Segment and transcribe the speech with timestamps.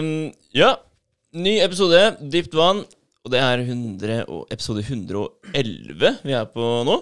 [0.00, 0.74] Ehm, ja,
[1.36, 2.00] ny episode,
[2.32, 2.84] Dypt vann.
[3.20, 6.94] Og det er 100 og, episode 111 vi er på nå.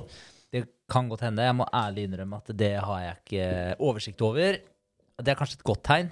[0.51, 1.45] Det kan godt hende.
[1.47, 3.45] Jeg må ærlig innrømme at det har jeg ikke
[3.87, 4.59] oversikt over.
[5.19, 6.11] Det er kanskje et godt tegn.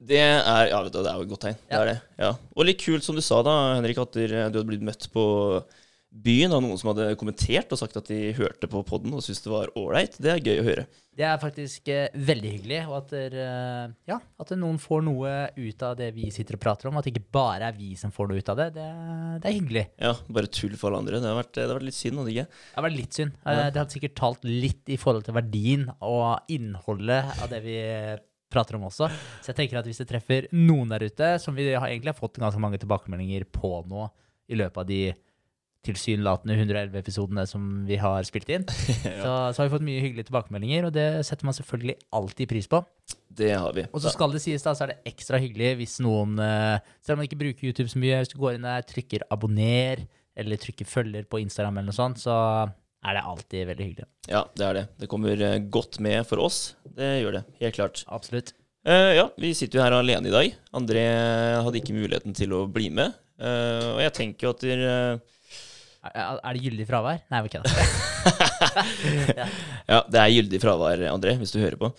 [0.00, 1.58] Det er, ja, det er jo et godt tegn.
[1.66, 1.96] Det er det.
[2.22, 2.30] Ja.
[2.54, 5.24] Og litt kult, som du sa da, Henrik, at du hadde blitt møtt på
[6.10, 9.44] byen av noen som hadde kommentert og sagt at de hørte på podden og syntes
[9.44, 10.16] det var ålreit.
[10.18, 10.84] Det er gøy å høre.
[11.20, 15.32] Det er faktisk eh, veldig hyggelig, og at, der, eh, ja, at noen får noe
[15.58, 16.98] ut av det vi sitter og prater om.
[16.98, 18.68] At det ikke bare er vi som får noe ut av det.
[18.78, 18.86] Det,
[19.42, 19.84] det er hyggelig.
[20.00, 21.20] Ja, bare tull for alle andre.
[21.22, 22.64] Det har vært, det har vært litt synd, hadde det ikke?
[22.64, 23.36] Det har vært litt synd.
[23.44, 23.68] Ja.
[23.68, 27.78] Det hadde sikkert talt litt i forhold til verdien og innholdet av det vi
[28.50, 29.10] prater om også.
[29.40, 32.18] Så jeg tenker at hvis det treffer noen der ute, som vi har egentlig har
[32.18, 34.08] fått ganske mange tilbakemeldinger på nå
[34.50, 35.02] i løpet av de
[35.86, 38.66] tilsynelatende 111 episodene som vi har spilt inn,
[39.22, 42.68] så, så har vi fått mye hyggelige tilbakemeldinger, og det setter man selvfølgelig alltid pris
[42.70, 42.82] på.
[43.40, 43.86] Det har vi.
[43.94, 47.16] Og så skal det sies da, så er det ekstra hyggelig hvis noen, eh, selv
[47.16, 50.04] om man ikke bruker YouTube så mye, hvis du går inn der, trykker abonner,
[50.40, 52.36] eller trykker følger på Instagram eller noe sånt, så
[53.00, 54.08] er det alltid veldig hyggelig.
[54.28, 54.86] Ja, det er det.
[55.00, 56.74] Det kommer eh, godt med for oss.
[56.84, 58.04] Det gjør det, helt klart.
[58.12, 58.54] Absolutt.
[58.80, 60.54] Uh, ja, vi sitter jo her alene i dag.
[60.76, 61.02] André
[61.60, 63.12] hadde ikke muligheten til å bli med.
[63.40, 65.20] Uh, og jeg tenker jo at dere Er,
[66.00, 67.20] er det gyldig fravær?
[67.32, 67.74] Nei, vi kødder.
[69.90, 71.90] Ja, det er gyldig fravær, André, hvis du hører på.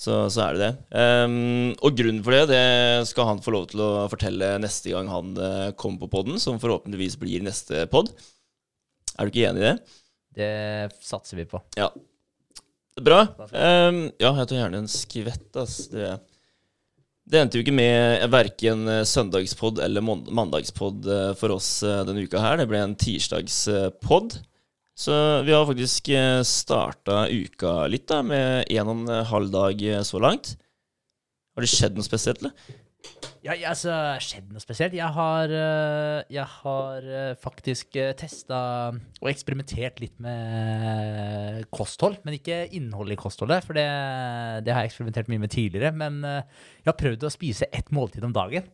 [0.00, 0.72] Så, så er det det.
[0.96, 5.10] Um, og grunnen for det, det skal han få lov til å fortelle neste gang
[5.12, 8.08] han eh, kommer på podden, som forhåpentligvis blir neste pod.
[9.18, 9.74] Er du ikke enig i det?
[10.40, 10.52] Det
[11.04, 11.60] satser vi på.
[11.76, 11.90] Ja.
[13.00, 13.20] Bra.
[13.52, 15.82] Um, ja, jeg tar gjerne en skvett, ass.
[15.92, 16.14] Det,
[17.30, 22.42] det endte jo ikke med verken søndagspod eller mandagspod eh, for oss eh, denne uka
[22.42, 22.58] her.
[22.58, 24.40] Det ble en tirsdagspod.
[25.00, 25.14] Så
[25.46, 26.10] vi har faktisk
[26.44, 30.56] starta uka litt, da, med en og en halv dag eh, så langt.
[31.54, 32.79] Har det skjedd noe spesielt, eller?
[33.40, 34.92] Ja, altså, skjedd noe spesielt?
[34.92, 38.58] Jeg har, øh, jeg har øh, faktisk testa
[38.92, 42.18] og eksperimentert litt med kosthold.
[42.26, 43.86] Men ikke innholdet i kostholdet, for det,
[44.66, 45.94] det har jeg eksperimentert mye med tidligere.
[45.96, 48.68] Men jeg har prøvd å spise ett måltid om dagen.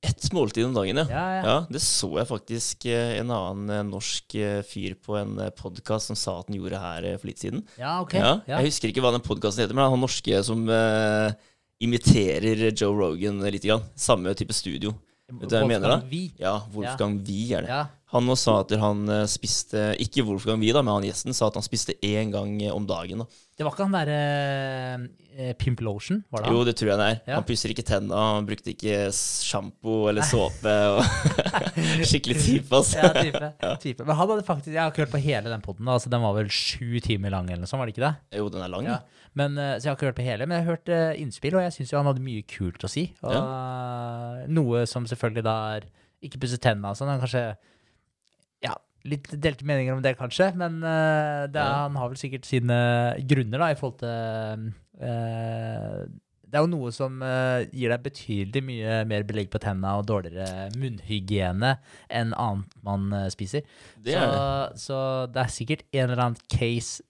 [0.00, 1.04] Ett måltid om dagen, ja.
[1.12, 1.40] Ja, ja.
[1.44, 6.08] Ja, Det så jeg faktisk eh, en annen eh, norsk eh, fyr på en podkast
[6.08, 7.66] som sa at han gjorde her eh, for litt siden.
[7.76, 8.16] Ja, ok.
[8.16, 11.36] Jeg husker ikke hva den podkasten heter, men han norske som eh,
[11.80, 13.64] imiterer Joe Rogan litt.
[13.64, 13.86] Grann.
[13.96, 14.94] Samme type studio.
[15.30, 15.98] Vet du hva jeg mener da?
[16.10, 16.32] Wie.
[16.40, 17.70] Ja, Wolfgang Wie er det.
[17.70, 17.86] Ja.
[18.10, 21.46] Han nå sa at han eh, spiste Ikke Wolfgang Wie, da, men han gjesten sa
[21.46, 23.22] at han spiste én gang eh, om dagen.
[23.22, 23.42] da.
[23.54, 24.18] Det var ikke han derre
[25.36, 26.22] uh, Pimp Lotion?
[26.32, 26.56] Var det han?
[26.56, 27.18] Jo, det tror jeg det er.
[27.28, 27.36] Ja.
[27.36, 30.74] Han pusser ikke tenna, han brukte ikke sjampo eller såpe.
[32.10, 32.98] Skikkelig type, altså.
[32.98, 33.52] Ja, type,
[33.84, 34.06] type.
[34.08, 35.92] Men han hadde faktisk Jeg har ikke hørt på hele den poden.
[35.92, 38.40] Altså, den var vel sju timer lang, eller noe sånt, var det ikke det?
[38.40, 38.90] Jo, den er lang.
[38.90, 38.98] Ja.
[39.38, 41.54] Men, eh, så jeg har ikke hørt på hele, men jeg har hørt eh, innspill,
[41.54, 43.04] og jeg syns han hadde mye kult å si.
[43.22, 44.46] Og, ja.
[44.50, 45.86] Noe som selvfølgelig da er
[46.20, 47.08] Ikke pusse tennene og sånn.
[47.14, 47.44] Han kanskje
[48.66, 48.74] Ja,
[49.08, 51.68] litt delte meninger om det, kanskje, men eh, er, Ja.
[51.86, 52.80] han har vel sikkert sine
[53.30, 54.66] grunner da, i forhold til
[55.00, 56.02] eh,
[56.50, 60.08] det er jo noe som eh, gir deg betydelig mye mer belegg på tenna og
[60.10, 61.76] dårligere munnhygiene
[62.10, 63.62] enn annet man eh, spiser.
[64.02, 64.80] Det så, det.
[64.82, 64.98] så
[65.30, 67.04] det er sikkert en eller annen case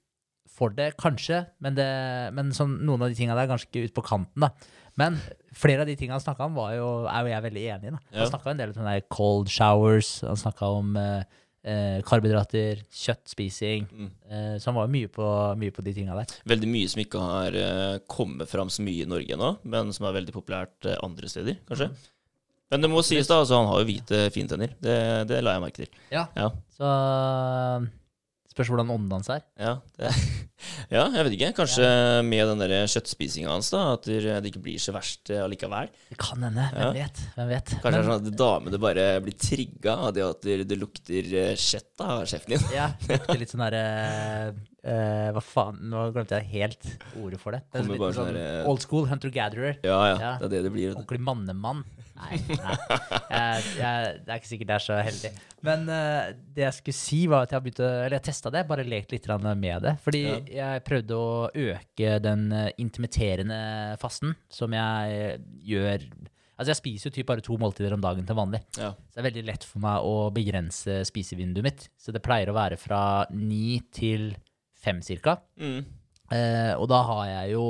[0.60, 1.88] for det, kanskje, men, det,
[2.36, 4.52] men sånn, noen av de tinga der er ganske ut på kanten, da.
[5.00, 5.16] Men
[5.56, 7.92] flere av de tinga han snakka om, var jo, er jo jeg veldig enig i.
[7.94, 8.00] da.
[8.10, 8.28] Han Ja.
[8.28, 11.22] snakka en del om der cold showers, han snakka om eh,
[11.64, 13.86] eh, karbohydrater, kjøttspising.
[13.88, 14.10] Mm.
[14.28, 15.24] Eh, så han var mye på,
[15.62, 16.36] mye på de tinga der.
[16.52, 20.10] Veldig mye som ikke har eh, kommet fram så mye i Norge ennå, men som
[20.10, 21.88] er veldig populært eh, andre steder, kanskje.
[22.70, 24.76] Men det må sies, da, altså, han har jo hvite fintenner.
[24.78, 24.98] Det,
[25.30, 25.88] det la jeg merke til.
[26.12, 26.26] Ja.
[26.38, 26.50] Ja.
[26.76, 26.90] Så
[28.50, 29.44] spørs hvordan ånden hans er.
[29.60, 30.10] Ja, det,
[30.94, 31.50] ja, jeg vet ikke.
[31.60, 31.86] Kanskje
[32.26, 35.90] med den der kjøttspisinga hans, da, at det det ikke blir så verst eh, allikevel.
[36.10, 36.66] Det kan hende.
[36.74, 37.22] Hvem vet?
[37.36, 37.72] Hvem vet?
[37.76, 41.54] Kanskje det er sånn at damene bare blir trigga av det at det, lukter eh,
[41.54, 42.66] kjøtt av sjefen din.
[42.74, 43.84] Ja, det lukter litt sånn derre
[44.50, 47.62] uh, Hva faen, nå glemte jeg helt ordet for det.
[47.70, 49.80] det er litt sånn sånn Old school hunter-gatherer.
[49.86, 50.34] Ja, ja, Ja.
[50.42, 50.94] det er det det blir.
[50.96, 51.84] Ordentlig mannemann.
[52.20, 52.76] Nei, nei.
[53.30, 55.30] Jeg, jeg, det er ikke sikkert det er så heldig.
[55.66, 58.52] Men uh, det jeg skulle si, var at jeg har begynt å Eller jeg testa
[58.54, 59.94] det, bare lekt litt med det.
[60.04, 60.40] Fordi Ja.
[60.58, 62.50] jeg prøvde å øke den
[62.80, 63.60] intimiterende
[64.00, 66.06] fasten som jeg gjør
[66.60, 68.58] Altså, jeg spiser jo typ bare to måltider om dagen til vanlig.
[68.76, 68.90] Ja.
[68.92, 71.86] Så det er veldig lett for meg å begrense spisevinduet mitt.
[71.96, 74.34] Så det pleier å være fra ni til
[74.76, 75.38] fem cirka.
[75.56, 75.86] Mm.
[76.28, 77.64] Uh, og da har jeg jo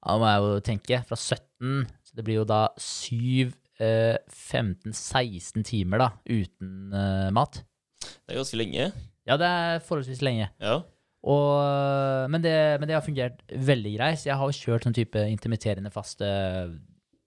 [0.00, 3.52] Da må jeg jo tenke fra 17, så det blir jo da 7,
[3.82, 7.62] eh, 15-16 timer da uten eh, mat.
[8.00, 8.90] Det er ganske lenge.
[9.28, 10.48] Ja, det er forholdsvis lenge.
[10.62, 10.80] Ja.
[11.20, 14.22] Og, men, det, men det har fungert veldig greit.
[14.22, 16.28] Så jeg har kjørt sånn type intermitterende faste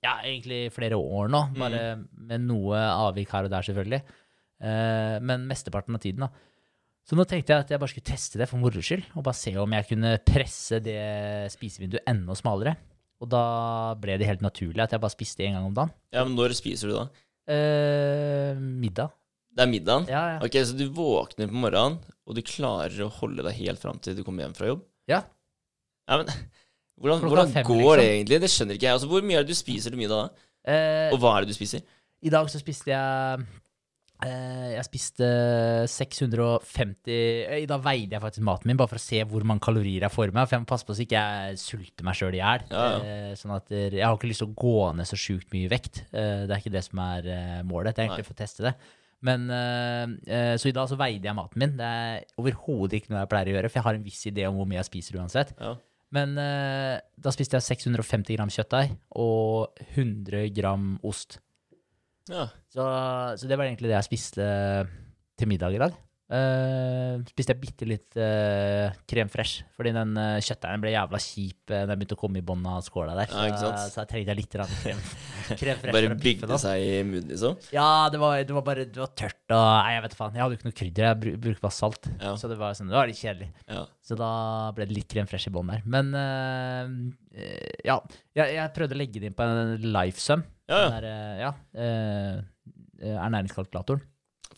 [0.03, 1.83] ja, egentlig flere år nå, bare
[2.27, 4.01] med noe avvik her og der, selvfølgelig.
[4.63, 6.49] Eh, men mesteparten av tiden, da.
[7.03, 9.35] Så nå tenkte jeg at jeg bare skulle teste det for moro skyld, og bare
[9.35, 10.99] se om jeg kunne presse det
[11.51, 12.77] spisevinduet enda smalere.
[13.23, 13.43] Og da
[14.03, 15.93] ble det helt naturlig at jeg bare spiste én gang om dagen.
[16.11, 17.03] Ja, men når spiser du da?
[17.53, 19.13] Eh, middag.
[19.53, 20.07] Det er middagen?
[20.09, 20.39] Ja, ja.
[20.43, 24.17] Ok, Så du våkner på morgenen, og du klarer å holde deg helt fram til
[24.17, 24.83] du kommer hjem fra jobb?
[25.11, 25.21] Ja.
[26.09, 26.27] Ja, men
[27.03, 27.99] Hvordan, hvordan fem, går liksom.
[27.99, 28.37] det egentlig?
[28.43, 28.95] Det skjønner ikke jeg.
[28.97, 30.47] Altså, Hvor mye er det du spiser til middag da?
[30.71, 31.81] Eh, Og hva er det du spiser?
[32.23, 33.45] I dag så spiste jeg
[34.73, 35.27] Jeg spiste
[35.91, 40.13] 650 Da veide jeg faktisk maten min, bare for å se hvor mange kalorier jeg
[40.13, 40.47] får i meg.
[40.47, 42.65] For jeg må passe på så ikke jeg sulter meg sjøl i hjel.
[42.71, 42.97] Ja, ja.
[43.03, 45.71] Eh, sånn at eh, jeg har ikke lyst til å gå ned så sjukt mye
[45.71, 46.03] vekt.
[46.11, 47.95] Eh, det er ikke det som er eh, målet.
[47.95, 48.73] Det er egentlig for å teste det.
[49.23, 51.77] Men, eh, eh, Så i dag så veide jeg maten min.
[51.79, 54.47] Det er overhodet ikke noe jeg pleier å gjøre, for jeg har en viss idé
[54.49, 55.55] om hvor mye jeg spiser uansett.
[55.59, 55.75] Ja.
[56.13, 61.39] Men eh, da spiste jeg 650 gram kjøttdeig og 100 gram ost.
[62.31, 62.47] Ja.
[62.71, 62.83] Så,
[63.37, 64.47] så det var egentlig det jeg spiste
[65.39, 65.97] til middag i dag.
[66.31, 71.73] Uh, spiste jeg bitte litt uh, krem fresh, fordi den uh, kjøttdeigen ble jævla kjip
[71.73, 73.27] uh, jeg begynte å komme i bånn av skåla der.
[73.29, 75.01] Ja, så, så jeg trengte litt grann krem,
[75.61, 75.91] krem fresh.
[75.93, 77.57] Bare bygde det seg i munnen, liksom?
[77.75, 80.39] Ja, det var, det var bare det var tørt og Nei, jeg vet faen.
[80.39, 81.09] Jeg hadde jo ikke noe krydder.
[81.09, 82.09] Jeg bru- brukte bare salt.
[82.15, 82.31] Ja.
[82.39, 83.49] Så det var, sånn, det var litt kjedelig.
[83.67, 83.83] Ja.
[84.07, 84.31] Så da
[84.77, 85.83] ble det litt krem fresh i bånn der.
[85.85, 86.15] Men
[87.83, 87.99] ja,
[88.39, 90.47] jeg, jeg prøvde å legge det inn på en LifeSum.
[90.71, 90.87] Ja, ja.
[90.87, 91.05] Den der,
[91.43, 94.01] ja, ernæringskalkulatoren.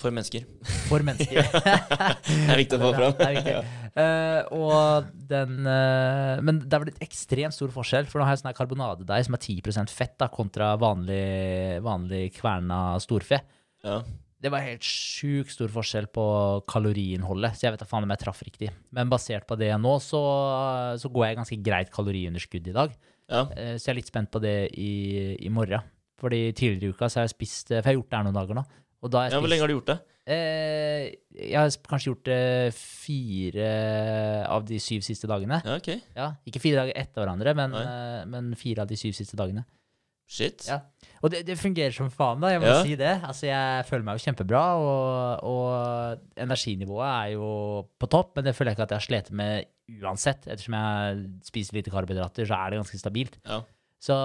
[0.01, 0.43] For mennesker.
[0.89, 1.47] For mennesker.
[2.27, 3.13] Det er viktig å få fram.
[3.19, 3.55] det viktig.
[3.95, 8.35] Eh, og den uh, Men det er vel et ekstremt stor forskjell, for nå har
[8.35, 13.39] jeg sånn her karbonadedeig som er 10% fett da, kontra vanlig, vanlig kverna storfe.
[13.85, 14.01] Ja.
[14.45, 16.25] Det var helt sjukt stor forskjell på
[16.69, 18.69] kaloriinnholdet, så jeg vet da faen om jeg traff riktig.
[18.93, 20.21] Men basert på det nå, så,
[20.99, 22.95] så går jeg ganske greit kaloriunderskudd i dag.
[23.31, 23.47] Ja.
[23.47, 24.93] Uh, Så jeg er litt spent på det i,
[25.39, 25.87] i morgen.
[26.19, 28.37] Fordi tidligere i uka så har jeg spist For jeg har gjort det her noen
[28.37, 28.61] dager nå.
[29.05, 29.97] Og da har jeg ja, Hvor lenge har du gjort det?
[30.25, 31.03] Eh,
[31.37, 33.69] jeg har kanskje gjort det fire
[34.49, 35.59] av de syv siste dagene.
[35.61, 35.89] Ja, ok.
[36.17, 39.63] Ja, Ikke fire dager etter hverandre, men, eh, men fire av de syv siste dagene.
[40.25, 40.63] Shit.
[40.65, 40.79] Ja.
[41.21, 42.49] Og det, det fungerer som faen, da.
[42.55, 42.79] Jeg må Ja.
[42.81, 43.11] si det.
[43.21, 47.49] Altså, Jeg føler meg jo kjempebra, og, og energinivået er jo
[48.01, 49.69] på topp, men det føler jeg ikke at jeg har slitt med
[50.01, 50.47] uansett.
[50.49, 53.37] Ettersom jeg spiser lite karbohydrater, så er det ganske stabilt.
[53.45, 53.61] Ja.
[54.01, 54.17] Så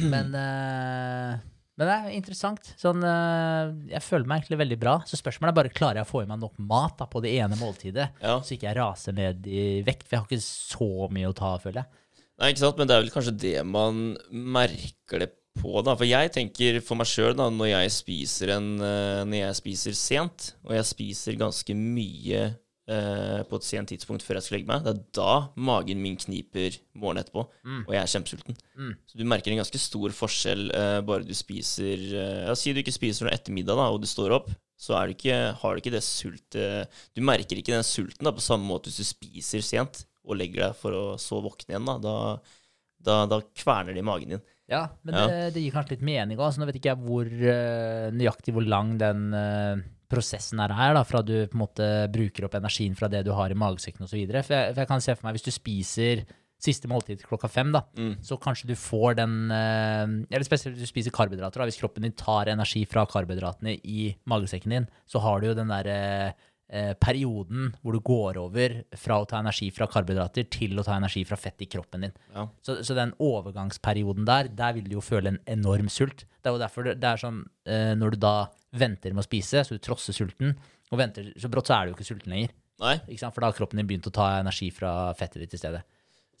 [0.00, 1.36] Men eh,
[1.82, 2.68] Men det er interessant.
[2.78, 4.92] Sånn, eh, jeg føler meg egentlig veldig bra.
[5.08, 7.32] Så spørsmålet er bare klarer jeg å få i meg nok mat da, på det
[7.42, 8.36] ene måltidet, Ja.
[8.38, 10.06] så ikke jeg raser ned i vekt.
[10.06, 11.98] For jeg har ikke så mye å ta, føler jeg.
[12.38, 15.96] Nei, ikke sant, men det er vel kanskje det man merker det på, da.
[15.98, 19.98] For jeg tenker for meg sjøl, da, når jeg spiser en eh, Når jeg spiser
[19.98, 22.54] sent, og jeg spiser ganske mye
[22.90, 25.34] eh, på et sent tidspunkt før jeg skal legge meg, det er da
[25.68, 27.46] magen min kniper morgenen etterpå,
[27.86, 28.58] og jeg er kjempesulten.
[28.78, 28.92] Mm.
[29.06, 32.82] Så du merker en ganske stor forskjell eh, bare du spiser eh, Ja, si du
[32.82, 34.52] ikke spiser noe ettermiddag, da, og du står opp.
[34.82, 38.42] Så du ikke, har du ikke det sultet Du merker ikke den sulten da, på
[38.42, 41.86] samme måte hvis du spiser sent og legger deg for å så våkne igjen.
[41.86, 42.16] Da, da,
[43.02, 44.42] da, da kverner det i magen din.
[44.70, 45.26] Ja, men Ja.
[45.28, 46.56] Det, det gir kanskje litt mening òg.
[46.58, 51.02] Nå vet ikke jeg hvor uh, nøyaktig hvor lang den eh, prosessen her er, da,
[51.08, 54.20] fra du på en måte bruker opp energien fra det du har i magesekken osv.
[54.28, 56.24] For, jeg- for jeg kan se for meg, hvis du spiser
[56.62, 58.20] siste måltid klokka fem, da, Mm.
[58.22, 61.58] så kanskje du får den eh, Eller spesielt hvis du spiser karbohydrater.
[61.58, 65.54] Da, hvis kroppen din tar energi fra karbohydratene i magesekken din, så har du jo
[65.58, 66.34] den derre
[66.72, 70.96] eh, perioden hvor du går over fra å ta energi fra karbohydrater til å ta
[70.96, 72.14] energi fra fett i kroppen din.
[72.34, 72.46] Ja.
[72.64, 76.24] Så, så den overgangsperioden der, der vil du jo føle en enorm sult.
[76.42, 78.34] Det er jo derfor det, det er sånn eh, når du da
[78.72, 80.54] venter med å spise, så du trosser sulten,
[80.92, 82.52] og venter, så brått så er du jo ikke sulten lenger.
[82.82, 82.96] Nei?
[83.06, 83.34] Ikke sant?
[83.36, 85.84] For da har kroppen din begynt å ta energi fra fettet ditt i stedet.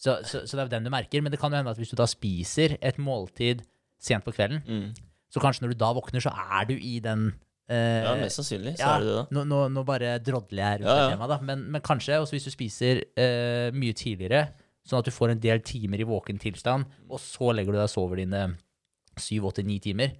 [0.02, 1.22] Så, så, så det er jo den du merker.
[1.22, 3.62] Men det kan jo hende at hvis du da spiser et måltid
[4.02, 4.88] sent på kvelden, Mm.
[5.32, 7.28] så kanskje når du da våkner, så er du i den
[7.70, 9.24] eh, Ja, mest sannsynlig så ja, er det det, da.
[9.36, 11.12] Nå, nå, nå bare drodler jeg rundt Ja, ja.
[11.14, 11.38] temaet, da.
[11.52, 14.46] Men, men kanskje også hvis du spiser eh, mye tidligere,
[14.86, 17.86] sånn at du får en del timer i våken tilstand, og så legger du deg
[17.86, 18.44] og sover dine
[19.20, 20.14] syv, åtte, ni timer,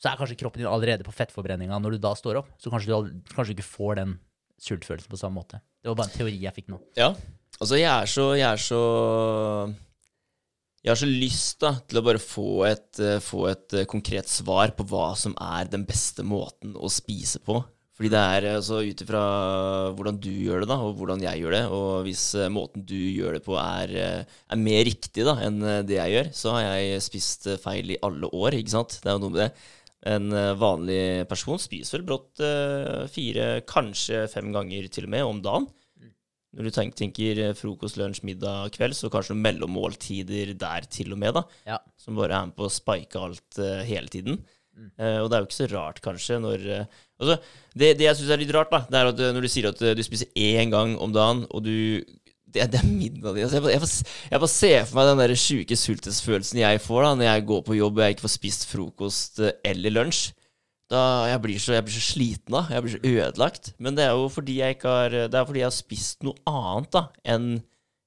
[0.00, 2.50] så er kanskje kroppen din allerede på fettforbrenninga når du da står opp.
[2.60, 4.16] Så kanskje du, kanskje du ikke får den
[4.60, 5.60] sultfølelsen på samme måte.
[5.82, 6.78] Det var bare en teori jeg fikk nå.
[6.96, 7.10] Ja.
[7.60, 8.80] Altså, jeg er så Jeg er så
[10.86, 14.30] Jeg har så lyst da til å bare få et, eh, få et eh, konkret
[14.30, 17.58] svar på hva som er den beste måten å spise på.
[17.96, 19.22] Fordi det er altså ut ifra
[19.96, 21.62] hvordan du gjør det, da, og hvordan jeg gjør det.
[21.74, 25.58] Og hvis eh, måten du gjør det på er, eh, er mer riktig da enn
[25.64, 28.98] eh, det jeg gjør, så har jeg spist eh, feil i alle år, ikke sant.
[29.00, 29.50] Det er jo noe med det.
[30.12, 35.26] En eh, vanlig person spiser vel brått eh, fire, kanskje fem ganger til og med
[35.32, 35.66] om dagen.
[36.56, 41.12] Når du tenk, tenker eh, frokost, lunsj, middag, kveld, så kanskje noen mellommåltider der til
[41.12, 41.42] og med, da.
[41.68, 41.80] Ja.
[42.00, 44.38] Som bare er med på å spike alt uh, hele tiden.
[44.76, 44.90] Mm.
[45.00, 47.36] Uh, og det er jo ikke så rart, kanskje, når uh, altså,
[47.74, 49.82] det, det jeg syns er litt rart, da, det er at når du sier at
[49.98, 51.74] du spiser én gang om dagen, og du
[52.46, 53.88] det, er- det er middag altså, jeg, jeg,
[54.30, 57.64] jeg bare ser for meg den der sjuke sultesfølelsen jeg får da når jeg går
[57.66, 60.30] på jobb og jeg ikke får spist frokost eller lunsj.
[60.92, 61.00] Da
[61.32, 62.60] jeg blir, så, jeg blir så sliten da.
[62.70, 63.72] Jeg blir så ødelagt.
[63.82, 67.08] Men det er jo fordi jeg har Det fordi jeg har spist noe annet da
[67.26, 67.56] enn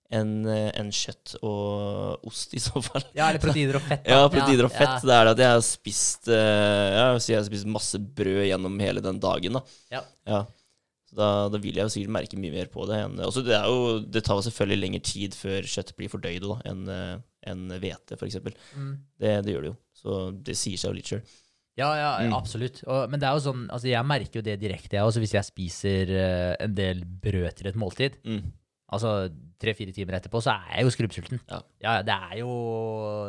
[0.10, 3.04] enn, en kjøtt og ost, i så fall.
[3.14, 4.06] Ja, eller proteiner og fett.
[4.06, 4.10] da.
[4.16, 4.96] Ja, proteiner og fett.
[4.96, 8.48] Ja, Det er det at jeg har spist eh, Ja, jeg har spist masse brød
[8.48, 9.62] gjennom hele den dagen, da.
[9.94, 10.02] Ja.
[10.30, 10.40] Ja.
[11.10, 13.00] Da, da vil jeg jo sikkert merke mye mer på det.
[13.06, 16.88] Enn, altså det, jo, det tar jo selvfølgelig lengre tid før kjøttet blir fordøyd enn
[16.90, 18.36] en enn hvete, f.eks.
[18.76, 18.90] Mm.
[19.18, 19.78] Det, det gjør det jo.
[19.96, 21.22] Så det sier seg jo litt sjøl.
[21.80, 22.34] Ja, ja, Mm.
[22.36, 22.82] absolutt.
[22.86, 25.34] Og, men det er jo sånn, altså jeg merker jo det direkte, jeg også, hvis
[25.38, 28.18] jeg spiser uh, en del brød til et måltid.
[28.28, 28.50] Mm.
[28.92, 29.14] Altså
[29.62, 31.40] tre-fire timer etterpå, så er jeg jo skrubbsulten.
[31.52, 31.60] Ja.
[31.86, 32.54] ja, det er jo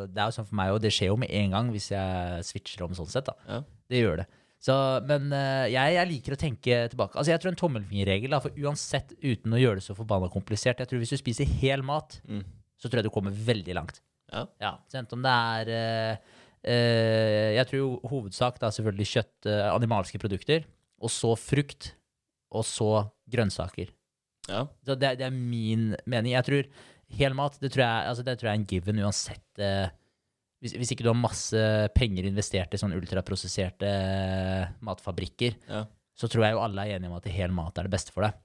[0.09, 2.45] det er jo sånn for meg, og det skjer jo med en gang hvis jeg
[2.49, 3.29] switcher om sånn sett.
[3.29, 3.35] da.
[3.49, 3.59] Ja.
[3.91, 4.27] Det gjør det.
[4.61, 4.75] Så,
[5.09, 7.17] men uh, jeg, jeg liker å tenke tilbake.
[7.17, 10.83] Altså Jeg tror en tommelfingerregel, da, for uansett uten å gjøre det så forbanna komplisert
[10.83, 12.43] Jeg tror hvis du spiser hel mat, Mm.
[12.81, 14.01] så tror jeg du kommer veldig langt.
[14.33, 14.45] Ja.
[14.63, 16.37] Ja, så enten om det er eh,
[16.69, 20.67] Jeg tror hovedsak da selvfølgelig kjøtt, eh, animalske produkter,
[21.01, 21.95] og så frukt,
[22.53, 22.91] og så
[23.31, 23.89] grønnsaker.
[24.49, 24.67] ja.
[24.85, 26.33] Så det, det er min mening.
[26.35, 26.69] Jeg tror
[27.21, 29.89] hel mat, det tror jeg, altså det tror jeg er en given uansett eh,
[30.61, 31.57] hvis, hvis ikke du har masse
[31.97, 35.87] penger investert i sånn ultraprosesserte eh, matfabrikker, Ja.
[36.15, 38.27] så tror jeg jo alle er enige om at hel mat er det beste for
[38.27, 38.37] deg.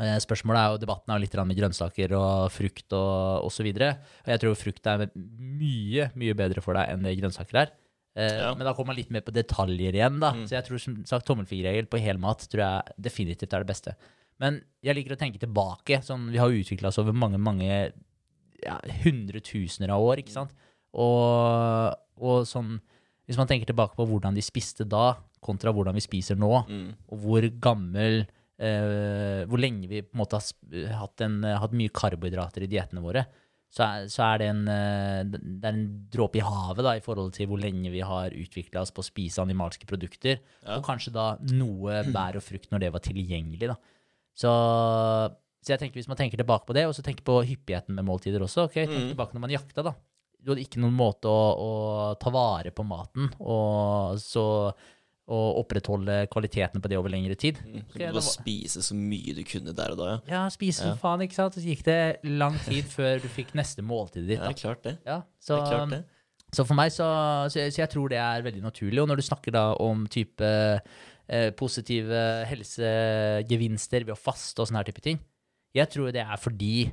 [0.00, 3.66] Eh, Spørsmålet er jo, Debatten er litt med grønnsaker og frukt og osv.
[3.76, 7.72] Jeg tror frukt er mye mye bedre for deg enn det grønnsaker er.
[8.16, 8.54] Eh, Ja.
[8.54, 10.18] Men da kommer man litt mer på detaljer igjen.
[10.20, 10.32] da.
[10.32, 10.46] Mm.
[10.48, 13.94] Så jeg tror som sagt tommelfingerregel på hel mat tror jeg definitivt er det beste.
[14.40, 16.00] Men jeg liker å tenke tilbake.
[16.02, 17.92] sånn Vi har utvikla oss over mange mange
[18.64, 20.16] ja, hundretusener av år.
[20.24, 20.50] ikke sant?
[20.92, 22.80] Og, og sånn
[23.28, 26.94] Hvis man tenker tilbake på hvordan de spiste da, kontra hvordan vi spiser nå, Mm.
[27.12, 28.26] og hvor gammel
[28.60, 33.02] eh, Hvor lenge vi på en måte har hatt, en, hatt mye karbohydrater i diettene
[33.04, 33.24] våre,
[33.70, 37.04] så er, så er det en, eh, det er en dråpe i havet da, i
[37.04, 40.76] forhold til hvor lenge vi har utvikla oss på å spise animalske produkter, Ja.
[40.78, 43.68] og kanskje da noe bær og frukt når det var tilgjengelig.
[43.70, 43.76] da.
[44.34, 44.50] Så,
[45.62, 48.06] så jeg tenker hvis man tenker tilbake på det, og så tenker på hyppigheten med
[48.08, 49.10] måltider også ok, tenk Mm.
[49.14, 49.94] tilbake når man jakta, da.
[50.40, 51.70] Du hadde ikke noen måte å, å
[52.18, 54.72] ta vare på maten og så
[55.30, 57.60] og opprettholde kvaliteten på det over lengre tid.
[57.62, 57.84] Mm.
[57.92, 60.18] Så du må spise så mye du kunne der og da, ja.
[60.32, 60.98] Ja, spise som Ja.
[60.98, 61.54] faen, ikke sant?
[61.54, 64.42] Så gikk det lang tid før du fikk neste måltid ditt.
[64.42, 64.96] Ja, klart det.
[65.06, 66.02] Ja, så, det, klart det.
[66.52, 67.06] så for meg så,
[67.48, 69.00] så, jeg- så jeg tror det er veldig naturlig.
[69.04, 70.42] Og når du snakker da om type
[71.30, 75.20] eh, positive helsegevinster ved å faste og sånne her type ting,
[75.76, 76.90] jeg tror det er fordi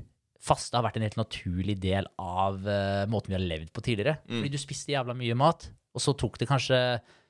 [0.48, 4.20] faste har vært en helt naturlig del av eh, måten vi har levd på tidligere.
[4.29, 4.38] Mm.
[4.44, 5.65] Fordi du spiste jævla mye mat,
[5.98, 6.77] og så tok det kanskje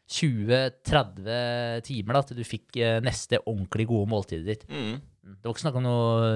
[0.07, 4.65] 20-30 timer da, til du fikk eh, neste ordentlig gode måltidet ditt.
[4.71, 4.97] Mm.
[5.27, 6.27] Det var ikke snakk om noe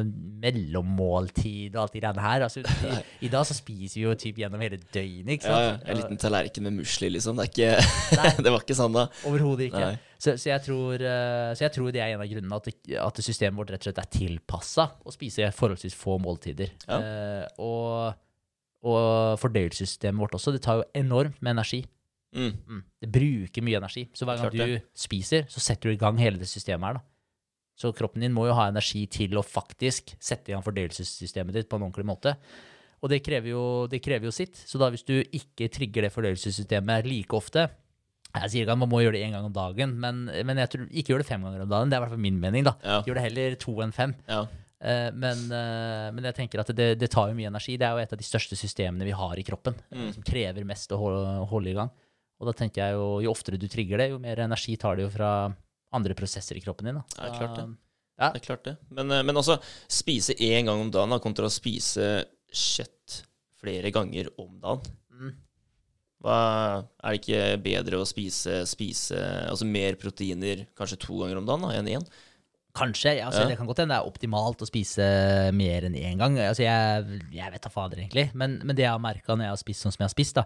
[0.44, 2.44] mellommåltid og alt de greiene her.
[2.44, 2.96] Altså, i,
[3.28, 5.76] I dag så spiser vi jo typ gjennom hele døgnet, ikke Ja, ja.
[5.86, 7.40] En liten tallerken med musli, liksom.
[7.40, 7.70] Det, ikke,
[8.44, 9.06] det var ikke sånn, da.
[9.30, 9.94] Overhodet ikke.
[10.22, 13.00] Så, så, jeg tror, eh, så jeg tror det er en av grunnene at, det-
[13.02, 16.76] at systemet vårt rett og slett er tilpassa å spise forholdsvis få måltider.
[16.84, 17.00] Ja.
[17.00, 18.20] Uh, og,
[18.92, 20.54] og fordøyelsessystemet vårt også.
[20.58, 21.82] Det tar jo enormt med energi.
[22.36, 22.52] Mm.
[22.68, 22.84] Mm.
[23.02, 24.06] Det bruker mye energi.
[24.16, 26.94] Så hver gang du spiser, så setter du i gang hele det systemet her.
[26.94, 27.02] da.
[27.82, 31.70] Så kroppen din må jo ha energi til å faktisk sette i gang fordøyelsessystemet ditt
[31.72, 32.36] på en ordentlig måte.
[33.02, 34.56] Og det krever, jo, det krever jo sitt.
[34.70, 37.70] Så da hvis du ikke trigger det fordøyelsessystemet like ofte
[38.36, 40.70] Jeg sier ikke at man må gjøre det én gang om dagen, men, men jeg
[40.72, 41.90] tror ikke gjør det fem ganger om dagen.
[41.92, 42.64] Det er i hvert fall min mening.
[42.64, 42.76] da.
[42.86, 43.00] Ja.
[43.04, 44.14] Gjør det heller to enn fem.
[44.30, 44.46] ja.
[44.82, 47.76] Eh, men, eh, men jeg tenker at det, det tar jo mye energi.
[47.78, 50.08] Det er jo et av de største systemene vi har i kroppen, Mm.
[50.16, 51.92] som krever mest å holde, holde i gang.
[52.42, 55.06] Og da tenker jeg jo, jo oftere du trigger det, jo mer energi tar det
[55.06, 55.32] jo fra
[55.94, 56.98] andre prosesser i kroppen din.
[56.98, 57.04] Da.
[57.20, 57.68] Ja, klart det.
[58.18, 58.30] Ja.
[58.34, 58.76] Det er klart det.
[58.90, 59.60] Men, eh, men også
[59.92, 62.10] spise én gang om dagen da, kontra å spise
[62.52, 63.22] kjøtt
[63.62, 64.98] flere ganger om dagen.
[65.14, 65.38] Mm.
[66.22, 66.40] Hva,
[67.02, 71.66] er det ikke bedre å spise, spise altså mer proteiner kanskje to ganger om dagen
[71.66, 72.10] da, enn én?
[72.78, 73.18] Kanskje.
[73.26, 73.48] Altså, Ja.
[73.50, 75.06] Det kan godt hende det er optimalt å spise
[75.54, 76.38] mer enn én gang.
[76.40, 78.30] Altså, jeg, jeg vet da fader, egentlig.
[78.34, 80.40] Men, men det jeg har merka når jeg har spist sånn som jeg har spist,
[80.40, 80.46] da,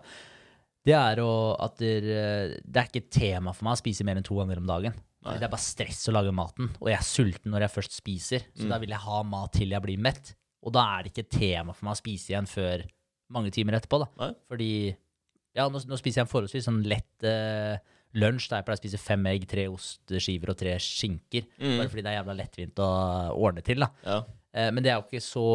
[0.85, 1.29] det er å,
[1.65, 4.61] at det, det er ikke et tema for meg å spise mer enn to ganger
[4.61, 4.93] om dagen.
[5.25, 5.37] Nei.
[5.41, 8.43] Det er bare stress å lage maten, og jeg er sulten når jeg først spiser.
[8.53, 8.69] Så Mm.
[8.69, 10.35] da vil jeg ha mat til jeg blir mett.
[10.65, 12.83] Og da er det ikke et tema for meg å spise igjen før
[13.33, 13.99] mange timer etterpå.
[14.03, 14.07] da.
[14.21, 14.31] Nei.
[14.49, 14.69] Fordi
[15.55, 17.77] ja, nå, nå spiser jeg en forholdsvis sånn lett uh,
[18.13, 21.47] lunsj der jeg pleier å spise fem egg, tre osteskiver og tre skinker.
[21.57, 21.77] Mm.
[21.79, 22.89] Bare fordi det er jævla lettvint å
[23.33, 23.81] ordne til.
[23.81, 23.89] da.
[24.05, 24.19] Ja.
[24.55, 25.45] Uh, men det er, så,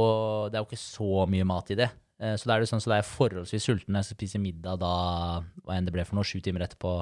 [0.51, 1.91] det er jo ikke så mye mat i det.
[2.21, 4.19] Eh, så da er det sånn, så da er jeg forholdsvis sulten når jeg skal
[4.19, 4.93] spise middag da,
[5.65, 6.99] hva enn det ble for noe, sju timer etterpå.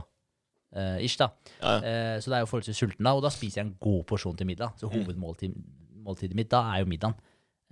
[0.68, 1.30] Uh, ish da.
[1.62, 1.78] Ja, ja.
[1.80, 4.02] Uh, så da er jeg jo forholdsvis sulten da, og da spiser jeg en god
[4.10, 4.76] porsjon til middag.
[4.76, 7.16] Så hovedmåltidet mitt da er jo middagen.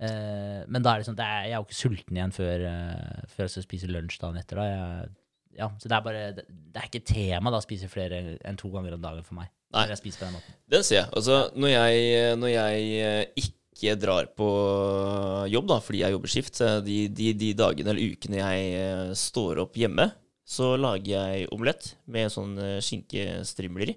[0.01, 2.65] Uh, men da er det sånn, det er, jeg er jo ikke sulten igjen før,
[3.31, 4.59] før jeg skal spise lunsj dagen etter.
[4.59, 4.67] da.
[4.71, 5.13] Jeg,
[5.57, 8.59] ja, så det er bare, det, det er ikke tema da å spise flere enn
[8.59, 9.53] to ganger om dagen for meg.
[9.73, 9.87] Nei.
[10.71, 11.07] Den ser jeg.
[11.17, 13.23] Altså, når jeg, når jeg eh,
[13.77, 14.47] ikke drar på
[15.53, 19.61] jobb, da, fordi jeg jobber skift, de, de, de dagene eller ukene jeg eh, står
[19.63, 20.09] opp hjemme,
[20.47, 23.95] så lager jeg omelett med sånn eh, skinkestrimler i.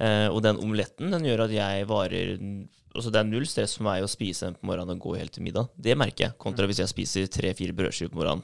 [0.00, 2.36] Eh, og den omeletten den gjør at jeg varer
[2.90, 5.30] Altså Det er null stress for meg å spise den på morgenen og gå helt
[5.36, 5.68] til middag.
[5.78, 6.34] Det merker jeg.
[6.42, 8.42] Kontra hvis jeg spiser tre-fire brødskiver på morgenen.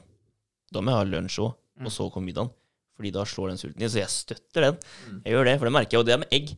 [0.71, 2.53] Da må jeg ha lunsj òg, og så kommer middagen.
[2.95, 3.89] Fordi da slår den sulten i.
[3.91, 4.77] Så jeg støtter den.
[5.25, 5.99] Jeg gjør det, for det merker jeg.
[5.99, 6.53] Og det er med egg.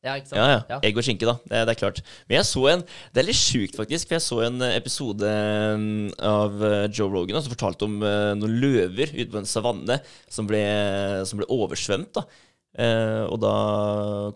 [0.00, 0.40] Ja, ikke sant?
[0.40, 0.78] Ja, ja.
[0.86, 1.34] Egg og skinke, da.
[1.44, 1.98] Det, det er klart.
[2.28, 4.08] Men jeg så en Det er litt sjukt, faktisk.
[4.08, 5.32] For jeg så en eh, episode
[5.80, 9.98] mm, av eh, Joe Rogan som fortalte om eh, noen løver ute på en savanne
[10.32, 10.62] som ble,
[11.28, 12.14] som ble oversvømt.
[12.16, 12.24] da.
[12.80, 13.52] Eh, og da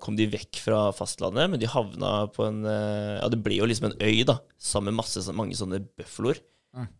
[0.02, 3.68] kom de vekk fra fastlandet, men de havna på en eh, Ja, det ble jo
[3.70, 6.42] liksom en øy, da, sammen med masse, mange sånne bøfloer.
[6.74, 6.90] Mm.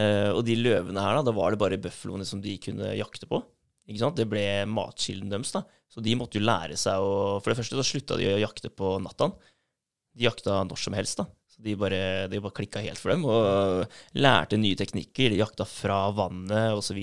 [0.00, 3.30] Eh, og de løvene her, da, da var det bare bøfloene som de kunne jakte
[3.30, 3.40] på.
[3.90, 4.16] Ikke sant?
[4.20, 5.64] Det ble matkilden deres, da.
[5.90, 8.70] Så de måtte jo lære seg å For det første så slutta de å jakte
[8.70, 9.32] på natta.
[10.14, 11.26] De jakta når som helst, da.
[11.50, 15.34] Så de bare, de bare klikka helt for dem og lærte nye teknikker.
[15.34, 16.98] De jakta fra vannet osv.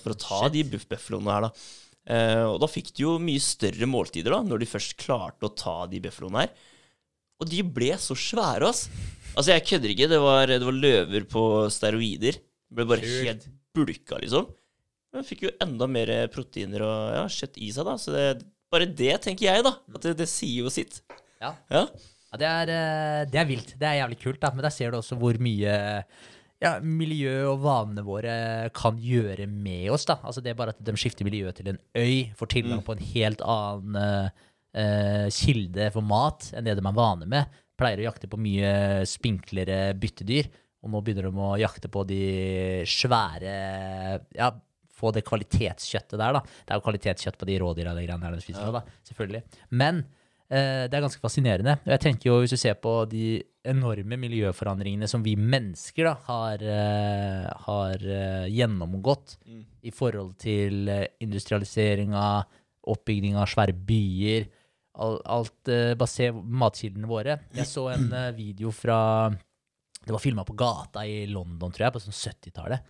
[0.00, 0.56] for å ta Shit.
[0.56, 1.52] de buffbøfloene her, da.
[2.04, 5.54] Eh, og da fikk de jo mye større måltider, da, når de først klarte å
[5.56, 6.50] ta de bøfloene her.
[7.40, 8.86] Og de ble så svære, ass.
[9.34, 10.08] Altså, jeg kødder ikke.
[10.12, 12.36] Det var, det var løver på steroider.
[12.40, 13.24] Det ble bare Sjukt.
[13.28, 14.46] helt bulka, liksom.
[15.14, 17.94] Men fikk jo enda mer proteiner og ja, kjøtt i seg, da.
[18.00, 18.26] Så det,
[18.72, 19.76] bare det tenker jeg, da.
[19.94, 21.00] At det, det sier jo sitt.
[21.42, 21.54] Ja.
[21.70, 21.86] Ja.
[22.34, 23.76] Ja, det er, eh, det er vilt.
[23.78, 24.50] Det er jævlig kult, da.
[24.54, 25.74] Men der ser du også hvor mye
[26.64, 28.34] ja, miljø og vanene våre
[28.74, 30.06] kan gjøre med oss.
[30.08, 30.18] da.
[30.22, 33.06] Altså Det er bare at de skifter miljøet til en øy, får tilgang på en
[33.12, 34.00] helt annen
[34.74, 37.62] eh, kilde for mat enn det de er vane med.
[37.78, 40.50] Pleier å jakte på mye spinklere byttedyr,
[40.84, 42.22] og nå begynner de å jakte på de
[42.86, 43.54] svære
[44.36, 44.50] Ja,
[45.04, 46.44] få det kvalitetskjøttet der, da.
[46.64, 48.80] Det er jo kvalitetskjøtt på de rådyra de greiene der de spiser, ja.
[48.80, 49.44] da, selvfølgelig.
[49.84, 50.04] Men
[50.52, 51.78] Eh, det er ganske fascinerende.
[51.86, 56.14] Og jeg tenker jo, Hvis du ser på de enorme miljøforandringene som vi mennesker da,
[56.26, 59.38] har, eh, har eh, gjennomgått
[59.82, 62.44] i forhold til eh, industrialiseringa,
[62.92, 64.50] oppbygging av svære byer,
[65.00, 67.38] alt, alt eh, basert på matkildene våre.
[67.56, 69.32] Jeg så en eh, video fra
[70.04, 72.84] Det var filma på gata i London, tror jeg, på sånn 70-tallet.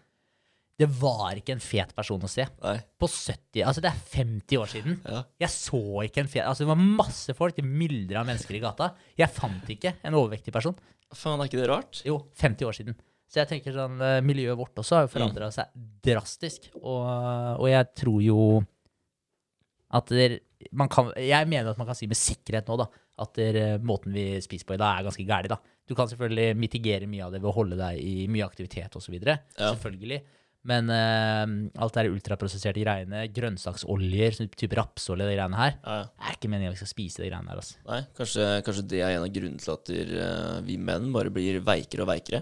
[0.75, 2.47] Det var ikke en fet person å se.
[2.65, 2.75] Nei.
[2.99, 4.97] På 70, altså Det er 50 år siden.
[5.07, 5.23] Ja.
[5.45, 8.63] Jeg så ikke en fet Altså Det var masse folk, det myldra av mennesker i
[8.65, 8.91] gata.
[9.19, 10.75] Jeg fant ikke en overvektig person.
[11.15, 12.03] Faen, er ikke det rart?
[12.07, 12.99] Jo, 50 år siden.
[13.31, 15.71] Så jeg tenker sånn, eh, miljøet vårt også har jo forandra seg
[16.05, 16.69] drastisk.
[16.83, 18.41] Og, og jeg tror jo
[19.95, 20.41] at der,
[20.75, 22.89] man kan, Jeg mener at man kan si med sikkerhet nå da,
[23.23, 25.55] at der, måten vi spiser på i dag, er ganske gæren.
[25.87, 29.15] Du kan selvfølgelig mitigere mye av det ved å holde deg i mye aktivitet osv.
[29.23, 29.39] Ja.
[29.59, 30.23] Selvfølgelig.
[30.64, 31.44] Men uh,
[31.85, 36.07] alt det ultraprosesserte greiene, grønnsaksoljer, sånn type rapsolje, de greiene her, Ja, ja.
[36.24, 37.61] er ikke meningen vi skal spise de greiene her.
[37.61, 37.77] altså.
[37.88, 41.61] Nei, kanskje, kanskje det er en av grunnene til at eh, vi menn bare blir
[41.66, 42.40] veikere og veikere.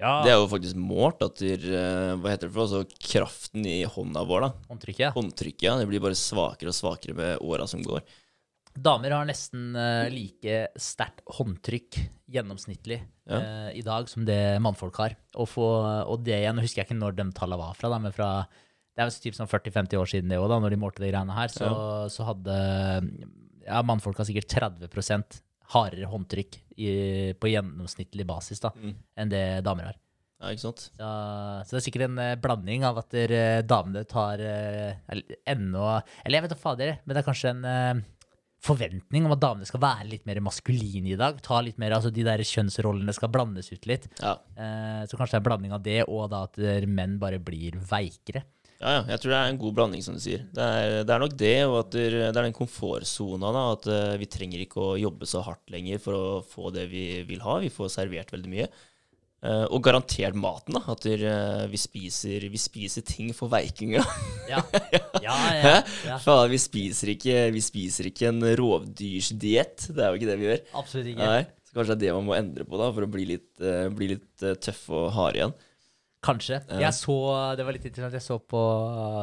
[0.00, 0.18] Ja.
[0.24, 2.64] Det er jo faktisk målt at der, eh, Hva heter det for?
[2.68, 4.52] Altså kraften i hånda vår, da.
[4.70, 5.12] Håndtrykket.
[5.16, 5.74] Håndtrykket, ja.
[5.80, 8.00] Det blir bare svakere og svakere med åra som går.
[8.78, 11.98] Damer har nesten eh, like sterkt håndtrykk
[12.30, 13.38] gjennomsnittlig Ja.
[13.40, 15.16] eh, i dag som det mannfolk har.
[15.34, 15.66] Og, få,
[16.06, 18.30] og det igjen, husker jeg ikke når de tallene var fra, da, men fra
[18.96, 21.48] det er typ sånn 40-50 år siden det òg, når de målte de greiene her,
[21.52, 21.70] så,
[22.12, 22.56] så hadde
[23.64, 26.90] ja, mannfolk har sikkert 30 hardere håndtrykk i,
[27.38, 28.94] på gjennomsnittlig basis da, Mm.
[29.16, 29.98] enn det damer har.
[30.40, 30.86] Ja, ikke sant?
[30.96, 31.08] Så,
[31.68, 35.82] så det er sikkert en eh, blanding av at der, eh, damene tar uh, ennå
[36.24, 37.66] Eller jeg vet da fader, men det er kanskje en
[38.64, 41.40] forventning om at damene skal være litt mer maskuline i dag.
[41.44, 44.08] Ta litt mer, altså De der kjønnsrollene skal blandes ut litt.
[44.20, 44.36] Ja.
[44.56, 47.80] Eh, så kanskje det er en blanding av det, og da at menn bare blir
[47.90, 48.44] veikere.
[48.80, 50.46] Ja, ja, jeg tror det er en god blanding, som du sier.
[50.56, 53.50] Det er, det er nok det, og at det, er den komfortsona.
[53.74, 57.04] At eh, vi trenger ikke å jobbe så hardt lenger for å få det vi
[57.28, 57.58] vil ha.
[57.60, 58.70] Vi får servert veldig mye.
[59.40, 60.82] Eh, og garantert maten, da.
[60.92, 64.02] At der, uh, vi, spiser, vi spiser ting for veikinga.
[64.50, 64.60] Ja,
[65.24, 65.72] ja, ja,
[66.04, 66.18] ja.
[66.20, 69.88] Faen, vi spiser ikke, vi spiser ikke en rovdyrsdiett.
[69.88, 70.60] Det er jo ikke det vi gjør.
[70.82, 71.30] Absolutt ikke.
[71.32, 73.50] Nei, så kanskje det er det man må endre på da, for å bli litt,
[73.64, 75.56] uh, bli litt eh, tøff og hard igjen.
[76.20, 76.58] Kanskje.
[76.76, 77.16] Jeg så,
[77.56, 78.18] Det var litt interessant.
[78.18, 78.62] Jeg så på,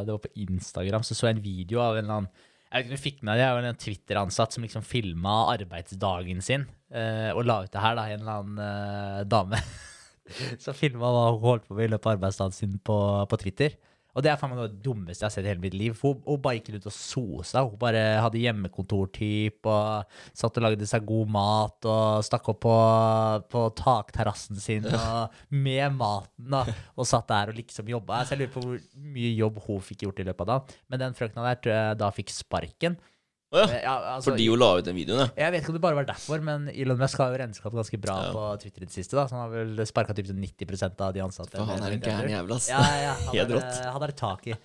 [0.01, 2.87] det var på Instagram så så jeg en video av en eller annen jeg vet
[2.87, 6.65] ikke om du fikk med det jeg var en Twitter-ansatt som liksom filma arbeidsdagen sin
[6.91, 9.61] eh, og la ut det her, da, en eller annen eh, dame
[10.63, 12.97] som filma hva hun holdt på med i løpet av arbeidsdagen sin på,
[13.29, 13.77] på Twitter.
[14.17, 15.75] Og det er faen meg noe av det dummeste jeg har sett i hele mitt
[15.77, 15.93] liv.
[16.01, 17.61] Hun, hun bare gikk rundt og sosa.
[17.61, 22.77] Hun bare hadde hjemmekontortyp og satt og lagde seg god mat og stakk opp på,
[23.53, 28.23] på takterrassen sin og med maten og, og satt der og liksom jobba.
[28.25, 28.81] Så jeg lurer på hvor
[29.19, 30.81] mye jobb hun fikk gjort i løpet av dagen.
[30.89, 32.97] Men den frøkna der tror jeg da fikk sparken.
[33.47, 33.67] Å ja.
[33.71, 35.27] Eh, ja, altså, Fordi hun la ut den videoen, ja.
[35.45, 37.99] jeg vet ikke om det bare var derfor, men Elon Musk har jo renska ganske
[38.03, 38.33] bra Ja.
[38.35, 39.15] på Twitter i det siste.
[39.15, 41.55] da, Så han har vel sparka typ sånn 90% av de ansatte.
[41.55, 42.67] For han er en gæren jævel, ass.
[42.73, 43.13] Ja, ja, ja.
[43.29, 43.79] Han Helt rått.
[43.93, 44.57] han er det tak i.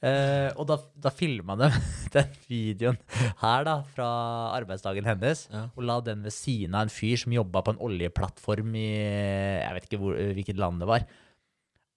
[0.00, 1.66] Uh, og da, da filma de
[2.14, 2.96] den videoen
[3.42, 4.08] her, da, fra
[4.56, 5.42] arbeidsdagen hennes.
[5.52, 5.66] Ja.
[5.76, 9.76] Og la den ved siden av en fyr som jobba på en oljeplattform i Jeg
[9.76, 11.04] vet ikke hvor, hvilket land det var.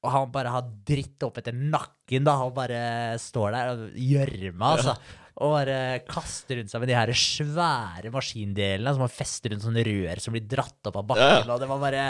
[0.03, 2.35] Og han bare har dritt opp etter nakken, da.
[2.43, 4.97] Han bare står der og gjørma, altså.
[5.41, 9.81] Og bare kaster rundt seg med de her svære maskindelene som man fester rundt sånne
[9.87, 11.49] rør som blir dratt opp av bakken.
[11.49, 12.03] Og det var bare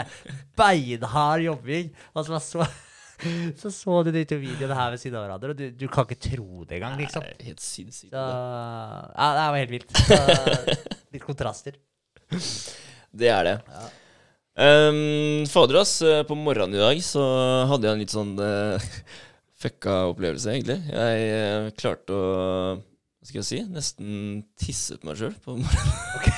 [0.60, 1.88] beinhard jobbing.
[2.12, 2.66] Og så, så,
[3.62, 6.04] så så du de to videoene her ved siden av hverandre, og du, du kan
[6.04, 7.24] ikke tro det engang, liksom.
[7.24, 8.12] Nei, helt sinnssykt.
[8.12, 9.98] Så, ja, det var helt vilt.
[10.04, 10.78] Så,
[11.16, 11.80] litt kontraster.
[13.14, 13.58] Det er det.
[13.72, 13.84] Ja.
[14.54, 15.96] Um, fader, ass.
[16.06, 17.22] eh, På morgenen i dag så
[17.72, 18.90] hadde jeg en litt sånn uh,
[19.64, 20.76] fucka opplevelse, egentlig.
[20.92, 22.28] Jeg uh, klarte å
[23.24, 23.58] Hva skal jeg si?
[23.72, 24.08] Nesten
[24.60, 26.34] tisse på meg sjøl på morgenen.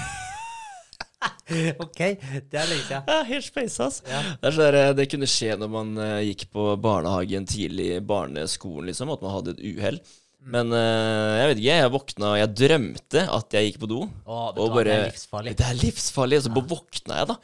[1.83, 3.09] OK, det er lenge siden.
[3.11, 3.97] Ja, helt space, ass.
[4.07, 4.21] Ja.
[4.39, 9.11] Det, så eh, det kunne skje når man uh, gikk på barnehagen tidlig barneskolen, liksom,
[9.11, 9.99] at man hadde et uhell.
[10.47, 14.01] Men eh, jeg vet ikke, jeg våkna jeg drømte at jeg gikk på do.
[14.07, 15.59] Å, vet Og bare, det er livsfarlig.
[15.59, 16.39] Det er livsfarlig.
[16.39, 16.67] Og så ja.
[16.71, 17.41] våkna jeg, da.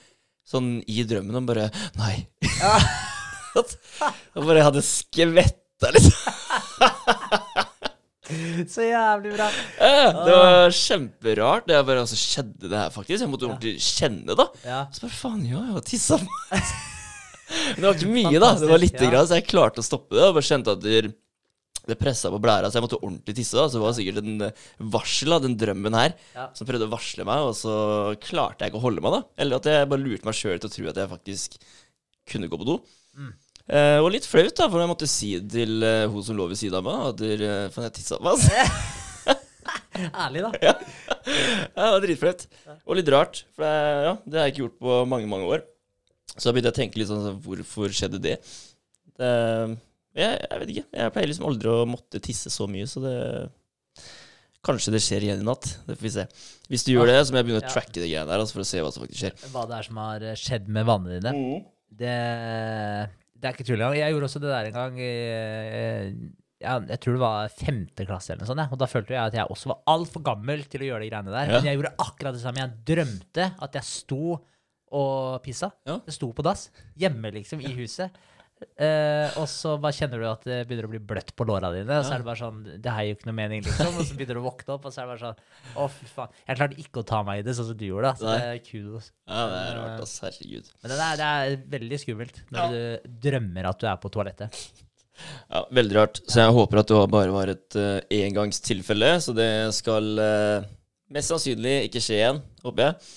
[0.52, 1.66] Sånn i drømmen og bare
[1.98, 2.14] Nei.
[3.58, 7.48] og bare hadde skvetta, liksom.
[8.72, 9.48] Så jævlig bra.
[9.82, 11.66] Eh, Det var kjemperart.
[11.68, 13.24] Det bare, altså, skjedde det her, faktisk.
[13.24, 14.46] Jeg måtte ordentlig kjenne, da.
[14.66, 14.80] Ja.
[14.94, 16.72] Så bare faen, ja, jeg har tissa på meg.
[17.76, 18.48] Det var ikke mye, da.
[18.56, 19.10] Det var lite ja.
[19.12, 20.24] grann, så jeg klarte å stoppe det.
[20.24, 21.02] Og bare kjente at det,
[21.90, 23.58] det pressa på blæra, så jeg måtte ordentlig tisse.
[23.58, 24.62] da Så det var sikkert en eh,
[24.94, 26.46] varsel av den drømmen her Ja.
[26.56, 27.74] som prøvde å varsle meg, og så
[28.24, 29.22] klarte jeg ikke å holde meg, da.
[29.44, 31.58] Eller at jeg bare lurte meg sjøl til å tro at jeg faktisk
[32.32, 32.78] kunne gå på do.
[33.18, 33.32] Mm.
[33.70, 36.58] Eh, og litt flaut, da, for jeg måtte si til eh, hun som lå ved
[36.58, 38.32] siden av meg, at der, eh, faen, jeg tissa på meg.
[38.32, 39.38] Altså.
[40.24, 40.50] Ærlig, da.
[40.64, 40.72] Ja,
[41.76, 42.46] det var dritflaut.
[42.88, 43.72] Og litt rart, for det,
[44.08, 45.64] ja, det har jeg ikke gjort på mange, mange år.
[46.32, 48.38] Så da begynte jeg å tenke litt sånn sånn, Hvorfor skjedde det?
[49.20, 49.32] det
[50.16, 50.84] jeg, jeg vet ikke.
[50.98, 53.16] Jeg pleier liksom aldri å måtte tisse så mye, så det
[54.62, 55.64] Kanskje det skjer igjen i natt.
[55.88, 56.24] Det får vi se.
[56.70, 57.72] Hvis du gjør det, så må jeg begynne å Ja.
[57.74, 59.32] tracke det greiene der, altså, for å se hva som faktisk skjer.
[59.50, 61.32] Hva det er som har eh, skjedd med vanene dine.
[62.02, 62.12] Det,
[63.42, 63.98] det er ikke tull engang.
[63.98, 65.00] Jeg gjorde også det der en gang.
[65.02, 66.12] eh,
[66.62, 68.62] Ja, jeg tror det var femte klasse eller noe sånt.
[68.62, 68.68] Ja.
[68.70, 71.32] Og da følte jeg at jeg også var altfor gammel til å gjøre de greiene
[71.34, 71.48] der.
[71.50, 71.56] Ja.
[71.58, 72.62] Men jeg gjorde akkurat det samme.
[72.62, 74.36] Jeg drømte at jeg sto
[74.92, 75.72] og pissa.
[75.88, 75.96] Ja.
[76.06, 76.68] Jeg sto på dass.
[77.02, 78.14] Hjemme, liksom, i huset.
[78.62, 81.98] Eh, og så bare kjenner du at det begynner å bli bløtt på låra dine.
[81.98, 83.96] Og så er det bare sånn Det har jo ikke noe mening, liksom.
[83.98, 86.08] Og så begynner du å våkne opp, og så er det bare sånn Å, fy
[86.12, 86.38] faen.
[86.46, 88.12] Jeg klarte ikke å ta meg i det, sånn som du gjorde.
[88.12, 88.14] da.
[88.20, 89.10] Så det er kudos.
[89.26, 90.14] Ja, det er rart, ass.
[90.26, 90.70] Herregud.
[90.82, 94.62] Men det er, det er veldig skummelt når du drømmer at du er på toalettet.
[95.52, 96.22] Ja, Veldig rart.
[96.26, 100.70] Så jeg håper at det bare var et uh, engangstilfelle, så det skal uh,
[101.12, 103.10] mest sannsynlig ikke skje igjen, håper jeg.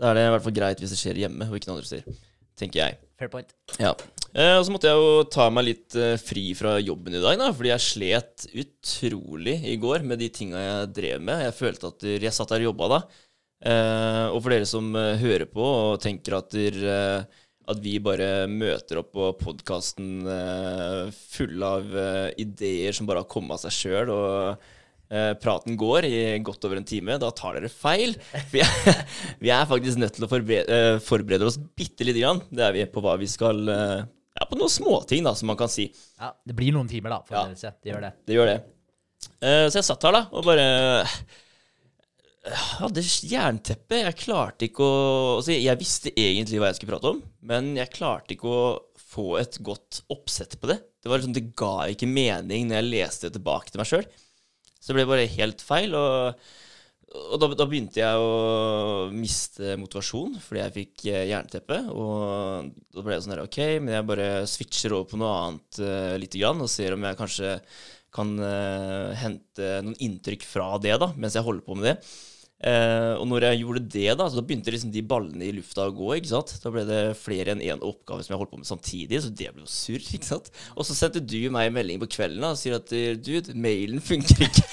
[0.00, 1.90] Da er det i hvert fall greit hvis det skjer hjemme og ikke noen andre
[1.90, 2.20] steder,
[2.58, 3.00] tenker jeg.
[3.22, 3.52] Fair point.
[3.78, 3.92] Ja.
[4.32, 7.36] Eh, og så måtte jeg jo ta meg litt eh, fri fra jobben i dag,
[7.38, 11.44] da, fordi jeg slet utrolig i går med de tinga jeg drev med.
[11.46, 13.00] Jeg følte at jeg satt der og jobba da.
[13.62, 17.94] Eh, og for dere som eh, hører på og tenker at, der, eh, at vi
[18.02, 23.62] bare møter opp på podkasten uh, full av eh, ideer som bare har kommet av
[23.62, 24.72] seg sjøl, og eh,
[25.42, 28.14] praten går i godt over en time, da tar dere feil.
[28.52, 29.02] Vi er,
[29.44, 32.40] vi er faktisk nødt til å forberede, eh, forberede oss bitte lite grann.
[32.48, 34.02] Det er vi på hva vi skal eh,
[34.38, 35.90] Ja, på noen småting, da, som man kan si.
[36.16, 37.22] Ja, Det blir noen timer, da.
[37.22, 37.28] Ja.
[37.28, 37.74] Forberedelse.
[37.82, 38.12] Det gjør det.
[38.26, 38.58] Det gjør det.
[39.42, 40.68] Eh, så jeg satt her, da, og bare
[42.80, 44.00] hadde jernteppe.
[44.00, 45.02] Jeg klarte ikke å
[45.36, 47.20] altså, Jeg visste egentlig hva jeg skulle prate om,
[47.52, 48.64] men jeg klarte ikke å
[49.12, 50.80] få et godt oppsett på det.
[51.02, 54.06] Det var liksom, det ga ikke mening når jeg leste det tilbake til meg sjøl.
[54.82, 55.94] Så det ble bare helt feil.
[55.94, 56.42] Og,
[57.12, 61.78] og da, da begynte jeg å miste motivasjon fordi jeg fikk eh, jernteppe.
[61.94, 65.82] Og da ble det sånn her OK, men jeg bare switcher over på noe annet
[65.84, 67.56] uh, lite grann og ser om jeg kanskje
[68.12, 71.96] kan uh, hente noen inntrykk fra det da, mens jeg holder på med det.
[72.62, 75.88] Eh, og når jeg gjorde det, da, så da begynte liksom de ballene i lufta
[75.88, 76.12] å gå.
[76.18, 76.54] ikke sant?
[76.62, 79.50] Da ble det flere enn én oppgave som jeg holdt på med samtidig, så det
[79.50, 80.06] ble jo surr.
[80.18, 80.52] ikke sant?
[80.76, 84.02] Og så sendte du meg en melding på kvelden da, og sier at dude, mailen
[84.04, 84.64] funker ikke.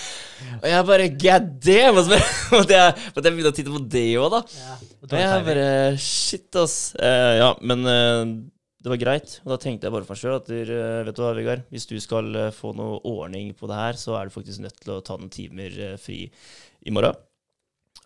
[0.61, 1.97] og jeg bare god damn!
[1.97, 2.13] Og
[2.59, 4.45] måtte jeg, jeg begynne å titte på det òg, da.
[4.59, 5.67] Ja, og Og jeg bare
[6.03, 6.79] shit, ass.
[6.99, 8.37] Eh, ja, men eh,
[8.79, 9.39] det var greit.
[9.43, 11.87] Og da tenkte jeg bare for meg sjøl at eh, vet du hva, Vegard, hvis
[11.89, 14.93] du skal eh, få noe ordning på det her, så er du faktisk nødt til
[14.95, 16.21] å ta noen timer eh, fri
[16.87, 17.17] i morgen.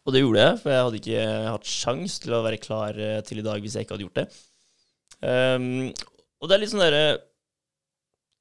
[0.04, 3.22] Og det gjorde jeg, for jeg hadde ikke hatt sjans til å være klar eh,
[3.24, 4.26] til i dag hvis jeg ikke hadde gjort det.
[5.24, 5.94] Um,
[6.44, 7.04] og det er litt sånn derre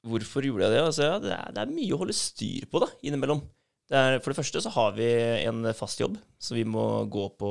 [0.03, 0.79] Hvorfor gjorde jeg det?
[0.83, 3.45] Altså, ja, det, er, det er mye å holde styr på da, innimellom.
[3.87, 5.07] Det er, for det første så har vi
[5.45, 7.51] en fast jobb som vi må gå på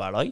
[0.00, 0.30] hver dag.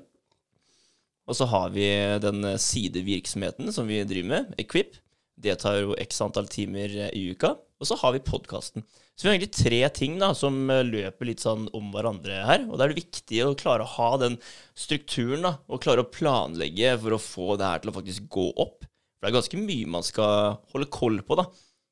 [1.29, 1.85] Og så har vi
[2.25, 4.97] den sidevirksomheten som vi driver med, Equip.
[5.37, 7.53] Det tar jo x antall timer i uka.
[7.81, 8.85] Og så har vi podkasten.
[9.21, 12.63] Så vi har egentlig tre ting da, som løper litt sånn om hverandre her.
[12.65, 14.39] Og da er det viktig å klare å ha den
[14.73, 18.47] strukturen da, og klare å planlegge for å få det her til å faktisk gå
[18.65, 18.87] opp.
[19.19, 21.45] For det er ganske mye man skal holde koll på, da.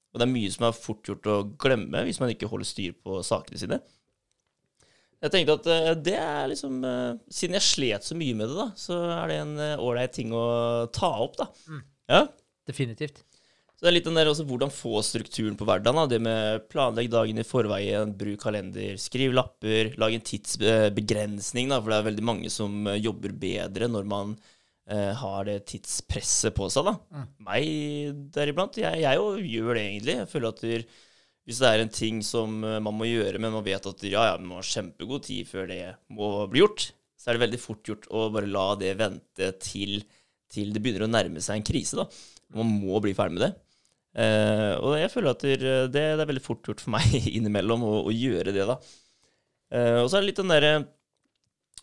[0.09, 2.97] Og det er mye som er fort gjort å glemme hvis man ikke holder styr
[2.97, 3.83] på sakene sine.
[5.21, 8.57] Jeg tenkte at eh, det er liksom eh, Siden jeg slet så mye med det,
[8.57, 10.47] da, så er det en ålreit ting å
[10.97, 11.53] ta opp, da.
[12.09, 12.25] Ja.
[12.73, 13.21] Definitivt.
[13.79, 16.01] Så det er litt den der også hvordan få strukturen på hverdagen.
[16.01, 16.11] Da.
[16.11, 21.69] Det med planlegg dagen i forveien, bruk kalender, skriv lapper, lag en tidsbegrensning.
[21.71, 24.33] Da, for det er veldig mange som eh, jobber bedre når man
[24.91, 26.91] eh, har det tidspresset på seg.
[26.91, 27.23] Da.
[27.47, 28.81] Meg deriblant.
[28.83, 30.17] Jeg, jeg jo gjør det egentlig.
[30.25, 30.85] Jeg føler at der,
[31.47, 34.27] hvis det er en ting som eh, man må gjøre, men man vet at ja,
[34.33, 35.79] ja, man har kjempegod tid før det
[36.19, 40.01] må bli gjort, så er det veldig fort gjort å bare la det vente til,
[40.51, 42.03] til det begynner å nærme seg en krise.
[42.03, 42.11] da.
[42.59, 43.55] Man må bli ferdig med det.
[44.19, 47.95] Eh, og jeg føler at det, det er veldig fort gjort for meg innimellom å,
[48.09, 48.79] å gjøre det, da.
[49.71, 50.73] Eh, og så er det litt den derre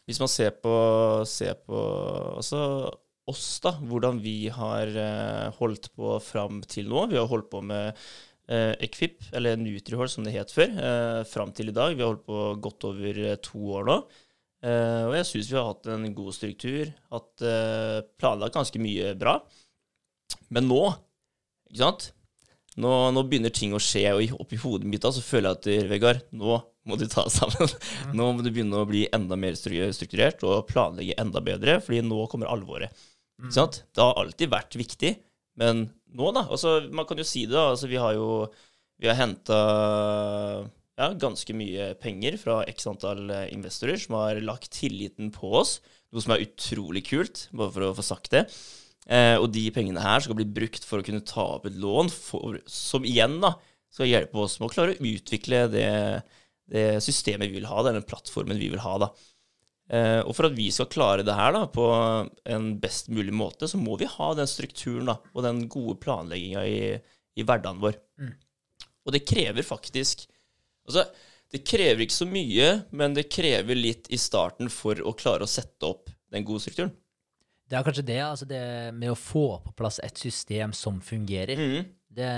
[0.10, 0.74] Hvis man ser på,
[1.30, 1.80] ser på
[2.42, 2.62] altså
[3.30, 7.08] oss, da, hvordan vi har eh, holdt på fram til nå.
[7.10, 7.96] Vi har holdt på med
[8.52, 11.96] eh, Equip, eller Nutrihol som det het før, eh, fram til i dag.
[11.96, 13.98] Vi har holdt på godt over eh, to år nå.
[14.66, 19.16] Eh, og jeg syns vi har hatt en god struktur, hatt eh, planlagt ganske mye
[19.18, 19.40] bra.
[20.54, 20.84] Men nå,
[21.72, 22.12] ikke sant
[22.82, 25.58] Nå, nå begynner ting å skje, og i- oppi hodet mitt da, så føler jeg
[25.60, 27.72] at eh, Vegard, nå må du ta sammen.
[28.14, 32.26] Nå må du begynne å bli enda mer strukturert og planlegge enda bedre, fordi nå
[32.32, 32.92] kommer alvoret.
[33.52, 33.82] Sant?
[33.96, 35.16] Det har alltid vært viktig,
[35.60, 35.86] men
[36.16, 37.70] nå, da altså, Man kan jo si det, da.
[37.74, 38.30] Altså, vi har jo
[39.00, 39.58] vi har henta
[40.96, 45.78] ja, ganske mye penger fra x antall eh, investorer som har lagt tilliten på oss,
[46.16, 48.46] noe som er utrolig kult, bare for å få sagt det.
[49.06, 52.10] Eh, og de pengene her skal bli brukt for å kunne ta opp et lån
[52.14, 53.54] for, som igjen da,
[53.94, 55.90] skal hjelpe oss med å klare å utvikle det,
[56.72, 58.96] det systemet vi vil ha, den plattformen vi vil ha.
[59.06, 59.12] da.
[59.94, 61.86] Eh, og for at vi skal klare det her da, på
[62.56, 66.66] en best mulig måte, så må vi ha den strukturen da, og den gode planlegginga
[66.66, 66.82] i,
[67.38, 68.02] i hverdagen vår.
[69.06, 70.28] Og det krever faktisk
[70.86, 71.02] Altså,
[71.50, 75.50] det krever ikke så mye, men det krever litt i starten for å klare å
[75.50, 76.92] sette opp den gode strukturen.
[77.70, 78.62] Det er kanskje det, altså det
[78.94, 81.58] med å få på plass et system som fungerer.
[81.58, 81.88] Mm.
[82.16, 82.30] Det,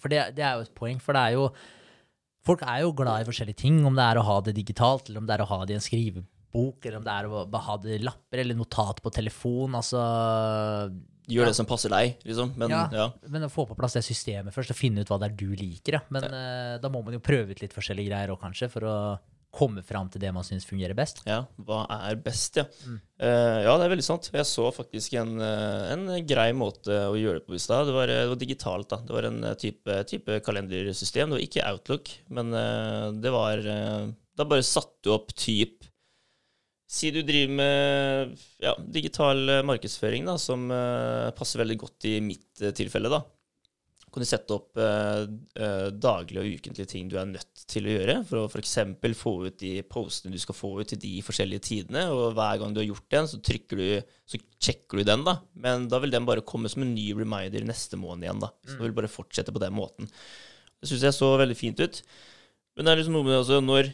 [0.00, 1.48] for det, det er jo et poeng, for det er jo
[2.46, 5.18] Folk er jo glad i forskjellige ting, om det er å ha det digitalt, eller
[5.18, 7.74] om det er å ha det i en skrivebok, eller om det er å ha
[7.82, 9.74] det i lapper eller notat på telefon.
[9.74, 9.98] Altså
[11.26, 11.48] Gjør Ja.
[11.50, 12.52] det som passer deg, liksom.
[12.54, 12.84] Men ja.
[12.94, 13.08] Ja.
[13.26, 15.48] Men å få på plass det systemet først, og finne ut hva det er du
[15.58, 15.98] liker.
[15.98, 16.02] Ja.
[16.14, 18.94] Men uh, da må man jo prøve ut litt forskjellige greier òg, kanskje, for å
[19.56, 21.22] komme fram til det man syns fungerer best.
[21.24, 22.66] Ja, hva er best, ja.
[23.16, 24.28] Eh, ja, det er veldig sant.
[24.34, 27.88] Jeg så faktisk en, eh, en grei måte å gjøre det på i stad.
[27.88, 29.00] Det, var- det var digitalt, da.
[29.08, 31.32] Det var en eh, type, type kalendersystem.
[31.32, 35.86] Det var ikke Outlook, men uh, det var uh, Da bare satte du opp typ
[36.86, 42.12] Si du driver med ja, digital eh, markedsføring, da, som eh, passer veldig godt i
[42.22, 43.18] mitt eh, tilfelle, da.
[44.16, 45.26] Kan du sette opp eh,
[45.60, 48.78] eh, daglige og ukentlige ting du er nødt til å gjøre, for å f.eks.
[49.20, 52.72] få ut de postene du skal få ut til de forskjellige tidene, og hver gang
[52.72, 55.34] du har gjort den, så trykker du, så sjekker du den, da.
[55.52, 58.48] Men da vil den bare komme som en ny reminder neste måned igjen, da.
[58.64, 60.08] Så du vil bare fortsette på den måten.
[60.80, 62.00] Det syns jeg så veldig fint ut.
[62.72, 63.92] Men det er liksom noe med det også når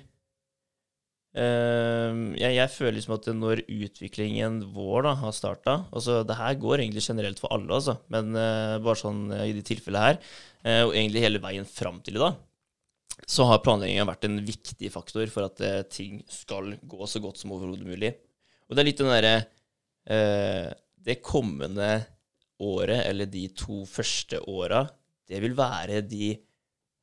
[1.38, 6.58] eh, jeg, jeg føler liksom at når utviklingen vår da har starta altså Det her
[6.60, 10.20] går egentlig generelt for alle, altså, men uh, bare sånn uh, i de tilfellene her,
[10.64, 12.38] eh, og egentlig hele veien fram til i dag,
[13.28, 17.52] så har planleggingen vært en viktig faktor for at ting skal gå så godt som
[17.54, 18.10] overhodet mulig.
[18.66, 19.34] Og det er litt den derre
[21.06, 21.90] Det kommende
[22.62, 24.82] året, eller de to første åra,
[25.28, 26.32] det vil være de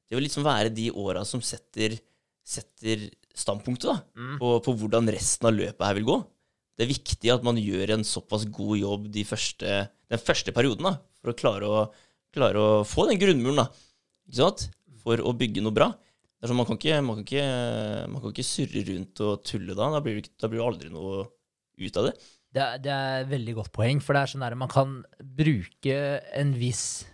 [0.10, 1.94] Det vil liksom være de åra som setter,
[2.42, 4.38] setter standpunktet da, Mm.
[4.40, 6.18] på, på hvordan resten av løpet her vil gå.
[6.80, 10.84] Det er viktig at man gjør en såpass god jobb de første, den første perioden
[10.88, 11.82] da, for å klare å,
[12.34, 13.68] klare å få den grunnmuren, da,
[14.30, 14.70] ikke sant?
[15.00, 15.94] for å bygge noe bra.
[16.44, 19.90] Sånn, man, kan ikke, man, kan ikke, man kan ikke surre rundt og tulle da.
[19.92, 21.26] Da blir det, aldri noe
[21.80, 22.14] ut av det.
[22.52, 24.98] Det, er- det er et veldig godt poeng, for det er sånn der man kan
[25.20, 25.98] bruke
[26.36, 27.06] en viss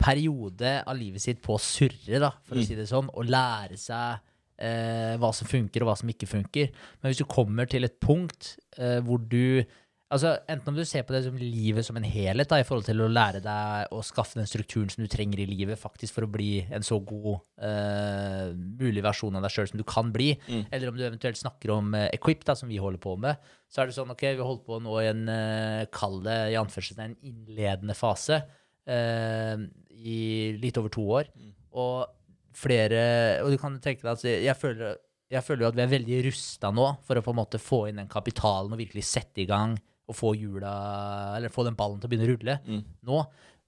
[0.00, 2.66] periode av livet sitt på å surre, da, for å Mm.
[2.66, 4.20] si det sånn, og lære seg
[4.58, 6.70] eh, hva som funker og hva som ikke funker.
[7.00, 9.64] Men hvis du kommer til et punkt eh, hvor du
[10.06, 12.84] Altså, Enten om du ser på det som livet som en helhet, da, i forhold
[12.86, 16.22] til å lære deg å skaffe den strukturen som du trenger i livet faktisk for
[16.22, 20.28] å bli en så god eh, mulig versjon av deg sjøl som du kan bli,
[20.46, 20.62] Mm.
[20.70, 23.82] eller om du eventuelt snakker om eh, Equip, da, som vi holder på med, så
[23.82, 27.18] er det sånn ok, vi holder på nå i en kalde, kall det i anførselstegn
[27.26, 28.44] innledende fase
[28.86, 29.58] eh,
[29.90, 30.20] i
[30.62, 31.34] litt over to år.
[31.74, 32.06] Og
[32.56, 33.00] flere
[33.44, 36.68] Og du kan tenke deg at jeg føler jeg føler at vi er veldig rusta
[36.70, 39.72] nå for å på en måte få inn den kapitalen og virkelig sette i gang
[40.06, 40.70] og få hjula
[41.34, 42.82] Eller få den ballen til å begynne å rulle Mm.
[43.08, 43.22] nå.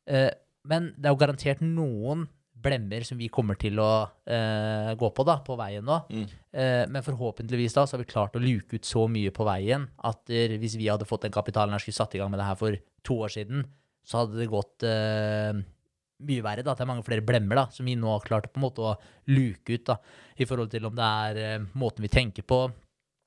[0.06, 0.30] Eh,
[0.70, 3.88] men det er jo garantert noen blemmer som vi kommer til å
[4.26, 5.98] eh, gå på da, på veien nå.
[6.10, 6.24] Mm.
[6.52, 9.88] Eh, men forhåpentligvis da så har vi klart å luke ut så mye på veien
[10.06, 12.58] at hvis vi hadde fått den kapitalen og skulle satt i gang med det her
[12.58, 12.74] for
[13.06, 13.66] to år siden,
[14.06, 15.58] så hadde det gått eh,
[16.20, 16.62] mye verre.
[16.64, 18.66] da, at Det er mange flere blemmer da, som vi nå har klart på en
[18.66, 18.96] måte å
[19.28, 19.84] luke ut.
[19.86, 19.98] da,
[20.38, 22.64] I forhold til om det er uh, måten vi tenker på,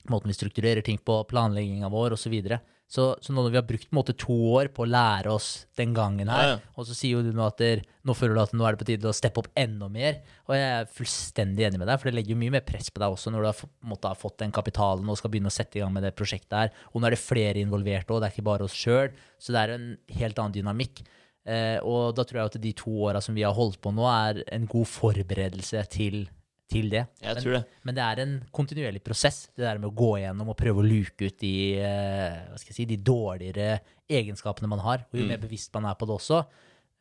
[0.09, 2.23] måten vi strukturerer ting på, planlegginga vår osv.
[2.23, 2.59] Så, videre.
[2.91, 5.31] så Så nå når vi har brukt på en måte to år på å lære
[5.31, 6.59] oss den gangen her, Ja, ja.
[6.75, 8.79] og så sier jo du nå at der, nå føler du at nå er det
[8.81, 10.19] på tide å steppe opp enda mer.
[10.49, 12.99] Og jeg er fullstendig enig med deg, for det legger jo mye mer press på
[12.99, 15.31] deg også når du har, fått- på en måte, har fått den kapitalen og skal
[15.31, 16.71] begynne å sette i gang med det prosjektet her.
[16.91, 19.13] Og nå er det flere involverte òg, det er ikke bare oss sjøl.
[19.39, 21.05] Så det er en helt annen dynamikk.
[21.45, 24.05] Eh, og da tror jeg at de to åra som vi har holdt på nå,
[24.05, 26.27] er en god forberedelse til,
[26.69, 27.07] til det.
[27.21, 27.63] Jeg Men- tror det.
[27.83, 30.87] men det er en kontinuerlig prosess, det der med å gå gjennom og prøve å
[30.87, 35.05] luke ut de, eh, si, de dårligere egenskapene man har.
[35.11, 35.27] Og jo Mm.
[35.29, 36.45] mer bevisst man er på det også,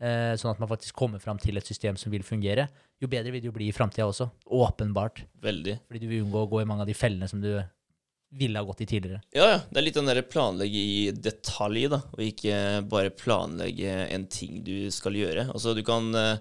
[0.00, 2.68] eh, sånn at man faktisk kommer fram til et system som vil fungere,
[3.00, 4.31] jo bedre vil det jo bli i framtida også.
[4.50, 5.22] Åpenbart.
[5.42, 5.79] Veldig.
[5.87, 7.62] Fordi du vil unngå å gå i mange av de fellene som du
[8.31, 9.23] ville ha gått i tidligere.
[9.35, 9.61] Ja, ja.
[9.71, 12.59] Det er litt den derre planlegge i detalj, da, og ikke
[12.90, 15.49] bare planlegge en ting du skal gjøre.
[15.51, 16.37] Altså, du kan eh,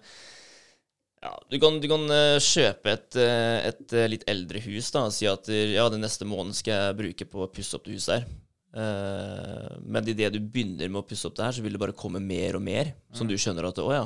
[1.23, 5.15] ja, du kan, du kan eh, kjøpe et, eh, et litt eldre hus da, og
[5.15, 8.19] si at ja, den neste måneden skal jeg bruke på å pusse opp det huset
[8.19, 8.29] her.
[8.69, 11.95] Uh, men idet du begynner med å pusse opp det her, så vil det bare
[11.97, 12.93] komme mer og mer.
[13.17, 14.03] Som du skjønner at å ja,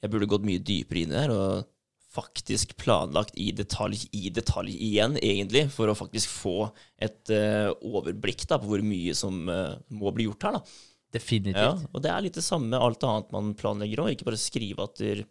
[0.00, 1.34] jeg burde gått mye dypere inn i det her.
[1.34, 1.75] og
[2.16, 6.56] faktisk planlagt i detalj i detalj igjen, egentlig, for å faktisk få
[6.96, 10.58] et uh, overblikk da, på hvor mye som uh, må bli gjort her.
[10.58, 10.84] da.
[11.16, 11.62] Definitivt.
[11.62, 14.14] Ja, og det er litt det samme med alt annet man planlegger òg.
[14.14, 15.22] Ikke bare skrive at der,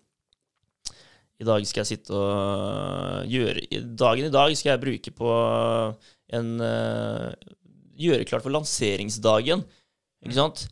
[1.36, 3.66] i dag skal jeg sitte og gjøre
[4.00, 5.34] Dagen i dag skal jeg bruke på
[6.38, 7.34] en uh,
[7.96, 9.62] Gjøre klart for lanseringsdagen.
[10.26, 10.66] Ikke sant?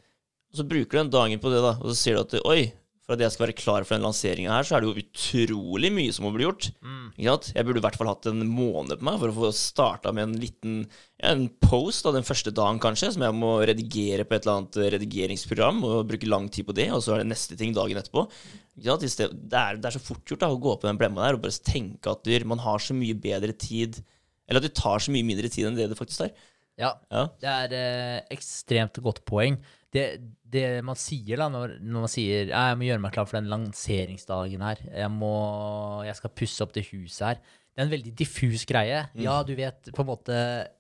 [0.52, 2.66] Og så bruker du den dagen på det, da, og så ser du at oi,
[3.04, 5.90] for at jeg skal være klar for den lanseringa her, så er det jo utrolig
[5.92, 6.70] mye som må bli gjort.
[6.80, 7.10] Mm.
[7.20, 10.30] Jeg burde i hvert fall hatt en måned på meg for å få starta med
[10.30, 10.78] en liten
[11.24, 14.80] en post av den første dagen, kanskje, som jeg må redigere på et eller annet
[14.96, 18.24] redigeringsprogram, og bruke lang tid på det, og så er det neste ting dagen etterpå.
[18.80, 21.44] Det, er, det er så fort gjort da, å gå på den blemma der og
[21.44, 24.00] bare tenke at du, man har så mye bedre tid
[24.50, 26.32] Eller at det tar så mye mindre tid enn det det faktisk tar.
[26.80, 27.28] Ja, Ja.
[27.40, 29.60] det er eh, ekstremt godt poeng.
[29.94, 30.04] Det,
[30.54, 33.38] det man sier da, når, når man sier «Ja, jeg må gjøre meg klar for
[33.40, 35.34] den lanseringsdagen her, jeg, må,
[36.08, 37.40] jeg skal pusse opp det huset her,
[37.74, 39.00] det er en veldig diffus greie.
[39.18, 40.36] Ja, du vet på en måte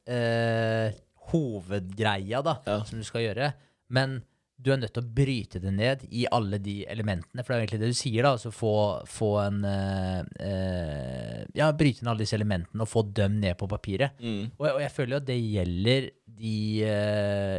[0.09, 0.93] eh,
[1.31, 2.83] hovedgreia da, Ja.
[2.85, 3.53] som du skal gjøre,
[3.93, 4.19] men
[4.63, 7.63] du er nødt til å bryte det ned i alle de elementene, for det er
[7.65, 8.73] egentlig det du sier, da, altså få,
[9.09, 13.67] få en eh, eh, Ja, bryte ned alle disse elementene og få dem ned på
[13.67, 14.15] papiret.
[14.21, 14.53] Mm.
[14.57, 16.07] Og, og jeg føler jo at det gjelder
[16.43, 16.55] de
[16.87, 17.57] eh,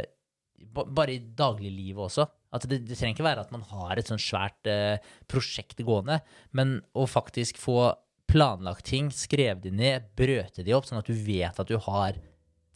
[0.75, 2.25] Bare i dagliglivet også.
[2.55, 6.21] At det, det trenger ikke være at man har et sånn svært eh, prosjekt gående,
[6.55, 7.93] men å faktisk få
[8.31, 12.17] planlagt ting, skrevet de ned, brøte de opp, sånn at du vet at du har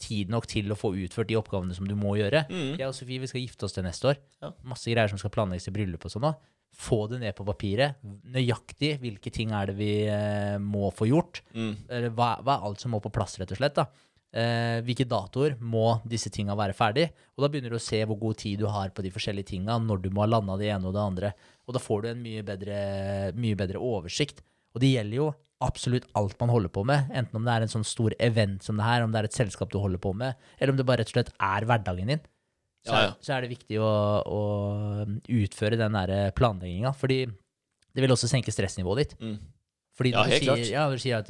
[0.00, 2.46] tid nok til å få utført de oppgavene som du må gjøre.
[2.48, 2.78] Mm.
[2.80, 4.20] Jeg og Sofie vi skal gifte oss til neste år.
[4.40, 4.54] Ja.
[4.72, 6.46] Masse greier som skal planlegges til bryllup og sånn òg.
[6.80, 7.98] Få det ned på papiret.
[8.32, 11.42] Nøyaktig hvilke ting er det vi eh, må få gjort.
[11.52, 11.72] Mm.
[11.90, 13.76] Eller hva, hva er alt som må på plass, rett og slett.
[13.76, 13.88] da.
[14.30, 17.08] Eh, hvilke datoer må disse tinga være ferdig?
[17.34, 19.78] Og da begynner du å se hvor god tid du har på de forskjellige tinga,
[19.82, 21.32] når du må ha landa det ene og det andre.
[21.66, 22.76] Og da får du en mye bedre,
[23.34, 24.44] mye bedre oversikt.
[24.74, 27.72] Og det gjelder jo absolutt alt man holder på med, enten om det er en
[27.74, 30.38] sånn stor event som det her, om det er et selskap du holder på med,
[30.56, 32.22] eller om det bare rett og slett er hverdagen din.
[32.86, 33.10] Så, Ja, ja.
[33.20, 33.90] så er det viktig å,
[34.24, 34.40] å
[35.28, 39.14] utføre den der planlegginga, fordi det vil også senke stressnivået ditt.
[39.20, 39.36] Mm.
[40.00, 40.70] Fordi Ja, helt sier, klart.
[40.72, 41.28] ja, du sier at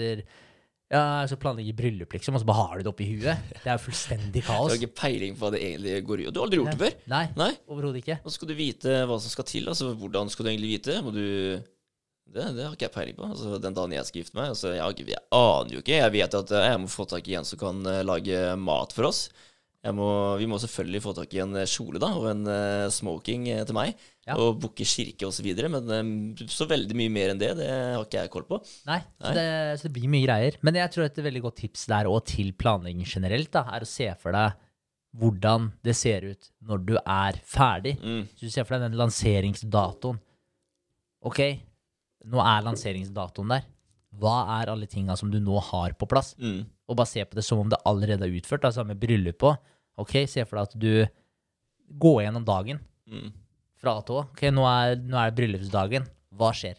[0.91, 3.51] Ja, så planlegger bryllup, liksom, og så bare har du det oppi huet.
[3.55, 4.67] Det er jo fullstendig kaos.
[4.67, 6.25] Du har ikke peiling på hva det egentlig går i.
[6.27, 6.97] Og du har aldri gjort det før.
[7.13, 7.51] Nei, Nei.
[7.71, 8.17] overhodet ikke.
[8.25, 9.71] Og så skal du vite hva som skal til.
[9.71, 10.97] Altså, hvordan skal du egentlig vite?
[11.07, 11.23] Må du
[12.31, 13.27] det, det har ikke jeg peiling på.
[13.27, 15.97] Altså, den dagen jeg skal gifte meg altså, jeg, jeg aner jo ikke.
[15.99, 18.95] Jeg vet at eh, jeg må få tak i en som kan eh, lage mat
[18.95, 19.25] for oss.
[19.81, 23.47] Må, vi må selvfølgelig få tak i en eh, kjole da, og en eh, smoking
[23.49, 23.95] eh, til meg.
[24.29, 24.35] Ja.
[24.37, 25.47] Og booke kirke osv.
[25.73, 28.59] Men så veldig mye mer enn det, det har ikke jeg koll på.
[28.91, 29.47] Nei, så det,
[29.81, 30.59] så det blir mye greier.
[30.67, 33.89] Men jeg tror et veldig godt tips der og til planlegging generelt da, er å
[33.89, 34.59] se for deg
[35.17, 37.97] hvordan det ser ut når du er ferdig.
[38.05, 38.27] Mm.
[38.37, 40.21] Så du ser for deg den lanseringsdatoen.
[41.27, 41.41] Ok,
[42.29, 43.65] nå er lanseringsdatoen der.
[44.21, 46.35] Hva er alle tinga som du nå har på plass?
[46.39, 46.63] Mm.
[46.91, 48.65] Og bare se på det som om det allerede er utført.
[48.67, 49.57] Altså med bryllup òg.
[50.03, 50.93] Ok, se for deg at du
[52.01, 52.81] går gjennom dagen
[53.11, 53.33] Mm.
[53.81, 54.25] fra A til Å.
[54.31, 56.05] Ok, nå er, nå er det bryllupsdagen.
[56.37, 56.77] Hva skjer?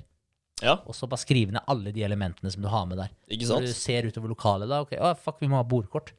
[0.61, 3.09] Ja, Og så bare skrive ned alle de elementene som du har med der.
[3.27, 3.63] ikke sant?
[3.63, 6.11] Når du ser utover lokalet, da ok, å, fuck, vi må ha bordkort.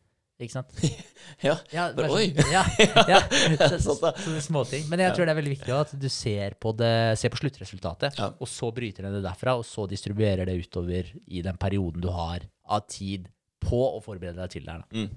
[0.43, 0.67] Ikke sant?
[1.47, 1.55] Ja.
[1.73, 2.33] Ja, Bare, oi.
[2.35, 2.65] sånn- Ja,
[3.09, 3.21] ja.
[3.79, 4.89] Så, Sant sånne småting.
[4.91, 6.91] Men jeg tror det er veldig viktig at du ser på, det,
[7.21, 11.41] ser på sluttresultatet, og så bryter den det derfra, og så distribuerer det utover i
[11.47, 13.29] den perioden du har av tid
[13.63, 14.87] på å forberede deg til det her.
[14.93, 15.13] Mm.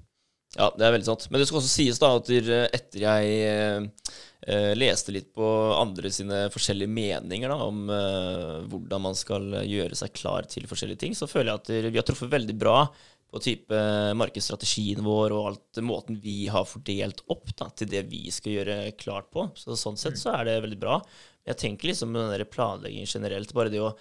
[0.54, 1.26] Ja, det er veldig sant.
[1.30, 4.12] Men det skal også sies da at etter jeg eh,
[4.46, 9.98] eh, leste litt på andre sine forskjellige meninger da, om eh, hvordan man skal gjøre
[9.98, 12.78] seg klar til forskjellige ting, så føler jeg at vi har truffet veldig bra
[13.26, 13.78] på type
[14.16, 18.76] markedsstrategien vår og alt måten vi har fordelt opp da, til det vi skal gjøre
[19.00, 19.48] klart på.
[19.58, 21.00] Så sånn sett så er det veldig bra.
[21.46, 23.92] Jeg tenker liksom med den der planleggingen generelt, bare det å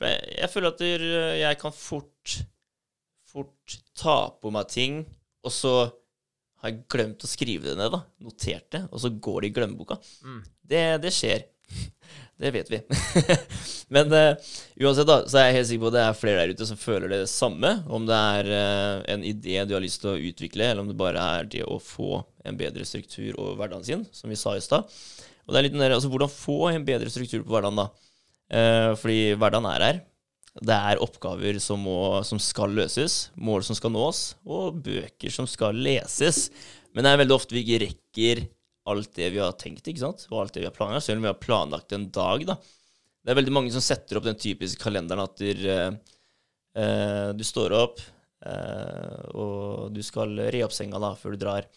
[0.00, 0.82] jeg, jeg føler at
[1.36, 2.40] jeg kan fort
[3.30, 5.02] fort ta på meg ting,
[5.46, 5.74] og så
[6.60, 8.02] har jeg glemt å skrive det ned, da.
[8.24, 9.96] Notert det, og så går det i glemmeboka.
[10.26, 10.42] Mm.
[10.72, 11.46] Det, det skjer.
[12.40, 12.78] Det vet vi.
[13.92, 14.46] Men uh,
[14.80, 16.78] uansett, da, så er jeg helt sikker på at det er flere der ute som
[16.80, 17.74] føler det samme.
[17.84, 20.96] Om det er uh, en idé du har lyst til å utvikle, eller om det
[20.96, 24.64] bare er det å få en bedre struktur over hverdagen sin, som vi sa i
[24.64, 24.88] stad.
[25.44, 28.08] Og det er litt den der, altså Hvordan få en bedre struktur på hverdagen, da?
[28.48, 30.00] Uh, fordi hverdagen er her.
[30.58, 35.46] Det er oppgaver som, må, som skal løses, mål som skal nås, og bøker som
[35.48, 36.48] skal leses.
[36.90, 38.42] Men det er veldig ofte vi ikke rekker
[38.90, 40.26] alt det vi har tenkt, ikke sant?
[40.32, 42.46] og alt det vi har planlagt, selv om vi har planlagt en dag.
[42.48, 42.56] da.
[43.20, 46.16] Det er veldig mange som setter opp den typiske kalenderen at der, eh,
[46.82, 48.02] eh, du står opp,
[48.42, 51.68] eh, og du skal re opp senga da, før du drar.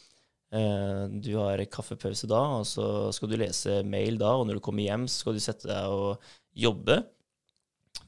[0.54, 4.66] Eh, du har kaffepause da, og så skal du lese mail da, og når du
[4.66, 7.04] kommer hjem, skal du sette deg og jobbe.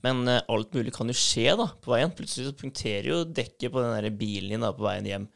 [0.06, 2.14] Men eh, alt mulig kan jo skje da, på veien.
[2.14, 5.28] Plutselig så punkterer jo dekket på den der bilen din da, på veien hjem.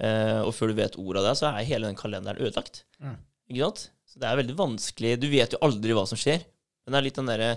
[0.00, 2.86] Uh, og før du vet ordet av det, så er hele den kalenderen ødelagt.
[3.04, 3.18] Mm.
[3.50, 3.82] Ikke sant?
[4.08, 5.16] Så det er veldig vanskelig.
[5.20, 6.44] Du vet jo aldri hva som skjer.
[6.82, 7.48] Men det er litt den derre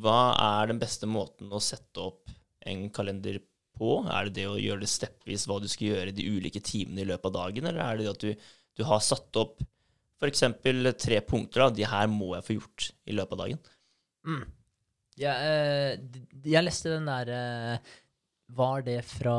[0.00, 2.30] Hva er den beste måten å sette opp
[2.68, 3.40] en kalender
[3.76, 3.98] på?
[4.06, 7.08] Er det det å gjøre det steppvis hva du skal gjøre de ulike timene i
[7.08, 9.58] løpet av dagen, eller er det det at du, du har satt opp
[10.18, 10.44] f.eks.
[11.02, 11.66] tre punkter?
[11.66, 13.60] da, De her må jeg få gjort i løpet av dagen.
[14.26, 14.46] Mm.
[15.18, 15.98] Ja, eh,
[16.46, 17.78] jeg leste den der eh,
[18.54, 19.34] Var det fra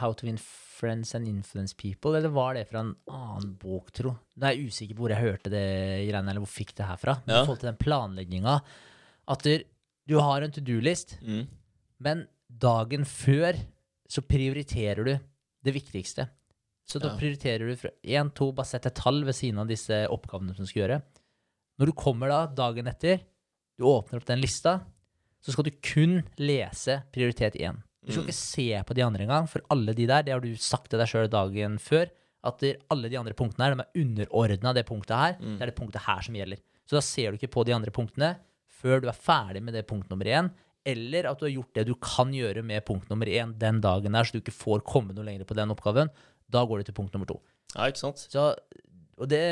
[0.00, 4.12] How to Win Friends and Influence People, eller var det fra en annen bok, tro?
[4.38, 5.62] Nå er jeg usikker på hvor jeg hørte det
[6.06, 7.14] greiene, eller hvor jeg fikk det her fra.
[7.26, 7.40] Men Ja.
[7.42, 8.60] i forhold til den planlegginga
[9.28, 9.64] At du,
[10.08, 11.46] du har en to do-list, Mm.
[12.00, 13.58] men dagen før
[14.08, 15.18] så prioriterer du
[15.64, 16.28] det viktigste.
[16.88, 17.16] Så da Ja.
[17.18, 20.64] prioriterer du fra én, to, bare sett et tall ved siden av disse oppgavene som
[20.64, 21.02] du skal gjøre.
[21.78, 23.20] Når du kommer da dagen etter,
[23.78, 24.80] du åpner opp den lista,
[25.40, 27.78] så skal du kun lese prioritet 1.
[28.04, 28.28] Du skal Mm.
[28.28, 30.98] ikke se på de andre engang, for alle de der, det har du sagt til
[30.98, 32.08] deg sjøl dagen før,
[32.44, 35.34] at alle de andre punktene her, de er underordna det punktet her.
[35.40, 35.58] Mm.
[35.58, 36.58] Det er det punktet her som gjelder.
[36.88, 38.36] Så da ser du ikke på de andre punktene
[38.80, 40.50] før du er ferdig med det punkt nummer én,
[40.86, 44.12] eller at du har gjort det du kan gjøre med punkt nummer én den dagen
[44.12, 46.08] der, så du ikke får komme noe lenger på den oppgaven.
[46.48, 47.42] Da går du til punkt nummer to.
[47.76, 48.16] Ja, ikke sant?
[48.30, 48.54] Så,
[49.18, 49.42] og det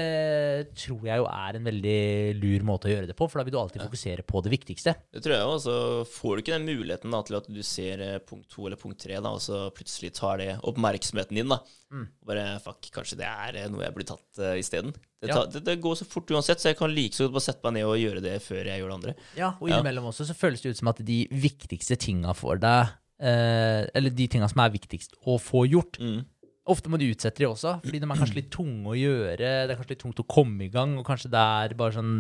[0.79, 1.97] tror jeg jo er en veldig
[2.39, 4.95] lur måte å gjøre det på, for da vil du alltid fokusere på det viktigste.
[5.15, 5.57] Det tror jeg òg.
[5.65, 5.75] Så
[6.15, 9.01] får du ikke den muligheten da, til at du ser eh, punkt to eller punkt
[9.03, 11.51] tre, da, og så plutselig tar det oppmerksomheten din.
[11.51, 11.59] da.
[11.95, 12.07] Mm.
[12.27, 14.95] Bare fuck, kanskje det er eh, noe jeg blir tatt uh, isteden.
[14.95, 15.43] Det, Ja.
[15.51, 17.79] det, det går så fort uansett, så jeg kan like så godt bare sette meg
[17.79, 19.17] ned og gjøre det før jeg gjør det andre.
[19.39, 19.83] Ja, og Ja.
[19.83, 24.29] også så føles det ut som at de viktigste tinga for deg, uh, eller de
[24.31, 26.25] tinga som er viktigst å få gjort, Mm.
[26.73, 29.39] Ofte må du utsette de også, fordi de er kanskje litt tunge å gjøre.
[29.39, 32.13] Det er kanskje litt tungt å komme i gang, og kanskje det er bare sånn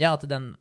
[0.00, 0.52] Ja, at, den,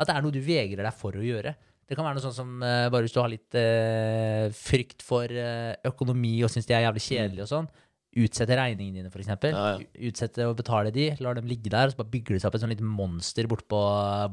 [0.00, 1.54] at det er noe du vegrer deg for å gjøre.
[1.90, 5.26] Det kan være noe sånn som uh, bare hvis du har litt uh, frykt for
[5.26, 7.70] uh, økonomi og syns det er jævlig kjedelig og sånn.
[8.10, 9.28] Utsette regningene dine, f.eks.
[9.46, 10.06] Ja, ja.
[10.08, 12.56] Utsette å betale de, lar dem ligge der, og så bare bygger det seg opp
[12.58, 13.82] et sånn lite monster bortpå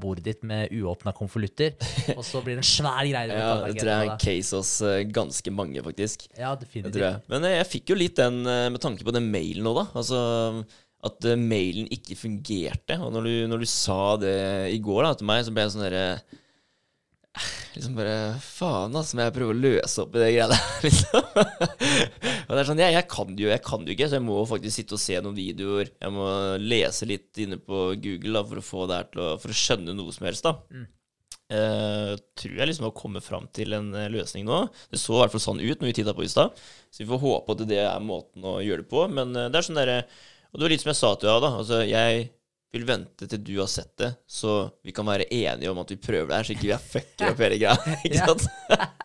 [0.01, 1.75] bordet ditt med uåpna konvolutter.
[2.15, 3.29] og så blir det en svær greie.
[3.37, 6.25] Ja, det tror jeg er en case hos eh, ganske mange, faktisk.
[6.39, 7.03] Ja, definitivt.
[7.03, 7.21] jeg.
[7.29, 9.85] Men eh, jeg fikk jo litt den eh, med tanke på den mailen òg, da.
[10.01, 10.19] Altså
[11.07, 12.97] at eh, mailen ikke fungerte.
[13.03, 14.37] Og når du, når du sa det
[14.73, 16.07] i går da, til meg, så ble jeg sånn derre
[17.77, 21.31] Liksom bare Faen, altså, må jeg prøve å løse opp i det greia der, liksom.
[21.37, 24.17] og det er sånn, jeg, jeg kan det jo, jeg kan det jo ikke, så
[24.17, 25.91] jeg må faktisk sitte og se noen videoer.
[25.93, 26.27] Jeg må
[26.63, 29.59] lese litt inne på Google da, for å få det her til å For å
[29.61, 30.85] skjønne noe som helst, da.
[31.47, 34.65] Eh, tror jeg liksom har kommet fram til en eh, løsning nå.
[34.91, 36.57] Det så i hvert fall sånn ut når vi titta på i stad.
[36.91, 39.05] Så vi får håpe at det er måten å gjøre det på.
[39.11, 40.01] Men eh, det er sånn derre
[40.51, 41.53] Og det var litt som jeg sa til deg, da.
[41.61, 42.27] Altså, jeg
[42.75, 44.55] vil vente til du har sett det, så
[44.85, 47.31] vi kan være enige om at vi prøver det her, så ikke vi er fucker
[47.31, 47.75] opp hele greia.
[48.05, 48.47] Ikke sant?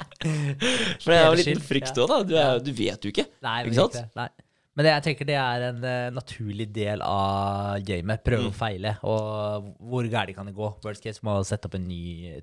[1.02, 2.18] For det er jo en liten frykt òg, da.
[2.26, 3.26] Du, er, du vet jo ikke.
[3.44, 3.96] Nei, Ikke sant?
[3.98, 4.10] ikke.
[4.18, 4.28] Nei.
[4.76, 8.22] men det, jeg tenker det er en uh, naturlig del av gamet.
[8.26, 8.50] Prøve Mm.
[8.50, 8.94] og feile.
[9.06, 10.70] Og hvor gærent kan det gå?
[10.86, 12.40] Worst case må sette opp en ny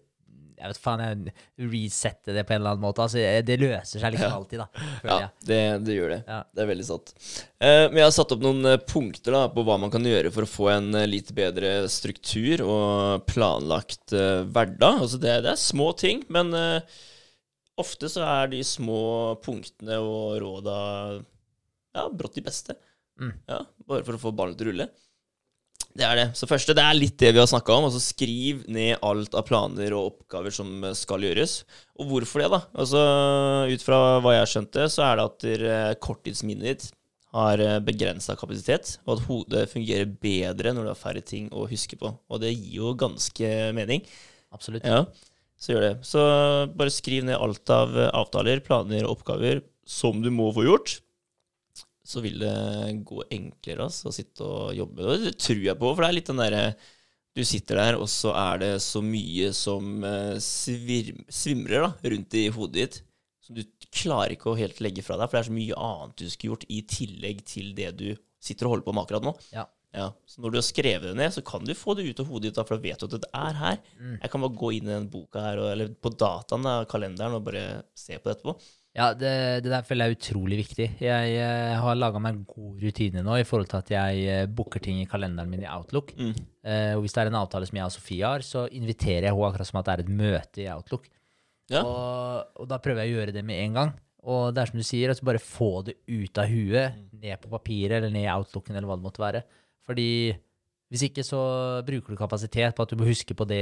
[0.59, 3.05] Jeg vet faen, jeg resette det på en eller annen måte.
[3.05, 4.87] Altså, det løser seg liksom alltid, da.
[5.09, 6.19] Ja, det, det gjør det.
[6.27, 6.39] Ja.
[6.51, 7.13] Det er veldig sant.
[7.59, 10.33] Eh, men jeg har satt opp noen eh, punkter da, på hva man kan gjøre
[10.35, 15.05] for å få en eh, litt bedre struktur og planlagt eh, hverdag.
[15.05, 16.99] Altså det, det er små ting, men eh,
[17.79, 19.01] ofte så er de små
[19.45, 20.79] punktene og råda
[21.95, 22.75] ja, brått de beste.
[23.19, 23.33] Mm.
[23.49, 24.89] Ja, bare for å få ballen til å rulle.
[25.97, 26.27] Det er det.
[26.37, 27.87] Så første, det er litt det vi har snakka om.
[27.89, 31.63] Altså skriv ned alt av planer og oppgaver som eh, skal gjøres.
[31.99, 32.61] Og hvorfor det, da?
[32.77, 33.01] Altså,
[33.69, 36.89] Ut fra hva jeg skjønte, så er det at der, korttidsminnet ditt
[37.35, 41.99] har begrensa kapasitet, og at hodet fungerer bedre når du har færre ting å huske
[41.99, 42.09] på.
[42.09, 44.01] Og det gir jo ganske mening.
[44.55, 44.87] Absolutt.
[44.87, 45.03] Ja,
[45.59, 45.91] så gjør det.
[46.07, 46.23] Så
[46.79, 50.99] bare skriv ned alt av eh, avtaler, planer og oppgaver som du må få gjort.
[52.09, 52.53] Så vil det
[53.05, 55.05] gå enklere altså, å sitte og jobbe.
[55.05, 56.63] Og det tror jeg på, for det er litt den derre
[57.37, 62.47] Du sitter der, og så er det så mye som eh, svimrer da, rundt i
[62.55, 63.01] hodet ditt.
[63.45, 66.17] Som du klarer ikke å helt legge fra deg, for det er så mye annet
[66.17, 68.07] du skulle gjort i tillegg til det du
[68.41, 69.35] sitter og holder på med akkurat nå.
[69.53, 69.69] Ja.
[69.89, 72.27] Ja, så når du har skrevet det ned, så kan du få det ut av
[72.29, 73.79] hodet ditt, da, for da vet du at det er her.
[73.97, 74.17] Mm.
[74.19, 77.47] Jeg kan bare gå inn i den boka her, eller på dataen, da, kalenderen, og
[77.47, 77.63] bare
[77.97, 78.53] se på det etterpå.
[78.99, 79.31] Ja, det,
[79.63, 80.87] det der føler jeg er utrolig viktig.
[80.99, 84.49] Jeg, eh, har laga meg en god rutine nå i forhold til at jeg eh,
[84.51, 86.11] booker ting i kalenderen min i Outlook.
[86.19, 86.33] Mm.
[86.67, 89.31] Eh, og hvis det er en avtale som jeg og Sofie har, så inviterer jeg
[89.31, 91.07] henne akkurat som at det er et møte i Outlook.
[91.71, 91.85] Ja.
[91.85, 93.95] Og, og da prøver jeg å gjøre det med en gang.
[94.27, 97.53] Og det er som du sier, altså bare få det ut av huet, ned på
[97.53, 99.45] papiret eller ned i Outlooken eller hva det måtte være.
[99.87, 100.09] Fordi
[100.89, 101.39] hvis ikke så
[101.85, 103.59] bruker du kapasitet på at du må huske på det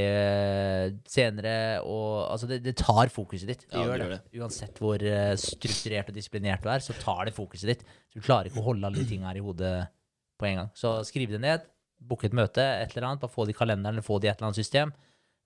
[1.12, 3.66] senere, og altså det, det tar fokuset ditt.
[3.68, 4.08] Det Ja, gjør det.
[4.14, 4.40] det.
[4.40, 7.84] Uansett hvor eh, strukturert og disiplinert du er, så tar det fokuset ditt.
[8.08, 9.74] Så du klarer ikke å holde alle de tinga her i hodet
[10.40, 10.72] på en gang.
[10.78, 11.68] Så skriv det ned,
[12.00, 14.32] book et møte, et eller annet, bare få det i kalenderen eller få det i
[14.32, 14.96] et eller annet system.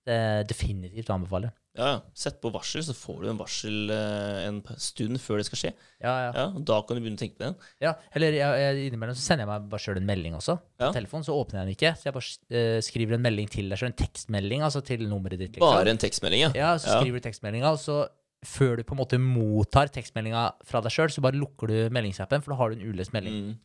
[0.06, 0.20] Det
[0.50, 1.50] definitivt anbefaler.
[1.50, 1.52] anbefale.
[1.72, 2.00] Ja, ja.
[2.12, 5.70] Sett på varsel, så får du en varsel eh, en stund før det skal skje.
[6.04, 6.32] Ja, ja.
[6.36, 7.68] Ja, og Da kan du begynne å tenke på det.
[7.80, 10.58] Ja, eller jeg, innimellom så sender jeg meg bare sjøl en melding også.
[10.60, 10.90] På Ja.
[10.92, 13.80] telefonen så åpner jeg den ikke, så jeg bare eh, skriver en melding til deg
[13.80, 13.88] sjøl.
[13.94, 15.56] En tekstmelding altså til nummeret ditt.
[15.56, 15.64] liksom.
[15.80, 16.50] Bare en tekstmelding, ja.
[16.60, 18.02] Ja, så skriver du tekstmeldinga, og så
[18.44, 22.42] før du på en måte mottar tekstmeldinga fra deg sjøl, så bare lukker du meldingsappen,
[22.42, 23.38] for da har du en uløst melding.
[23.54, 23.58] Mm.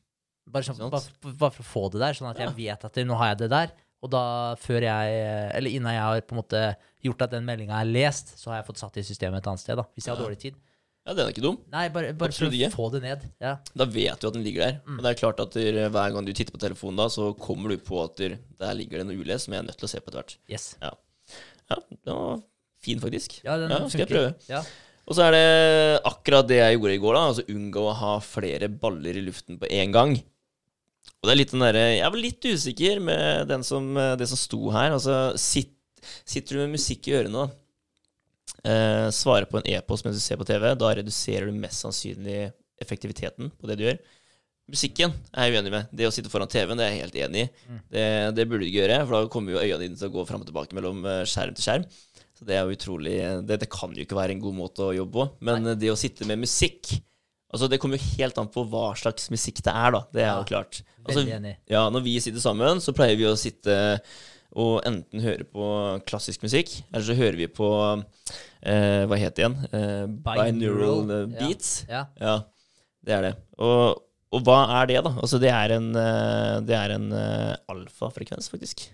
[0.47, 3.03] Bare, sånn, bare, bare for å få det der, sånn at jeg vet at det,
[3.09, 3.73] nå har jeg det der.
[4.05, 4.21] Og da,
[4.61, 5.17] før jeg
[5.57, 6.59] Eller innan jeg har på en måte
[7.01, 9.63] gjort at den meldinga er lest, så har jeg fått satt i systemet et annet
[9.63, 9.85] sted, da.
[9.95, 10.57] Hvis jeg har dårlig tid.
[11.07, 11.57] ja, den er ikke dum.
[11.71, 13.23] Nei, bare, bare for å få det ned.
[13.41, 13.55] Ja.
[13.73, 14.79] Da vet du at den ligger der.
[14.85, 14.97] Mm.
[14.97, 17.71] Og det er klart at der, hver gang du titter på telefonen, da, så kommer
[17.73, 19.93] du på at der, der ligger det noe ulest som jeg er nødt til å
[19.93, 20.35] se på etter hvert.
[20.51, 20.67] Yes.
[20.83, 20.91] Ja,
[21.71, 22.43] den var
[22.83, 23.39] fin, faktisk.
[23.47, 24.35] Ja, den Ja, skal jeg prøve.
[24.51, 24.61] Ja.
[25.07, 27.27] Og så er det akkurat det jeg gjorde i går, da.
[27.31, 30.17] Altså unngå å ha flere baller i luften på én gang.
[31.17, 33.87] Og det er litt den derre Jeg var litt usikker med den som,
[34.19, 34.93] det som sto her.
[34.93, 35.73] Altså, sitt,
[36.27, 37.47] sitter du med musikk i ørene, da,
[38.67, 42.51] eh, svarer på en e-post mens du ser på TV, da reduserer du mest sannsynlig
[42.81, 43.99] effektiviteten på det du gjør.
[44.67, 45.91] Musikken er jeg uenig med.
[45.95, 47.51] Det å sitte foran TV-en det er jeg helt enig i.
[47.71, 47.79] Mm.
[47.93, 48.05] Det,
[48.35, 50.43] det burde du ikke gjøre, for da kommer jo øynene dine til å gå fram
[50.43, 51.85] og tilbake mellom eh, skjerm til skjerm.
[52.37, 53.15] Så det er jo utrolig
[53.47, 55.27] det, det kan jo ikke være en god måte å jobbe på.
[55.47, 55.77] Men Nei.
[55.79, 56.97] det å sitte med musikk
[57.53, 60.01] Altså Det kommer jo helt an på hva slags musikk det er, da.
[60.11, 60.81] Det er Ja, jo klart.
[61.07, 61.23] Altså,
[61.71, 63.77] ja, når vi sitter sammen, så pleier vi å sitte
[64.57, 65.67] og enten høre på
[66.07, 67.67] klassisk musikk, eller så hører vi på
[68.63, 69.57] eh, Hva het det igjen?
[69.69, 71.39] Eh, binaural eh, ja.
[71.39, 71.71] beats.
[71.87, 72.03] Ja.
[72.19, 72.35] Ja,
[73.05, 73.33] det er det.
[73.63, 74.01] Og,
[74.33, 75.13] og hva er det, da?
[75.21, 78.87] Altså, det er en, eh, det er en eh, alfafrekvens, faktisk.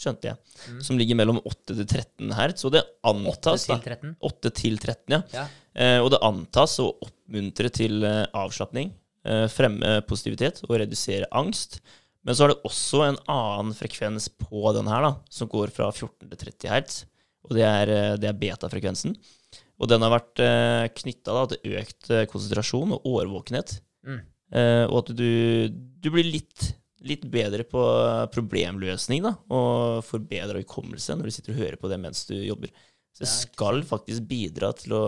[0.00, 0.40] Skjønte jeg.
[0.64, 0.80] Mm.
[0.86, 2.64] Som ligger mellom 8 til 13 hertz.
[2.64, 4.14] Og det 8 antas, til da 13.
[4.30, 5.20] 8 til 13, ja.
[5.36, 5.46] Ja.
[5.76, 8.94] Eh, og det antas å oppmuntre til eh, avslapning,
[9.28, 11.82] eh, fremme positivitet og redusere angst.
[12.26, 15.88] Men så er det også en annen frekvens på den her, da, som går fra
[15.92, 17.04] 14 til 30 hertz.
[17.48, 19.14] Og det er, eh, det er beta-frekvensen.
[19.80, 23.78] Og den har vært eh, knytta til økt eh, konsentrasjon og årvåkenhet.
[24.04, 24.20] Mm.
[24.50, 25.30] Eh, og at du,
[25.72, 26.72] du blir litt,
[27.06, 27.80] litt bedre på
[28.34, 32.72] problemløsning da, og forbedra hukommelse når du sitter og hører på det mens du jobber.
[33.16, 35.04] Så det skal faktisk bidra til å,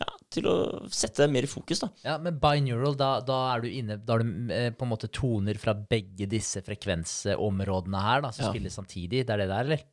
[0.00, 0.54] ja, til å
[0.92, 1.80] sette deg mer i fokus.
[1.82, 1.88] da.
[2.04, 5.10] Ja, men binaural, da, da er du inne Da har du eh, på en måte
[5.10, 8.52] toner fra begge disse frekvensområdene her, da, som Ja.
[8.52, 9.24] spiller samtidig.
[9.26, 9.84] Det er det der, eller?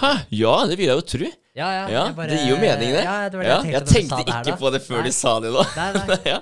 [0.00, 0.08] Hæ?
[0.34, 1.28] Ja, det vil jeg jo tro.
[1.54, 3.02] Ja, ja, Ja, bare- det gir jo mening, det.
[3.04, 4.96] Ja, det det jeg jeg tenkte, tenkte du sa det ikke her, på det før
[4.98, 5.04] Nei.
[5.06, 5.62] du sa det nå.
[5.76, 6.16] Nei, nei.
[6.32, 6.38] ja.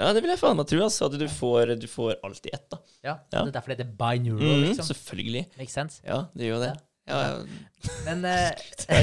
[0.00, 0.78] ja, det vil jeg faen meg tro.
[0.86, 2.66] Altså, at du får, du får alt i ett.
[2.72, 2.78] da.
[3.04, 3.42] Ja, Ja.
[3.44, 4.84] Det er derfor det heter binaural, Mm, liksom.
[4.94, 5.44] selvfølgelig.
[5.58, 6.00] Makes sense.
[6.06, 6.72] Ja, det gjør det.
[7.10, 7.66] Ja, ja.
[8.04, 8.50] Men eh,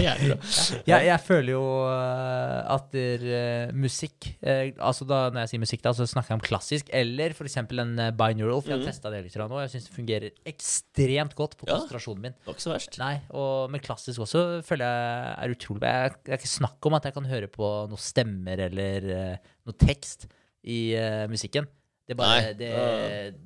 [0.86, 5.62] jeg, jeg føler jo eh, at der, uh, musikk eh, Altså da, Når jeg sier
[5.64, 7.58] musikk, da, så snakker jeg om klassisk, eller f.eks.
[7.64, 8.62] en uh, binaural.
[8.62, 8.92] For jeg har Mhm.
[8.92, 11.74] testa det litt nå, jeg syns det fungerer ekstremt godt på Ja.
[11.80, 12.36] konsentrasjonen min.
[12.38, 13.00] Det var ikke så verst.
[13.02, 15.96] Nei, og med klassisk også føler jeg er utrolig bra.
[16.06, 19.36] Jeg- Det er ikke snakk om at jeg kan høre på noen stemmer eller uh,
[19.66, 20.28] noe tekst
[20.64, 21.66] i uh, musikken.
[22.08, 22.68] Det, bare, Nei, det,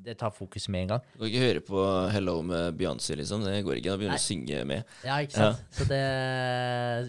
[0.05, 1.05] det tar fokus med en gang.
[1.15, 3.41] Du kan ikke høre på 'Hello' med Beyoncé, liksom.
[3.41, 3.89] Det går ikke.
[3.89, 4.83] Da begynner du å synge med.
[5.01, 5.63] Ja, ikke sant?
[5.73, 6.01] Så det,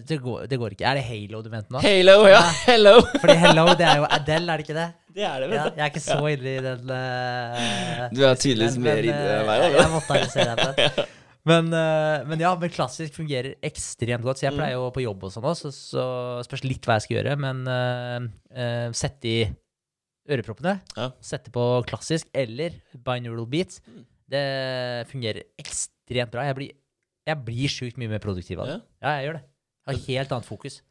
[0.09, 0.87] det, går, det går ikke.
[0.89, 1.81] Er det Halo du mente nå?
[1.85, 2.41] Halo, ja!
[2.65, 2.95] Hello!
[3.21, 4.89] Fordi Hello, det er jo Adele, er det ikke det?
[5.13, 5.77] Det er det, Ja, vet du.
[5.77, 9.35] jeg er ikke så inne i den uh, Du er tydeligvis men, mer inne enn
[9.35, 9.65] eh, meg.
[9.77, 11.09] Jeg måtte se det.
[11.43, 14.39] Men, eh, men ja, men klassisk fungerer ekstremt godt.
[14.39, 14.59] Så jeg Mm.
[14.61, 17.33] pleier jo på jobb og sånn også, så, så spørs litt hva jeg skal gjøre.
[17.35, 19.41] Men uh, uh, sette i
[20.29, 21.09] øreproppene, Ja.
[21.21, 24.05] sette på klassisk eller binaural beats, Mm.
[24.29, 26.43] det fungerer ekstremt bra.
[26.45, 26.71] Jeg blir,
[27.27, 28.81] jeg blir sjukt mye mer produktiv av det.
[29.01, 29.43] Ja, jeg gjør det.
[29.87, 30.81] Jeg har helt annet fokus.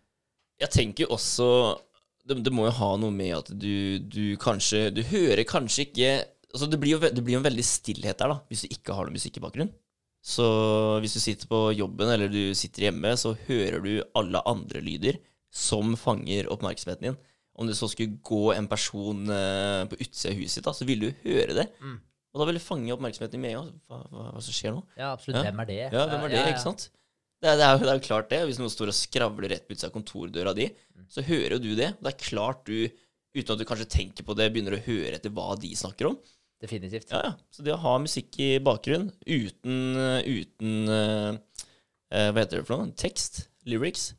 [0.61, 1.79] Jeg tenker også
[2.27, 6.11] det, det må jo ha noe med at du, du kanskje Du hører kanskje ikke
[6.55, 8.95] altså det, blir jo, det blir jo en veldig stillhet der, da, hvis du ikke
[8.95, 9.73] har noe musikk i bakgrunnen.
[10.23, 10.45] Så
[11.03, 15.17] hvis du sitter på jobben eller du sitter hjemme, så hører du alle andre lyder
[15.51, 17.17] som fanger oppmerksomheten din.
[17.63, 20.89] Om det så skulle gå en person uh, på utsida av huset ditt, da, så
[20.89, 21.69] vil du høre det.
[21.83, 22.01] Mm.
[22.33, 23.71] Og da vil det fange oppmerksomheten med en gang.
[23.87, 24.83] Hva, hva, hva som skjer nå?
[24.97, 25.39] Ja, absolutt.
[25.39, 25.45] Ja.
[25.51, 25.79] Hvem er det?
[25.85, 26.89] Ja, hvem er det, ikke sant?
[27.43, 28.41] Det er, det, er, det er jo klart det.
[28.49, 30.69] Hvis noen står og skravler rett på utsida av kontordøra di,
[31.13, 31.91] så hører jo du det.
[31.99, 32.87] Det er klart du,
[33.37, 36.17] uten at du kanskje tenker på det, begynner å høre etter hva de snakker om.
[36.63, 37.11] Definitivt.
[37.11, 37.33] Ja, ja.
[37.51, 41.31] Så det å ha musikk i bakgrunnen uten, uten eh,
[42.15, 42.95] eh, Hva heter det for noe?
[42.97, 43.49] Tekst?
[43.67, 44.13] Lyrics?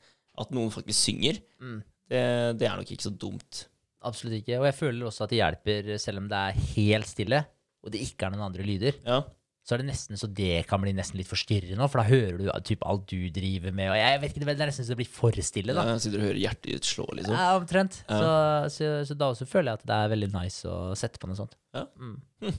[0.44, 1.40] At noen faktisk synger.
[1.64, 1.80] Mm.
[2.14, 2.24] Det,
[2.62, 3.66] det er nok ikke så dumt.
[4.04, 4.60] Absolutt ikke.
[4.60, 7.46] Og jeg føler også at det hjelper, selv om det er helt stille,
[7.84, 9.00] og det ikke er noen andre lyder.
[9.08, 9.24] Ja.
[9.64, 12.50] Så er det nesten så det kan bli nesten litt forstyrrende, for da hører du
[12.68, 13.94] typ alt du driver med.
[13.94, 15.86] Og jeg vet ikke, Det er nesten så det blir for stille, da.
[15.88, 17.38] Ja, sitter og hører hjertet ditt slå, liksom.
[17.40, 18.02] Ja, omtrent.
[18.10, 18.18] Ja.
[18.20, 18.34] Så,
[18.76, 21.40] så, så da også føler jeg at det er veldig nice å sette på noe
[21.40, 21.56] sånt.
[21.72, 21.86] Ja.
[21.96, 22.58] Mm.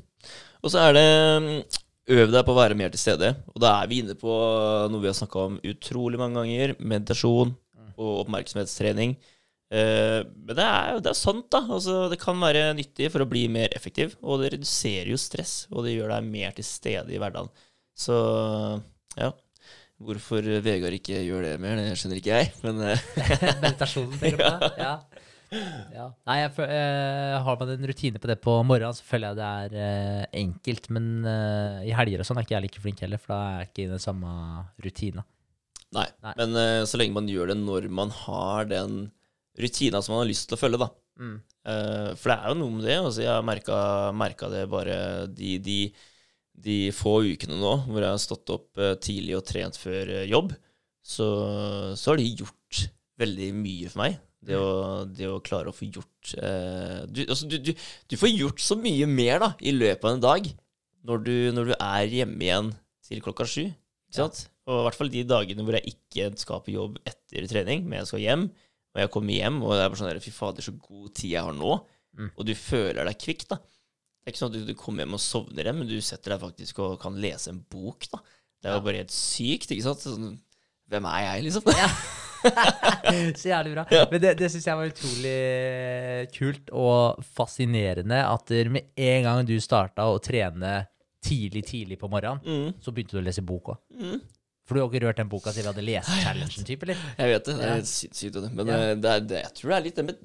[0.65, 1.05] Og så er det
[1.45, 1.51] mm,
[2.17, 3.35] øv deg på å være mer til stede.
[3.53, 4.39] Og da er vi inne på
[4.89, 6.73] noe vi har snakka om utrolig mange ganger.
[6.81, 7.53] Meditasjon
[8.01, 9.19] og oppmerksomhetstrening.
[9.75, 11.63] Eh, men det er jo det er sant, da.
[11.77, 14.15] Altså, det kan være nyttig for å bli mer effektiv.
[14.23, 17.51] Og det reduserer jo stress, og det gjør deg mer til stede i hverdagen.
[17.99, 18.19] Så
[19.19, 19.33] ja.
[20.05, 22.51] Hvorfor Vegard ikke gjør det mer, det skjønner ikke jeg.
[22.67, 23.05] Men eh,
[23.65, 24.71] Meditasjonen, tenker du på?
[24.83, 24.95] Ja.
[25.95, 26.07] ja.
[26.29, 29.41] Nei, jeg, eh, har man en rutine på det på morgenen, så føler jeg
[29.75, 30.91] det er enkelt.
[30.95, 31.11] Men
[31.87, 33.87] i helger og sånn er ikke jeg like flink heller, for da er jeg ikke
[33.89, 34.39] i den samme
[34.87, 35.27] rutina.
[35.95, 36.09] Nei.
[36.27, 36.39] Nei.
[36.43, 39.05] Men så lenge man gjør det når man har den
[39.61, 40.91] rutina som man har lyst til å følge, da.
[41.21, 41.37] Mm.
[41.65, 42.99] Uh, for det er jo noe med det.
[42.99, 44.99] Altså, jeg har merka det bare
[45.31, 45.79] de, de,
[46.67, 50.29] de få ukene nå hvor jeg har stått opp eh, tidlig og trent før eh,
[50.31, 50.55] jobb.
[51.05, 51.27] Så,
[52.01, 52.85] så har de gjort
[53.21, 54.19] veldig mye for meg.
[54.45, 58.29] Det å, det å klare å få gjort uh, du, altså, du, du, du får
[58.29, 60.51] gjort så mye mer da i løpet av en dag
[61.09, 62.69] når du, når du er hjemme igjen
[63.05, 63.71] til klokka sju.
[64.11, 64.29] Ikke Ja.
[64.65, 67.99] Og i hvert fall de dagene hvor jeg ikke skal på jobb etter trening, men
[68.01, 68.45] jeg skal hjem.
[68.95, 71.43] Og jeg kommer hjem, og det er bare sånn Fy fader, så god tid jeg
[71.43, 71.73] har nå.
[72.15, 72.29] Mm.
[72.39, 73.57] Og du føler deg kvikk, da.
[73.59, 76.33] Det er ikke sånn at du, du kommer hjem og sovner igjen, men du setter
[76.37, 78.21] deg faktisk og kan lese en bok, da.
[78.63, 78.85] Det er jo Ja.
[78.87, 80.01] bare helt sykt, ikke sant?
[80.07, 80.39] Sånn,
[80.89, 81.67] hvem er jeg, liksom?
[81.75, 81.89] Ja.
[83.41, 83.85] så jævlig bra.
[83.93, 84.05] Ja.
[84.13, 85.35] Men det, det syns jeg var utrolig
[86.37, 90.85] kult og fascinerende at med en gang du starta å trene
[91.25, 93.79] tidlig, tidlig på morgenen, Mm, så begynte du å lese bok òg.
[93.97, 94.19] mm.
[94.65, 97.01] For du har ikke rørt den boka siden vi hadde lest Challengen-type, eller?
[97.19, 97.55] Jeg vet det.
[97.61, 98.53] Det er sykt sykt, det.
[98.57, 98.79] Men Ja.
[98.81, 100.23] eh, det er, det, jeg tror det er litt det med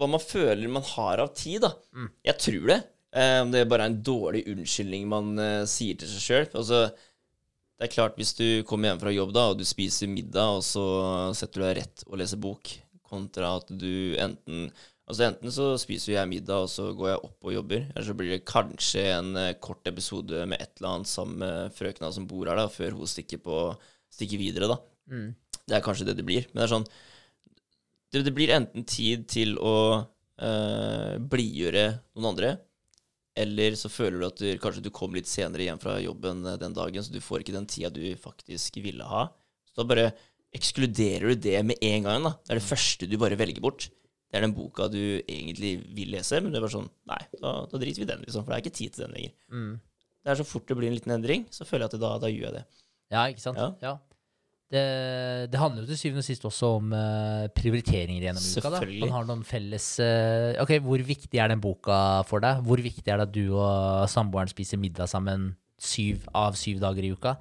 [0.00, 1.72] hva man føler man har av tid, da.
[1.92, 2.10] Mm.
[2.24, 2.78] Jeg tror det.
[3.12, 6.46] Eh, Om det er bare en dårlig unnskyldning man eh, sier til seg sjøl.
[6.54, 6.84] Altså,
[7.80, 10.64] det er klart, hvis du kommer hjem fra jobb da, og du spiser middag, og
[10.64, 10.86] så
[11.36, 12.70] setter du deg rett og leser bok,
[13.10, 14.68] kontra at du enten
[15.10, 17.86] Altså Enten så spiser jeg middag, og så går jeg opp og jobber.
[17.90, 21.74] Eller så blir det kanskje en eh, kort episode med et eller annet sammen med
[21.74, 23.56] frøkna som bor her, da, før hun stikker, på,
[24.14, 24.78] stikker videre, da.
[25.10, 25.32] Mm.
[25.66, 26.46] Det er kanskje det det blir.
[26.52, 26.88] Men det er sånn
[28.10, 31.84] Det, det blir enten tid til å eh, blidgjøre
[32.14, 32.54] noen andre,
[33.40, 36.58] eller så føler du at du, kanskje du kommer litt senere hjem fra jobben eh,
[36.60, 39.26] den dagen, så du får ikke den tida du faktisk ville ha.
[39.70, 40.10] Så da bare
[40.54, 42.26] ekskluderer du det med en gang.
[42.26, 42.38] da.
[42.42, 43.90] Det er det første du bare velger bort.
[44.30, 47.54] Det er den boka du egentlig vil lese, men du er bare sånn Nei, da,
[47.66, 49.32] da driter vi i den, liksom, for det er ikke tid til den lenger.
[49.50, 49.72] Mm.
[50.20, 52.30] Det er så fort det blir en liten endring, så føler jeg at da, da
[52.30, 52.64] gjør jeg det.
[53.10, 53.58] Ja, ikke sant?
[53.58, 53.72] Ja.
[53.82, 53.96] Ja.
[54.70, 54.82] Det,
[55.50, 58.70] det handler jo til syvende og sist også om uh, prioriteringer gjennom uka.
[58.70, 58.82] da.
[59.02, 61.96] Man har noen felles uh, Ok, hvor viktig er den boka
[62.28, 62.60] for deg?
[62.68, 65.50] Hvor viktig er det at du og samboeren spiser middag sammen
[65.80, 67.34] syv av syv dager i uka?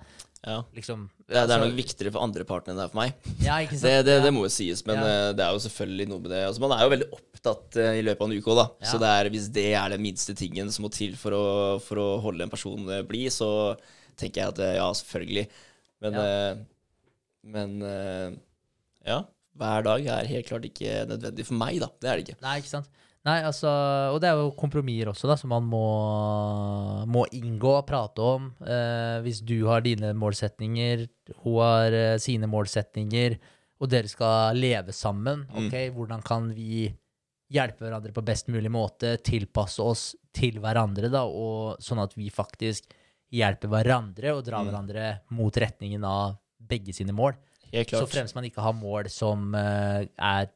[0.47, 0.61] Ja.
[0.73, 2.99] Liksom Det er, det er altså- nok viktigere for andre parten enn det er for
[3.01, 3.13] meg.
[3.43, 3.83] Ja, ikke sant?
[3.83, 5.03] Det, det, det må jo sies, men Ja.
[5.29, 6.43] eh, det er jo selvfølgelig noe med det.
[6.47, 8.67] Altså, man er jo veldig opptatt eh, i løpet av en uke òg, da.
[8.79, 8.91] Ja.
[8.93, 11.45] Så det er, hvis det er den minste tingen som må til for å,
[11.83, 13.75] for å holde en person eh, blid, så
[14.15, 15.47] tenker jeg at ja, selvfølgelig.
[16.01, 16.55] Men, Ja.
[17.43, 18.39] men
[19.05, 19.19] ja.
[19.59, 21.89] Hver dag er helt klart ikke nødvendig for meg, da.
[21.99, 22.41] Det er det ikke.
[22.41, 22.87] Nei, ikke sant.
[23.27, 23.67] Nei, altså,
[24.13, 25.83] og det er jo kompromisser også, da, som man må,
[27.11, 28.45] må inngå og prate om.
[28.63, 31.03] Eh, hvis du har dine målsetninger,
[31.41, 33.35] hun har eh, sine målsetninger,
[33.79, 36.87] og dere skal leve sammen, ok, hvordan kan vi
[37.49, 40.03] hjelpe hverandre på best mulig måte, tilpasse oss
[40.35, 42.91] til hverandre, da, og sånn at vi faktisk
[43.35, 46.37] hjelper hverandre og drar hverandre mot retningen av
[46.69, 47.35] begge sine mål.
[47.99, 50.49] Så fremst man ikke har mål som eh, er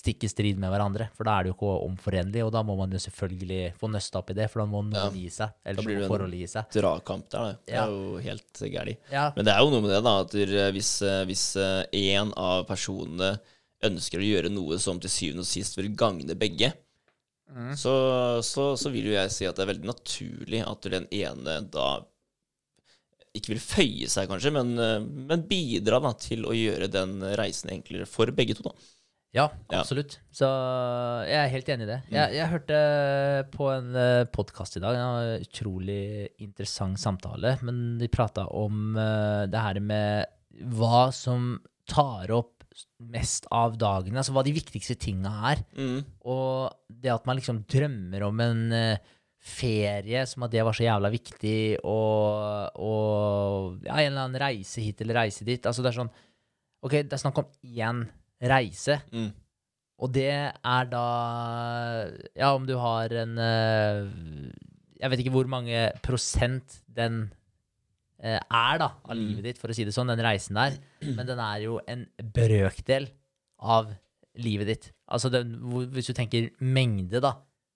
[0.00, 2.76] stikk i strid med hverandre, for da er det jo ikke omforenlig, og da må
[2.78, 5.10] man jo selvfølgelig få nøsta opp i det, for da må noen Ja.
[5.12, 6.70] gi seg, Da ellers blir det en- gi seg.
[6.72, 7.58] Dragkamp der.
[7.66, 7.84] Det Ja.
[7.84, 8.96] er jo helt gæli.
[9.12, 10.30] Ja, Men det er jo noe med det, da, at
[10.74, 13.38] hvis, eh, hvis eh, en av personene
[13.82, 16.72] ønsker å gjøre noe som til syvende og sist vil gagne begge,
[17.50, 17.72] Mm.
[17.74, 21.68] så, så, så vil jo jeg si at det er veldig naturlig at den ene
[21.68, 22.00] da
[23.34, 27.70] ikke vil føye seg, kanskje, men, eh, men bidra da, til å gjøre den reisen
[27.70, 28.62] enklere for begge to.
[28.62, 28.72] da.
[29.36, 29.80] Ja Ja.
[29.80, 30.18] absolutt.
[30.34, 30.46] Så
[31.28, 31.98] jeg er helt enig i det.
[32.10, 32.78] Jeg, jeg hørte
[33.54, 33.92] på en
[34.34, 40.26] podkast i dag, en utrolig interessant samtale, men de prata om eh, det her med
[40.74, 41.54] hva som
[41.90, 42.56] tar opp
[43.02, 45.62] mest av dagen, altså hva de viktigste tinga er.
[45.78, 46.02] Mm.
[46.30, 49.10] Og det at man liksom drømmer om en eh,
[49.40, 54.82] ferie, som at det var så jævla viktig, og, og ja, en eller annen reise
[54.84, 55.64] hit eller reise dit.
[55.66, 56.12] Altså det er sånn
[56.80, 57.98] Ok, det er snakk om én
[58.40, 59.32] reise, Mm.
[60.00, 61.04] og det er da
[62.36, 64.52] Ja, om du har en eh,
[65.00, 67.30] Jeg vet ikke hvor mange prosent den
[68.22, 69.22] eh, er, da, av Mm.
[69.28, 70.74] livet ditt, for å si det sånn, den reisen der.
[71.00, 73.08] Men den er jo en brøkdel
[73.60, 73.94] av
[74.36, 74.90] livet ditt.
[75.10, 75.54] Altså den,
[75.90, 77.32] hvis du tenker mengde, da,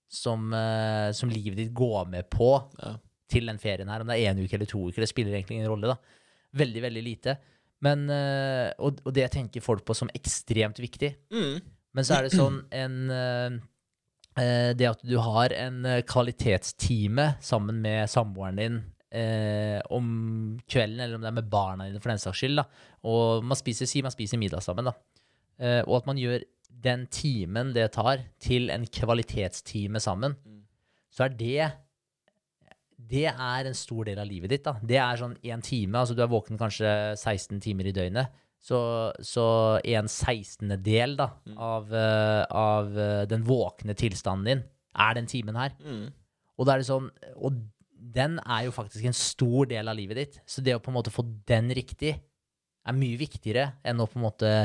[0.07, 2.93] som, eh, som livet ditt går med på Ja.
[3.27, 5.57] til den ferien her, om det er én uke eller to uker, det spiller egentlig
[5.57, 5.97] ingen rolle, da.
[6.53, 7.37] Veldig, veldig lite.
[7.83, 11.11] Men, eh, og, og det tenker folk på som ekstremt viktig.
[11.33, 11.59] Mm.
[11.95, 13.57] Men så er det sånn en eh,
[14.41, 18.81] eh, Det at du har en kvalitetstime sammen med samboeren din
[19.15, 22.65] eh, om kvelden, eller om det er med barna dine for den saks skyld, da.
[23.07, 24.95] og man spiser, si man spiser middag sammen, da.
[25.59, 26.43] Eh, og at man gjør
[26.85, 30.35] den timen det tar, til en kvalitetstime sammen,
[31.15, 31.71] så er det
[33.09, 34.65] det er en stor del av livet ditt.
[34.65, 34.75] da.
[34.81, 35.99] Det er sånn én time.
[35.99, 38.33] altså Du er våken kanskje 16 timer i døgnet.
[38.65, 38.79] Så,
[39.21, 39.45] så
[39.85, 41.27] en sekstendedel da,
[41.61, 44.63] av, eh, av eh, den våkne tilstanden din
[44.95, 45.75] er den timen her.
[45.83, 46.07] Mm.
[46.55, 47.59] Og, da er det sånn, og
[48.15, 50.39] den er jo faktisk en stor del av livet ditt.
[50.49, 54.17] Så det å på en måte få den riktig er mye viktigere enn å på
[54.17, 54.55] en måte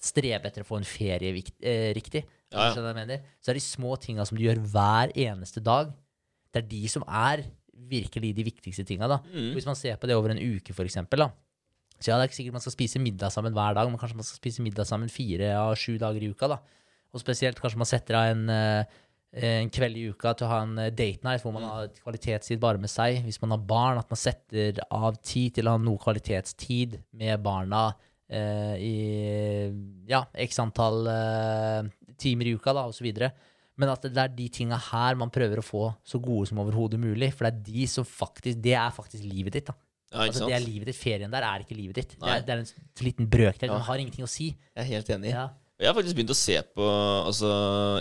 [0.00, 2.24] strebe etter å få en ferie eh, riktig.
[2.50, 3.18] Ja, ja.
[3.42, 5.90] Så er de små tinga som du gjør hver eneste dag,
[6.50, 7.44] det er de som er
[7.88, 9.08] virkelig de viktigste tinga.
[9.30, 9.52] Mm.
[9.56, 11.24] Hvis man ser på det over en uke, eksempel.
[12.00, 14.16] Så ja, det er ikke sikkert man skal spise middag sammen hver dag, men kanskje
[14.16, 16.48] man skal spise middag sammen fire av sju dager i uka.
[16.48, 16.60] da.
[17.12, 18.84] Og spesielt kanskje man setter av en, eh,
[19.60, 22.00] en kveld i uka til å ha en eh, date night hvor man har et
[22.00, 23.20] kvalitetstid bare med seg.
[23.26, 27.42] Hvis man har barn, at man setter av tid til å ha noe kvalitetstid med
[27.44, 27.90] barna
[28.30, 28.96] eh, i
[30.08, 33.04] ja, x antall eh, timer i uka, da, og så.
[33.80, 37.00] Men at det er de tinga her man prøver å få så gode som overhodet
[37.00, 37.30] mulig.
[37.36, 39.70] For det er de som faktisk Det er faktisk livet ditt.
[39.70, 39.76] da.
[40.10, 40.98] Ja, Altså, det er livet ditt.
[40.98, 42.14] Ferien der er ikke livet ditt.
[42.18, 43.70] Det er, det er en liten brøkdel.
[43.70, 43.78] Ja.
[43.78, 44.50] Den har ingenting å si.
[44.74, 45.32] Jeg er helt enig.
[45.32, 45.48] Ja.
[45.80, 46.86] Jeg har faktisk begynt å se på
[47.24, 47.50] altså,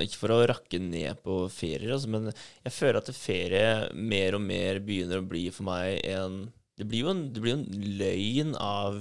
[0.04, 4.44] Ikke for å rakke ned på ferier, altså, men jeg føler at ferie mer og
[4.44, 6.42] mer begynner å bli for meg en
[6.76, 7.64] Det blir jo en, det blir en
[8.02, 9.00] løgn av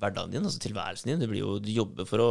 [0.00, 1.20] hverdagen din, altså tilværelsen din.
[1.20, 2.30] Det blir jo, du jobber for å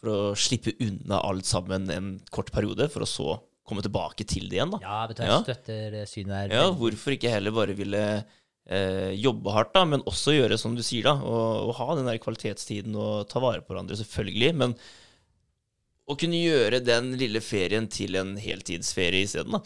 [0.00, 3.34] for å slippe unna alt sammen en kort periode, for å så
[3.68, 4.72] komme tilbake til det igjen.
[4.74, 4.78] da.
[4.82, 5.40] Ja, vet du, jeg Ja.
[5.44, 6.54] støtter synet her.
[6.56, 8.24] Ja, hvorfor ikke heller bare ville
[8.70, 12.06] eh, jobbe hardt, da, men også gjøre som du sier, da, og, og ha den
[12.08, 14.50] der kvalitetstiden og ta vare på hverandre, selvfølgelig.
[14.56, 14.74] Men
[16.10, 19.60] å kunne gjøre den lille ferien til en heltidsferie isteden, da.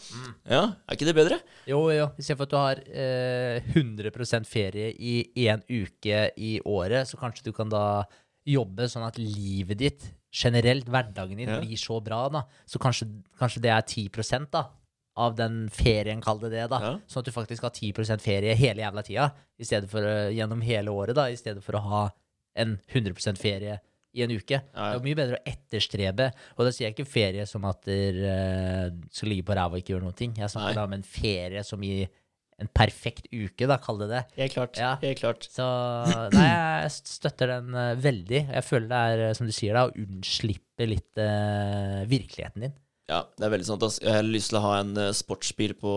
[0.45, 1.39] Ja, er ikke det bedre?
[1.65, 2.11] Jo, jo.
[2.21, 5.15] Istedenfor at du har eh, 100 ferie i
[5.47, 8.03] én uke i året, så kanskje du kan da
[8.45, 10.05] jobbe sånn at livet ditt,
[10.35, 11.59] generelt hverdagen din, Ja.
[11.61, 12.43] blir så bra, da.
[12.67, 13.07] Så kanskje,
[13.39, 14.65] kanskje det er 10 da,
[15.17, 16.79] av den ferien, kall det det, da.
[16.83, 16.93] Ja.
[17.07, 20.61] Sånn at du faktisk har 10% ferie hele jævla tida, i stedet for eh, gjennom
[20.61, 22.09] hele året, da, i stedet for å ha
[22.55, 23.79] en 100% ferie
[24.15, 24.59] i en uke.
[24.59, 24.91] Ja.
[24.91, 28.35] Det er mye bedre å etterstrebe, og da sier jeg ikke ferie som at dere
[29.11, 30.35] skal ligge på ræva og ikke gjøre ting.
[30.39, 32.05] Jeg snakker da om en ferie som i
[32.61, 34.21] en perfekt uke, da, kall det det.
[34.37, 34.79] Helt klart.
[34.79, 34.93] Ja.
[35.01, 35.47] Helt klart.
[35.51, 35.65] Så
[36.35, 38.45] nei, jeg støtter den uh, veldig.
[38.47, 42.75] Jeg føler det er, eh, som du sier, da, å unnslippe litt uh, virkeligheten din.
[43.11, 43.83] Ja, det er veldig sant.
[43.85, 43.99] ass.
[44.01, 45.91] Jeg har lyst til å ha en uh, sportsbil på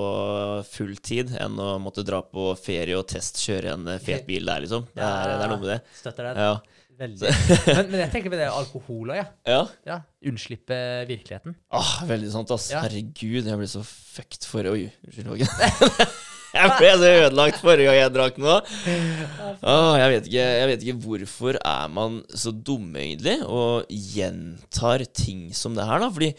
[0.69, 4.91] full tid enn å måtte dra på ferie og testkjøre en fet bil der, liksom.
[4.97, 5.81] Det er, det er noe med det.
[6.03, 6.43] Støtter den.
[6.49, 6.59] Ja.
[6.99, 7.31] Veldig.
[7.69, 9.27] Men, men jeg tenker på det alkohol òg, ja.
[9.47, 9.61] ja.
[9.87, 9.99] ja.
[10.27, 10.75] Unnslippe
[11.07, 11.55] virkeligheten.
[11.71, 12.73] Åh, veldig sant, ass.
[12.75, 12.83] Ja.
[12.83, 16.17] Herregud, jeg blir så fucked for Oi, unnskyld, Hågen.
[16.59, 18.57] jeg ble så ødelagt forrige gang jeg drakk nå.
[18.59, 25.05] Åh, jeg, vet ikke, jeg vet ikke hvorfor er man så dumme, egentlig, og gjentar
[25.15, 26.11] ting som det her, da.
[26.15, 26.33] Fordi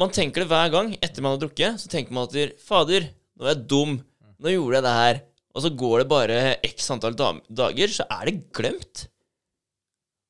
[0.00, 1.82] man tenker det hver gang etter man har drukket.
[1.82, 3.98] Så tenker man at fader, nå er jeg dum.
[4.42, 5.22] Nå gjorde jeg det her.
[5.52, 9.06] Og så går det bare x antall dager, så er det glemt.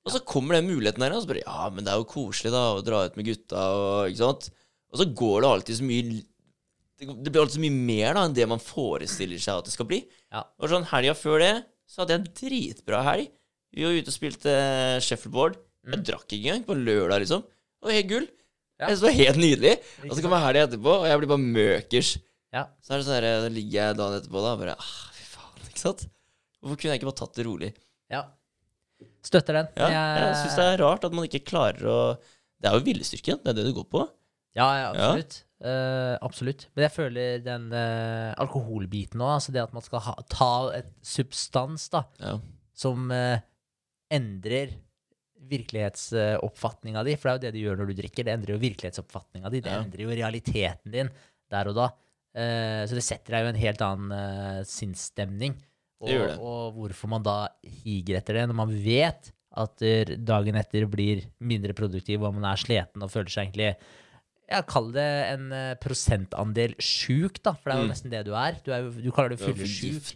[0.03, 2.51] Og så kommer den muligheten der, og så bare Ja, men det er jo koselig,
[2.55, 4.49] da, å dra ut med gutta, og ikke sant.
[4.93, 6.23] Og så går det alltid så mye
[7.03, 9.89] Det blir alt så mye mer da enn det man forestiller seg at det skal
[9.91, 10.03] bli.
[10.33, 10.45] Ja.
[10.63, 11.53] Og sånn helga før det,
[11.91, 13.31] så hadde jeg en dritbra helg.
[13.73, 14.53] Vi var ute og spilte
[15.05, 15.57] shuffleboard.
[15.89, 17.43] Jeg drakk ikke engang på lørdag, liksom.
[17.83, 18.29] Og helt gull.
[18.29, 18.39] Mm.
[18.83, 18.91] Ja.
[18.91, 19.73] Jeg det var helt nydelig.
[20.09, 22.13] Og så kommer helga etterpå, og jeg blir bare møkers.
[22.53, 22.67] Ja.
[22.85, 25.27] Så er det sånn her, da ligger jeg dagen etterpå da og bare ah, Fy
[25.33, 26.07] faen, ikke sant?
[26.61, 27.73] Hvorfor kunne jeg ikke bare tatt det rolig?
[28.13, 28.27] ja.
[29.23, 29.69] Støtter den.
[29.79, 31.99] Ja, jeg syns det er rart at man ikke klarer å
[32.63, 34.03] Det er jo viljestyrken, det er det du går på.
[34.59, 35.37] Ja, ja, absolutt.
[35.63, 36.65] Eh, absolutt.
[36.75, 40.89] Men jeg føler den uh, alkoholbiten òg, altså det at man skal ha, ta et
[41.07, 42.33] substans da, Ja.
[42.75, 43.39] som uh,
[44.11, 44.73] endrer
[45.53, 48.27] virkelighetsoppfatninga di, for det er jo det du gjør når du drikker.
[48.27, 49.83] Det endrer jo virkelighetsoppfatninga di, det Ja.
[49.85, 51.11] endrer jo realiteten din
[51.53, 51.89] der og da.
[52.33, 55.59] Så det setter deg jo en helt annen sinnsstemning.
[56.01, 57.35] Og, og hvorfor man da
[57.85, 59.29] higer etter det, når man vet
[59.61, 59.85] at
[60.25, 63.75] dagen etter blir mindre produktiv, og man er sliten og føler seg egentlig
[64.53, 67.93] jeg kaller det en eh, prosentandel sjuk, da, for det er jo Mm.
[67.95, 68.59] nesten det du er.
[68.65, 70.13] Du, er du kaller det fyllesyk.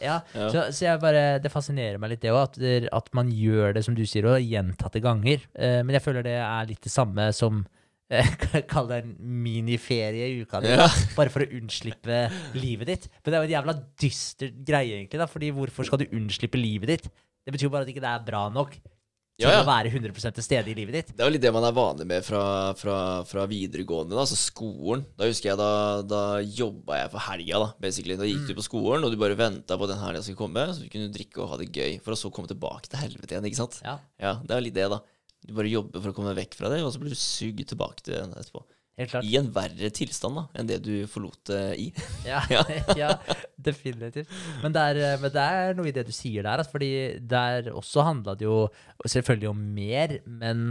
[0.00, 0.48] Ja, Ja.
[0.54, 3.84] Så, så jeg bare, det fascinerer meg litt det òg, at, at man gjør det
[3.84, 5.44] som du sier, også, gjentatte ganger.
[5.54, 7.64] Eh, men jeg føler det er litt det samme som
[8.12, 8.28] eh,
[8.72, 10.86] Kall det en miniferie i uka di, Ja.
[11.16, 12.24] bare for å unnslippe
[12.54, 13.08] livet ditt.
[13.24, 16.60] Men det er jo en jævla dyster greie, egentlig, da, fordi hvorfor skal du unnslippe
[16.60, 17.08] livet ditt?
[17.42, 18.76] Det betyr jo bare at ikke det er bra nok
[19.42, 19.64] til Ja, ja.
[19.64, 21.12] å være 100 til stede i livet ditt.
[21.16, 22.42] Det er jo litt det man er vanlig med fra,
[22.78, 22.96] fra,
[23.28, 25.04] fra videregående, da, altså skolen.
[25.18, 25.70] Da husker jeg da,
[26.06, 28.16] da jobba jeg for helga, da, basically.
[28.20, 30.84] Da gikk du på skolen, og du bare venta på den helga skulle komme, så
[30.84, 33.50] du kunne drikke og ha det gøy, for å så komme tilbake til helvete igjen,
[33.50, 33.80] ikke sant?
[33.84, 35.02] Ja, Ja, det er jo litt det, da.
[35.42, 38.04] Du bare jobber for å komme vekk fra det, og så blir du sugd tilbake
[38.06, 38.62] til den etterpå.
[39.00, 41.86] I en verre tilstand da, enn det du forlot det i.
[42.28, 42.42] Ja,
[43.00, 43.14] Ja.
[43.56, 44.30] definitivt.
[44.62, 47.70] Men det, er, men det er noe i det du sier der, altså, fordi der
[47.72, 48.66] også handla det jo
[49.06, 50.64] selvfølgelig om mer, men,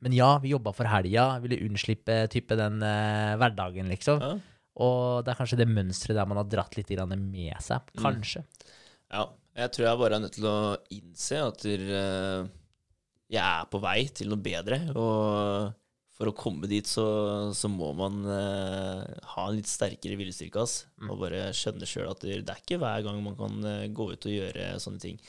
[0.00, 4.24] men ja, vi jobba for helga, ville unnslippe type den uh, hverdagen, liksom.
[4.24, 4.34] Ja.
[4.76, 7.86] Og det er kanskje det mønsteret der man har dratt litt grann med seg.
[7.96, 8.02] Mm.
[8.02, 8.42] Kanskje.
[9.12, 9.22] Ja,
[9.56, 10.56] jeg tror jeg bare er nødt til å
[10.92, 12.48] innse at eh,
[13.32, 14.82] jeg er på vei til noe bedre.
[14.92, 15.70] Og
[16.16, 17.04] for å komme dit, så,
[17.52, 19.02] så må man eh,
[19.34, 20.64] ha en litt sterkere viljestyrke.
[21.02, 21.10] Mm.
[21.12, 24.28] Og bare skjønne sjøl at det, er ikke hver gang man kan eh, gå ut
[24.28, 25.20] og gjøre sånne ting.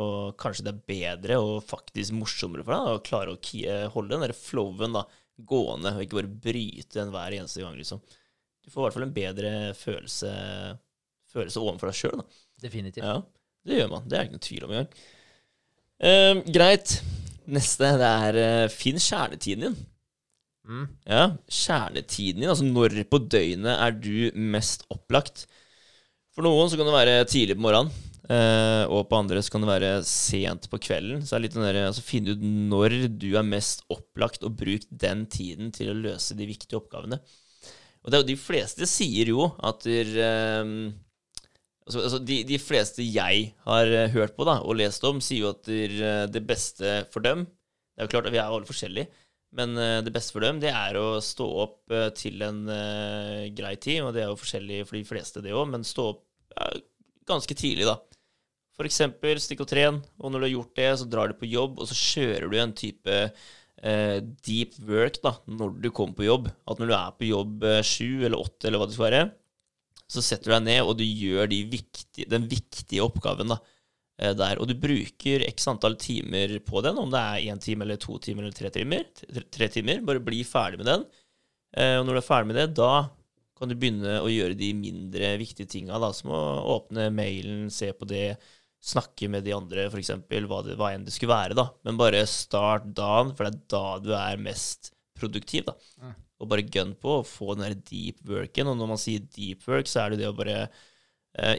[0.00, 4.14] Og kanskje det er bedre og faktisk morsommere for deg å klare å eh, holde
[4.14, 5.04] den der flowen da,
[5.50, 7.76] gående, og ikke bare bryte den hver eneste gang.
[7.76, 8.00] liksom.
[8.64, 10.32] Du får i hvert fall en bedre følelse,
[11.32, 12.26] følelse overfor deg sjøl.
[12.60, 13.04] Definitivt.
[13.04, 13.20] Ja,
[13.68, 14.08] det gjør man.
[14.08, 15.00] Det er ikke noe tvil om engang.
[16.00, 17.00] Eh, greit.
[17.50, 19.80] Neste det er uh, finn kjernetiden din.
[20.68, 20.86] Mm.
[21.08, 25.46] Ja, Kjernetiden din, altså når på døgnet er du mest opplagt?
[26.34, 27.90] For noen så kan det være tidlig på morgenen,
[28.30, 31.24] eh, og på andre så kan det være sent på kvelden.
[31.26, 34.58] Så er det litt den der, altså Finne ut når du er mest opplagt, og
[34.60, 37.18] bruk den tiden til å løse de viktige oppgavene.
[38.00, 40.70] Og det er jo de fleste sier jo at der, eh,
[41.84, 45.44] altså, altså de, de fleste jeg har eh, hørt på da, og lest om, sier
[45.44, 48.48] jo at der, eh, det beste for dem Det er jo klart at vi er
[48.48, 49.10] alle forskjellige,
[49.56, 53.48] men eh, det beste for dem, det er å stå opp eh, til en eh,
[53.56, 56.26] grei tid, og det er jo forskjellig for de fleste, det òg, men stå opp
[57.30, 57.96] ganske tidlig, da.
[58.78, 61.50] For eksempel stikk og tren, og når du har gjort det, så drar du på
[61.50, 66.26] jobb, og så kjører du en type eh, deep work da, når du kommer på
[66.26, 66.48] jobb.
[66.70, 69.24] At når du er på jobb sju eller åtte, eller hva det skal være,
[70.10, 73.60] så setter du deg ned, og du gjør de viktige, den viktige oppgaven da,
[74.36, 74.60] der.
[74.60, 78.18] Og du bruker x antall timer på den, om det er én time eller to
[78.22, 79.06] timer eller tre timer.
[79.50, 80.02] Tre, timer.
[80.06, 81.06] Bare bli ferdig med den.
[81.76, 82.92] Eh, og når du er ferdig med det, da
[83.60, 86.40] kan du begynne å gjøre de mindre viktige tinga, som å
[86.78, 88.38] åpne mailen, se på det,
[88.80, 90.08] snakke med de andre, f.eks.,
[90.48, 91.66] hva, det- hva enn det skulle være, da.
[91.84, 95.74] Men bare start dagen, for det er da du er mest produktiv, da.
[96.40, 98.70] Og bare gun på å få den der deep worken.
[98.72, 100.68] Og når man sier deep work, så er det det å bare eh,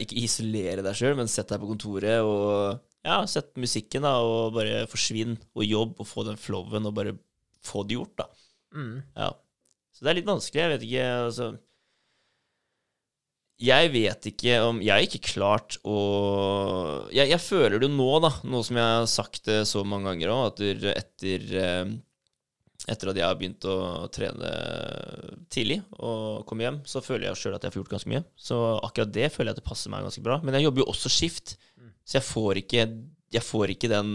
[0.02, 4.54] ikke isolere deg sjøl, men sett deg på kontoret og ja, sett musikken, da, og
[4.54, 7.16] bare forsvinn og jobb og få den flowen og bare
[7.66, 8.28] få det gjort, da.
[8.76, 9.02] Mm.
[9.16, 9.32] Ja.
[9.92, 10.62] Så det er litt vanskelig.
[10.62, 11.48] Jeg vet ikke altså
[13.62, 15.96] Jeg vet ikke om Jeg har ikke klart å
[17.12, 20.08] jeg, jeg føler det jo nå, da, nå som jeg har sagt det så mange
[20.08, 21.92] ganger òg, at etter eh,
[22.90, 23.76] etter at jeg har begynt å
[24.10, 24.48] trene
[25.52, 28.22] tidlig og komme hjem, så føler jeg sjøl at jeg får gjort ganske mye.
[28.34, 30.40] Så akkurat det føler jeg at det passer meg ganske bra.
[30.42, 31.54] Men jeg jobber jo også skift,
[32.02, 32.86] så jeg får ikke,
[33.36, 34.08] jeg får ikke den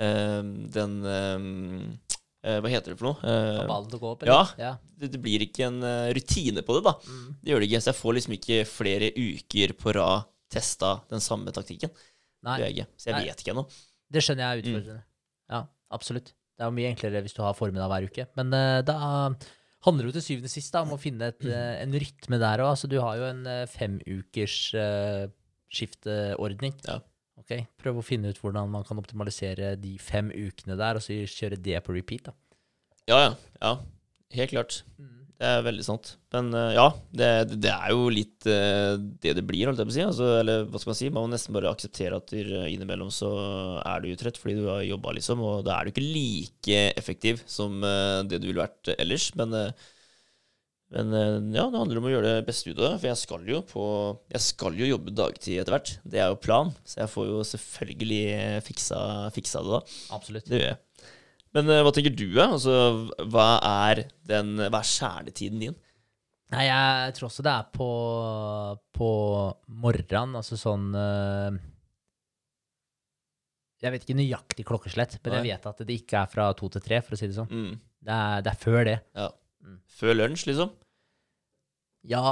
[0.00, 3.18] øh, Den øh, Hva heter det for noe?
[3.28, 4.40] Eh, Ballen til å gå opp, ja.
[4.56, 4.72] ja.
[4.96, 6.94] det, det blir ikke en eh, rutine på det, da.
[7.04, 7.28] Mm.
[7.42, 7.82] Det gjør det ikke.
[7.84, 11.92] Så jeg får liksom ikke flere uker på rad testa den samme taktikken.
[12.46, 12.90] Nei, Det gjør jeg ikke.
[12.96, 13.24] Så jeg Nei.
[13.28, 13.66] vet ikke ennå.
[14.08, 15.02] det skjønner jeg er Mm.
[15.48, 16.32] Ja, absolutt.
[16.58, 18.26] Det er jo mye enklere hvis du har formiddag hver uke.
[18.38, 18.96] Men uh, da
[19.86, 22.40] handler det jo til syvende og sist da, om å finne et, eh, en rytme
[22.42, 22.72] der òg.
[22.72, 25.28] Altså, du har jo en uh, femukers uh,
[25.70, 26.74] skifteordning.
[26.88, 26.98] Ja.
[27.38, 31.14] Ok, Prøv å finne ut hvordan man kan optimalisere de fem ukene der, og så
[31.30, 32.32] kjøre det på repeat.
[32.32, 32.34] da.
[33.08, 33.30] Ja, ja.
[33.62, 33.72] ja.
[34.34, 34.82] Helt klart.
[35.38, 36.08] Det er veldig sant.
[36.34, 37.28] Men eh, ja, det,
[37.62, 40.02] det er jo litt eh, det det blir, holdt jeg på å si.
[40.02, 41.10] Altså, eller hva skal man si?
[41.14, 43.30] Man må nesten bare akseptere at du, eh, innimellom så
[43.84, 45.44] er du trøtt fordi du har jobba, liksom.
[45.46, 49.28] Og da er du ikke like effektiv som det du ville vært ellers.
[49.38, 49.54] Men,
[50.96, 51.14] men
[51.54, 52.92] ja, det handler om å gjøre det beste ut av det.
[52.98, 53.86] For jeg skal jo på
[54.34, 55.94] Jeg skal jo jobbe dagtid etter hvert.
[56.02, 56.74] Det er jo plan.
[56.82, 58.22] Så jeg får jo selvfølgelig
[58.66, 59.00] fiksa,
[59.38, 59.82] fiksa det da.
[60.18, 60.50] Absolutt.
[60.50, 60.82] Det gjør jeg.
[61.58, 62.28] Men eh, hva tenker du?
[62.42, 62.74] Altså,
[63.32, 63.48] hva
[63.90, 65.76] er, den, hva er kjernetiden din?
[66.54, 67.88] Nei, jeg tror også det er på,
[68.96, 69.08] på
[69.82, 71.58] morgenen, altså sånn eh,
[73.84, 76.84] Jeg vet ikke nøyaktig klokkeslett, men jeg vet at det ikke er fra to til
[76.86, 77.52] tre, for å si det sånn.
[77.52, 77.76] Mm.
[78.08, 78.96] Det er, det er før det.
[79.18, 79.28] Ja.
[79.66, 79.78] Mm.
[79.98, 80.72] Før lunsj, liksom?
[82.08, 82.22] Ja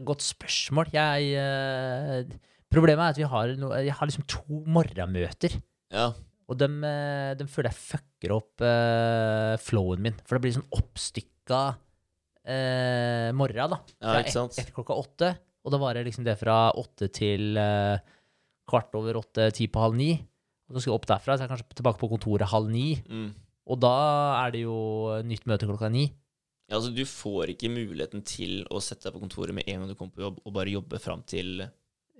[0.00, 0.90] Godt spørsmål.
[0.94, 2.38] Jeg eh,
[2.70, 5.56] Problemet er at vi har, no, jeg har liksom to morgenmøter.
[5.90, 6.12] Ja.
[6.50, 10.16] Og dem, eh, dem føler jeg fucker opp uh, flowen min.
[10.26, 13.78] For det blir sånn oppstykka uh, morgen, da.
[13.98, 14.58] Ja, ikke sant?
[14.58, 15.34] ett klokka åtte.
[15.66, 17.98] Og da varer liksom det fra åtte til uh,
[18.70, 20.14] kvart over åtte, ti på halv ni.
[20.70, 22.88] Og så skal jeg opp derfra, så er jeg kanskje tilbake på kontoret halv ni.
[23.10, 23.30] Mm.
[23.70, 23.96] Og da
[24.40, 24.78] er det jo
[25.26, 26.08] nytt møte klokka ni.
[26.70, 26.78] ja.
[26.78, 29.98] Altså, du får ikke muligheten til å sette deg på kontoret med en gang du
[29.98, 31.64] kommer på jobb, og bare jobbe fram til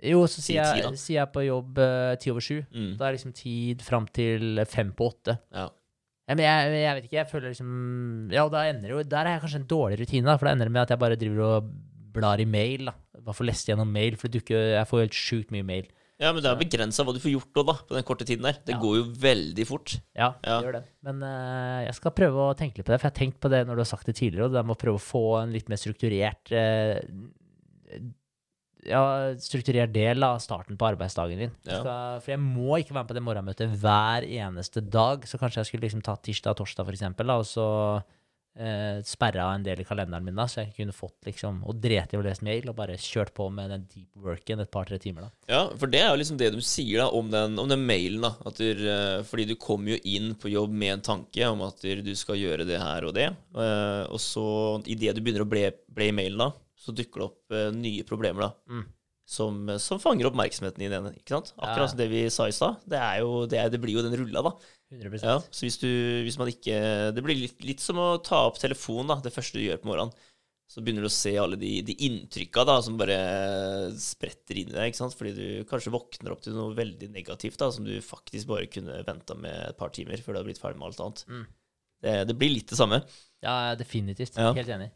[0.02, 2.62] Jo, så sier ti, jeg, sier jeg på jobb eh, ti over sju.
[2.72, 2.96] mm.
[2.96, 5.38] Da er liksom tid fram til fem på åtte.
[5.52, 5.68] Ja.
[6.30, 7.70] Ja, men jeg, jeg vet ikke, jeg føler liksom
[8.30, 10.68] Ja, da ender jo Der er jeg kanskje en dårlig rutine, da, for da ender
[10.70, 11.72] det med at jeg bare driver og
[12.14, 12.84] blar i mail.
[12.86, 12.94] da.
[13.20, 15.88] Bare får lest gjennom mail, for dukker, jeg får jo helt sjukt mye mail.
[16.20, 18.58] ja, men det er begrensa hva du får gjort da, på den korte tiden der.
[18.66, 18.78] Det Ja.
[18.80, 19.98] går jo veldig fort.
[20.14, 20.60] Ja, Ja.
[20.60, 20.84] det gjør det.
[21.02, 23.50] Men uh, jeg skal prøve å tenke litt på det, for jeg har tenkt på
[23.50, 25.50] det når du har sagt det tidligere, og det med å prøve å få en
[25.52, 27.00] litt mer strukturert eh,
[28.86, 29.02] ja,
[29.40, 31.52] strukturert del av starten på arbeidsdagen din.
[31.68, 31.80] Ja.
[31.82, 35.60] Skal, for jeg må ikke være med på det morgenmøtet hver eneste dag, så kanskje
[35.64, 37.66] jeg skulle liksom ta tirsdag og torsdag, for eksempel, da, og så
[38.58, 42.16] eh, sperra en del i kalenderen min, da, så jeg kunne fått liksom Og drete
[42.16, 45.28] i å lese mail, og bare kjørt på med den deep worken et par-tre timer,
[45.28, 45.30] da.
[45.52, 48.24] Ja, for det er jo liksom det du sier da om den, om den mailen.
[48.24, 51.62] da at du, eh, Fordi du kommer jo inn på jobb med en tanke om
[51.68, 53.28] at du skal gjøre det her og det.
[53.54, 54.48] eh, Og så
[54.86, 56.50] idet du begynner å ble, ble i mailen, da,
[56.80, 58.86] så dukker det opp uh, nye problemer da Mm.
[59.30, 61.10] som, som fanger oppmerksomheten din igjen.
[61.20, 61.52] Ikke sant?
[61.54, 61.68] Ja.
[61.68, 62.80] Akkurat som det vi sa i stad.
[62.88, 62.98] Det,
[63.52, 64.54] det, det blir jo den rulla, da.
[64.90, 65.22] 100%.
[65.22, 65.86] Ja, så hvis, du,
[66.26, 66.80] hvis man ikke
[67.14, 69.92] Det blir litt, litt som å ta opp telefonen, da, det første du gjør på
[69.92, 70.16] morgenen.
[70.70, 73.20] Så begynner du å se alle de, de inntrykka da, som bare
[73.98, 74.90] spretter inn i deg.
[74.90, 75.16] ikke sant?
[75.18, 79.00] Fordi du kanskje våkner opp til noe veldig negativt da, som du faktisk bare kunne
[79.06, 81.24] venta med et par timer før du har blitt ferdig med alt annet.
[81.30, 81.46] Mm.
[82.06, 83.00] Det, det blir litt det samme.
[83.44, 84.38] Ja, definitivt.
[84.38, 84.52] Ja.
[84.56, 84.90] Helt enig.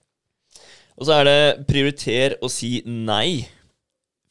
[0.95, 3.45] Og så er det prioriter å si nei.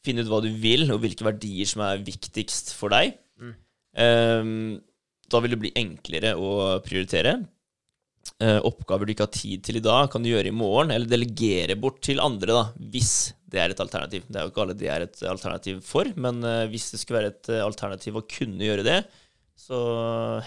[0.04, 3.16] Finne ut hva du vil, og hvilke verdier som er viktigst for deg.
[3.40, 3.54] Mm.
[4.00, 4.54] Um,
[5.32, 7.38] da vil det bli enklere å prioritere.
[8.40, 11.08] Uh, oppgaver du ikke har tid til i dag, kan du gjøre i morgen, eller
[11.08, 14.24] delegere bort til andre, da, hvis det er et alternativ.
[14.28, 17.20] Det er jo ikke alle det er et alternativ for, men uh, hvis det skulle
[17.20, 18.98] være et uh, alternativ å kunne gjøre det,
[19.64, 19.78] så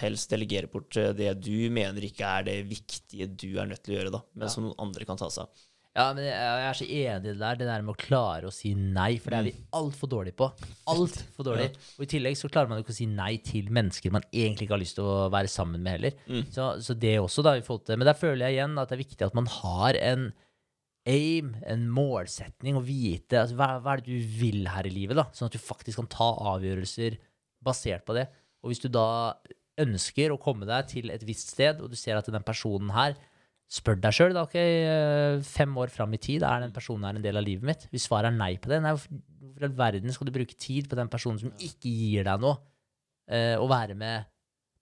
[0.02, 4.00] helst delegere bort det du mener ikke er det viktige du er nødt til å
[4.02, 5.67] gjøre, da, men som noen andre kan ta seg av.
[5.98, 8.50] Ja, men jeg jeg er så enig i det der, det der med å klare
[8.50, 10.50] å si nei, for det er vi altfor dårlige på.
[10.94, 11.72] Altfor dårlig.
[11.98, 14.68] Og i tillegg så klarer man jo ikke å si nei til mennesker man egentlig
[14.68, 16.20] ikke har lyst til å være sammen med heller.
[16.54, 17.56] Så, så det også, da,
[17.96, 20.28] Men der føler jeg igjen at det er viktig at man har en
[21.08, 25.18] aim, en målsetning, og vite altså, hva, hva er det du vil her i livet,
[25.18, 27.18] da, sånn at du faktisk kan ta avgjørelser
[27.64, 28.28] basert på det.
[28.62, 29.08] Og hvis du da
[29.82, 33.16] ønsker å komme deg til et visst sted, og du ser at den personen her
[33.68, 34.46] Spør deg sjøl, da.
[34.48, 37.68] ok, eh, Fem år fram i tid, er den personen her en del av livet
[37.68, 37.84] mitt?
[37.92, 39.18] Hvis svaret er nei på det, nei, hvorfor
[39.58, 42.62] i all verden skal du bruke tid på den personen som ikke gir deg noe,
[43.28, 44.30] eh, å være med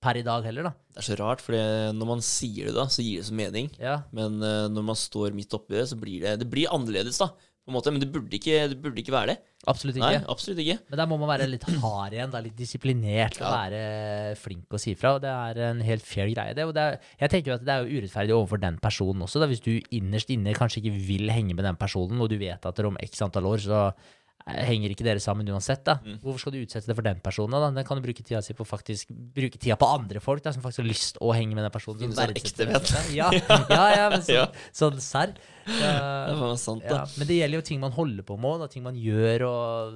[0.05, 0.73] per i dag heller, da?
[0.93, 1.57] Det er så rart, for
[1.97, 3.71] når man sier det, da, så gir det så mening.
[3.81, 3.95] Ja.
[4.13, 7.31] Men uh, når man står midt oppi det, så blir det, det blir annerledes, da.
[7.65, 9.37] På en måte, Men det burde ikke, det burde ikke være det.
[9.65, 10.05] Absolutt ikke.
[10.13, 10.75] Nei, absolutt ikke.
[10.91, 13.53] Men der må man være litt hard igjen, da, litt disiplinert og Ja.
[13.65, 15.15] være flink å si fra.
[15.17, 16.53] Og det er en helt fair greie.
[16.53, 16.63] Det.
[16.69, 19.41] Og det er, jeg tenker at det er jo urettferdig overfor den personen også.
[19.41, 19.47] Da.
[19.49, 22.79] Hvis du innerst inne kanskje ikke vil henge med den personen, og du vet at
[22.85, 23.81] om x antall år så
[24.45, 25.95] henger ikke dere sammen uansett, da.
[26.05, 26.19] Mm.
[26.21, 27.55] Hvorfor skal du utsette det for den personen?
[27.57, 27.71] da?
[27.73, 30.61] Den kan du bruke tida si på faktisk bruke tida på andre folk da, som
[30.61, 32.03] faktisk har lyst å henge med den personen.
[32.03, 32.89] som er sånn ekte venn?
[33.17, 34.47] Ja, ja, ja, men så, Ja.
[34.75, 35.33] sånn serr.
[35.65, 37.01] Det var sant, da.
[37.01, 39.95] ja, men det gjelder jo ting man holder på med, og ting man gjør, og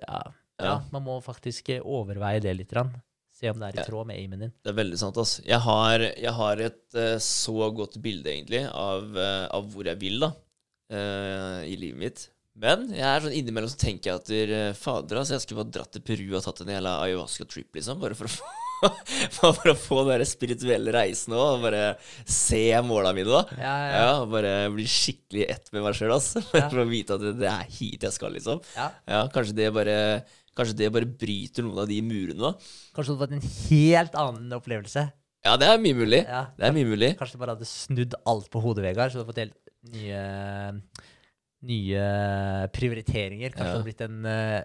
[0.00, 0.22] ja,
[0.58, 2.74] ja, man må faktisk eh, overveie det litt.
[2.74, 2.90] Rann.
[3.34, 4.52] Se om det er i tråd med aimen din.
[4.62, 5.16] Det er veldig sant.
[5.18, 5.42] Altså.
[5.46, 9.98] Jeg har, jeg har et uh, så godt bilde, egentlig, av, uh, av hvor jeg
[10.02, 10.30] vil da,
[10.94, 12.22] eh, i livet mitt.
[12.54, 15.74] Men jeg er sånn innimellom så tenker jeg at der, fader, altså, jeg skulle bare
[15.74, 17.98] dratt til Peru og tatt en jævla ayahuasca-trip, liksom.
[18.02, 18.52] Bare for å få
[19.40, 21.82] bare for å få den der spirituelle reisen òg, og bare
[22.30, 23.58] se måla mine, da.
[23.58, 26.44] Ja, ja, Ja, bare bli skikkelig ett med meg sjøl, altså.
[26.54, 26.68] Ja.
[26.68, 28.62] For å vite at det, er hit jeg skal, liksom.
[28.76, 28.88] ja.
[29.10, 29.98] Ja, kanskje det bare
[30.54, 32.52] Kanskje det bare bryter noen av de murene, da.
[32.94, 35.02] Kanskje du hadde fått en helt annen opplevelse.
[35.42, 36.20] Ja, det er mye mulig.
[36.22, 36.44] Ja.
[36.54, 37.08] Det er mye mulig.
[37.18, 39.58] Kanskje du bare hadde snudd alt på hodet, Vegard, så du hadde fått helt
[39.96, 40.20] nye
[41.64, 43.54] Nye prioriteringer.
[43.54, 43.72] Kanskje Ja.
[43.72, 44.62] du hadde blitt en eh,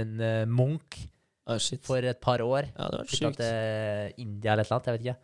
[0.00, 1.00] En eh, munk
[1.46, 2.70] Ah, for et par år.
[2.72, 3.40] Ja, det var vært sjukt.
[4.16, 4.86] India eller et eller annet.
[4.86, 5.16] Jeg vet ikke.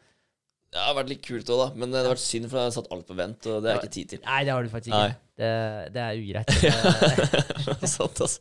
[0.71, 1.69] Det har vært litt kult òg, da.
[1.81, 3.79] Men det har vært synd, for jeg har satt alt på vent, og det er
[3.81, 4.21] ikke tid til.
[4.27, 5.17] Nei, det har du faktisk ikke.
[5.41, 5.49] Det,
[5.97, 6.53] det er ugreit.
[7.81, 8.41] Det- Sant, altså.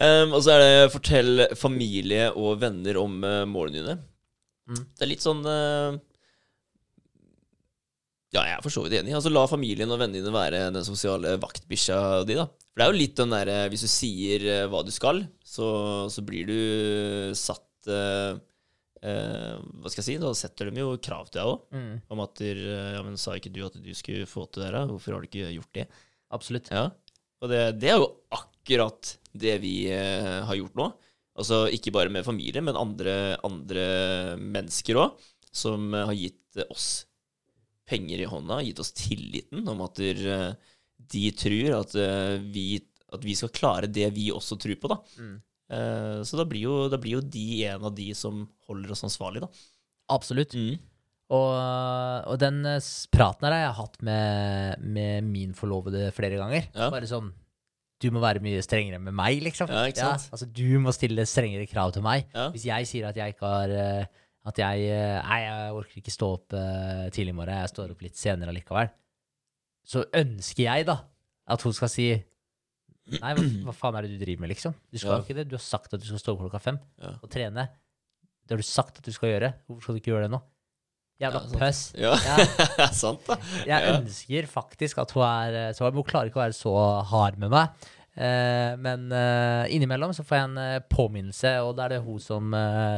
[0.00, 3.94] Um, og så er det fortell familie og venner om uh, målene dine.
[4.66, 4.80] Mm.
[4.96, 6.00] Det er litt sånn uh,
[8.34, 9.12] Ja, jeg er for så vidt enig.
[9.14, 12.48] Altså La familien og vennene dine være den sosiale vaktbikkja di, da.
[12.72, 15.68] For det er jo litt den derre Hvis du sier uh, hva du skal, så,
[16.10, 16.56] så blir du
[17.38, 18.34] satt uh,
[19.04, 20.16] uh, Hva skal jeg si?
[20.24, 21.62] Da setter de jo krav til deg òg.
[21.78, 24.64] mm, Om at der, uh, Ja, men sa ikke du at du skulle få til
[24.66, 24.82] det her?
[24.90, 25.88] Hvorfor har du ikke gjort det?
[26.34, 26.66] absolutt.
[26.74, 26.88] Ja,
[27.44, 30.86] og det, det er jo akkurat det vi eh, har gjort nå.
[31.38, 33.84] Altså ikke bare med familie, men andre, andre
[34.40, 35.18] mennesker òg,
[35.54, 37.04] som eh, har gitt eh, oss
[37.88, 40.50] penger i hånda, gitt oss tilliten om at eh,
[41.14, 42.78] de tror at, eh, vi,
[43.12, 44.98] at vi skal klare det vi også tror på, da.
[45.20, 45.36] Mm.
[45.74, 49.04] Eh, så da blir, jo, da blir jo de en av de som holder oss
[49.06, 49.52] ansvarlig, da.
[50.14, 50.56] Absolutt.
[51.32, 51.54] Og,
[52.28, 52.60] og den
[53.14, 56.68] praten her har jeg hatt med, med min forlovede flere ganger.
[56.74, 56.90] Ja.
[56.92, 57.32] Bare sånn
[58.02, 59.70] Du må være mye strengere med meg, liksom.
[59.72, 60.28] Ja, sant?
[60.34, 62.28] altså Du må stille strengere krav til meg.
[62.36, 62.50] Ja.
[62.52, 63.72] Hvis jeg sier at jeg ikke har
[64.44, 67.94] At jeg eh, Nei, jeg orker ikke stå opp eh, tidlig i morgen, jeg står
[67.94, 68.90] opp litt senere allikevel.
[69.88, 70.98] Så ønsker jeg, da,
[71.54, 72.08] at hun skal si
[73.20, 74.72] Nei, hva, hva faen er det du driver med, liksom?
[74.88, 75.16] Du skal Ja.
[75.20, 75.48] jo ikke det.
[75.50, 77.10] Du har sagt at du skal stå opp klokka fem Ja.
[77.20, 77.66] og trene.
[78.48, 79.50] Det har du sagt at du skal gjøre.
[79.68, 80.40] Hvorfor skal du ikke gjøre det nå?
[81.20, 81.82] Jævla Ja, pøss.
[82.00, 82.86] Ja, Ja.
[83.02, 83.36] sant, da.
[83.68, 83.92] Jeg Ja.
[83.98, 86.72] ønsker faktisk at hun er så Hun klarer ikke å være så
[87.12, 87.68] hard med meg.
[88.14, 92.20] Eh, men uh, innimellom så får jeg en uh, påminnelse, og da er det hun
[92.22, 92.54] som,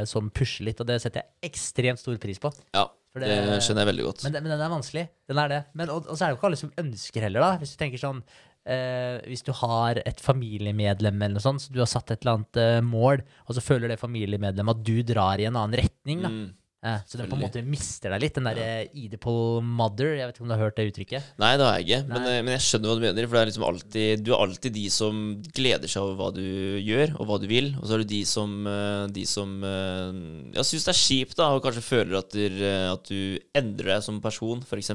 [0.09, 0.83] som pusher litt.
[0.83, 2.53] Og det setter jeg ekstremt stor pris på.
[2.77, 4.27] Ja, det, det skjønner jeg veldig godt.
[4.27, 5.07] Men, men den er vanskelig.
[5.31, 5.63] Den er det.
[5.79, 7.63] Men, og, og så er det jo ikke alle som ønsker heller, da.
[7.63, 8.21] Hvis du tenker sånn
[8.67, 12.85] Hvis du har et familiemedlem eller noe sånt, så du har satt et eller annet
[12.85, 16.33] mål, og så føler det familiemedlemmet at du drar i en annen retning, da.
[16.35, 16.49] Mm.
[16.87, 18.37] Eh, så den på en måte mister deg litt.
[18.37, 20.13] Den derre Oedipal mother.
[20.15, 21.31] Jeg vet ikke om du har hørt det uttrykket?
[21.43, 22.01] Nei, det har jeg ikke.
[22.13, 23.27] Men, eh, men jeg skjønner hva du mener.
[23.27, 25.23] For det er liksom alltid, du er alltid de som
[25.57, 26.45] gleder seg over hva du
[26.85, 27.73] gjør, og hva du vil.
[27.81, 30.21] Og så er du de som, eh, de som eh,
[30.55, 33.19] ja, syns det er kjipt, da, og kanskje føler at, du, at du
[33.57, 34.95] endrer deg som person, f.eks.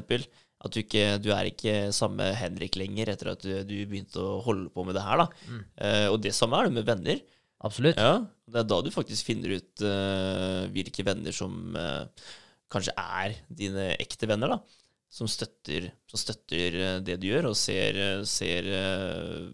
[0.61, 4.39] At du ikke du er ikke samme Henrik lenger etter at du, du begynte å
[4.45, 5.23] holde på med det her.
[5.23, 5.29] da.
[5.49, 5.61] Mm.
[5.73, 7.23] Uh, og det samme er det med venner.
[7.61, 7.99] Absolutt.
[8.01, 12.07] Ja, Det er da du faktisk finner ut uh, hvilke venner som uh,
[12.73, 14.59] kanskje er dine ekte venner, da.
[15.11, 19.49] Som støtter, som støtter eh, det du gjør, og ser, ser uh,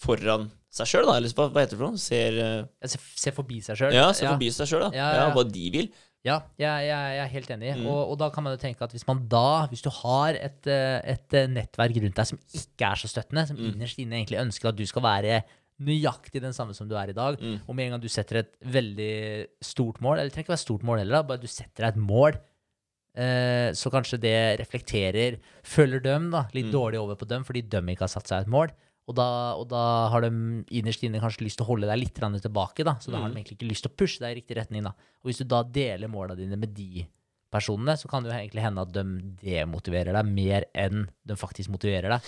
[0.00, 1.16] foran seg sjøl, da.
[1.18, 2.00] Eller hva, heter det for noe?
[2.00, 2.38] Ser
[2.86, 3.96] ser, ser forbi seg sjøl.
[3.96, 4.92] Ja, ser forbi seg sjøl, da.
[4.94, 5.34] Ja, Ja, ja, ja.
[5.34, 5.90] Hva de vil.
[6.20, 7.68] Ja, jeg, jeg, jeg er helt enig.
[7.80, 7.86] Mm.
[7.88, 10.68] Og, og da kan man jo tenke at hvis man da, hvis du har et,
[10.68, 13.70] et nettverk rundt deg som ikke er så støttende, som Mm.
[13.72, 15.40] innerst inne egentlig ønsker at du skal være
[15.80, 17.60] nøyaktig den samme som du er i dag, Mm.
[17.68, 20.66] og med en gang du setter et veldig stort mål, eller det trenger ikke være
[20.66, 22.38] stort mål heller, bare du setter deg et mål,
[23.16, 26.72] eh, så kanskje det reflekterer Følger dem da, litt Mm.
[26.72, 28.70] dårlig over på dem fordi de ikke har satt seg et mål.
[29.08, 30.28] Og da, og da har de
[30.70, 32.84] innerst inne kanskje lyst til å holde deg litt tilbake.
[32.84, 33.34] da, Så da har Mm.
[33.34, 34.84] de egentlig ikke lyst til å pushe deg i riktig retning.
[34.84, 34.90] da.
[35.24, 37.06] Og hvis du da deler måla dine med de
[37.50, 39.02] personene, så kan det jo egentlig hende at de
[39.42, 42.22] demotiverer deg mer enn de faktisk motiverer deg.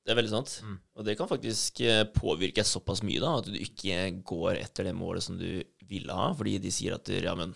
[0.00, 0.52] Det er veldig sant.
[0.64, 0.76] Mm.
[0.96, 4.96] Og det kan faktisk eh, påvirke såpass mye da, at du ikke går etter det
[4.96, 5.60] målet som du
[5.90, 7.52] ville ha, fordi de sier at ja, men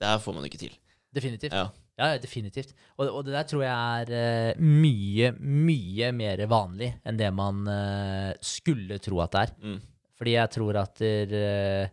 [0.00, 0.76] det her får man ikke til.
[1.14, 1.54] Definitivt.
[1.54, 1.68] Ja.
[1.94, 2.72] Ja, definitivt.
[2.98, 7.60] Og, og det der tror jeg er eh, mye, mye mer vanlig enn det man
[7.70, 9.52] eh, skulle tro at det er.
[9.62, 9.76] Mm.
[10.18, 11.92] Fordi jeg tror at der,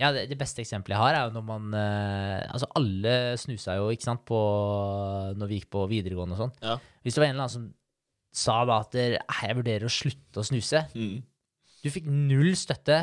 [0.00, 3.90] Ja, det, det beste eksempelet jeg har, er jo når man Altså, alle snusa jo,
[3.92, 4.38] ikke sant, på
[5.36, 6.54] Når vi gikk på videregående og sånn.
[6.64, 6.78] Ja.
[7.04, 7.66] Hvis det var en eller annen som
[8.32, 11.22] sa da at «Eh, jeg vurderer å slutte å snuse Mm.
[11.82, 12.96] Du fikk null støtte.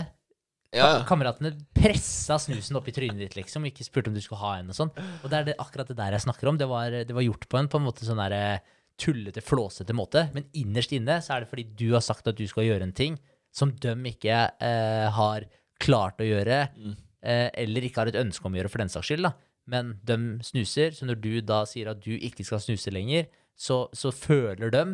[0.72, 1.04] Ja, ja.
[1.10, 4.52] Kameratene pressa snusen opp i trynet ditt, liksom, og ikke spurte om du skulle ha
[4.60, 4.92] en og sånn.
[5.24, 6.58] Og det er det, akkurat det der jeg snakker om.
[6.62, 8.60] Det var, det var gjort på en på en måte sånn der eh,
[9.02, 10.28] tullete, flåsete måte.
[10.36, 12.96] Men innerst inne så er det fordi du har sagt at du skal gjøre en
[12.96, 13.18] ting
[13.52, 15.46] som de ikke eh, har
[15.82, 16.96] klart å gjøre, Mm.
[17.24, 19.24] eh, eller ikke har et ønske om å gjøre for den saks skyld.
[19.28, 19.34] da.
[19.68, 23.28] Men de snuser, så når du da sier at du ikke skal snuse lenger,
[23.60, 24.86] så, så føler de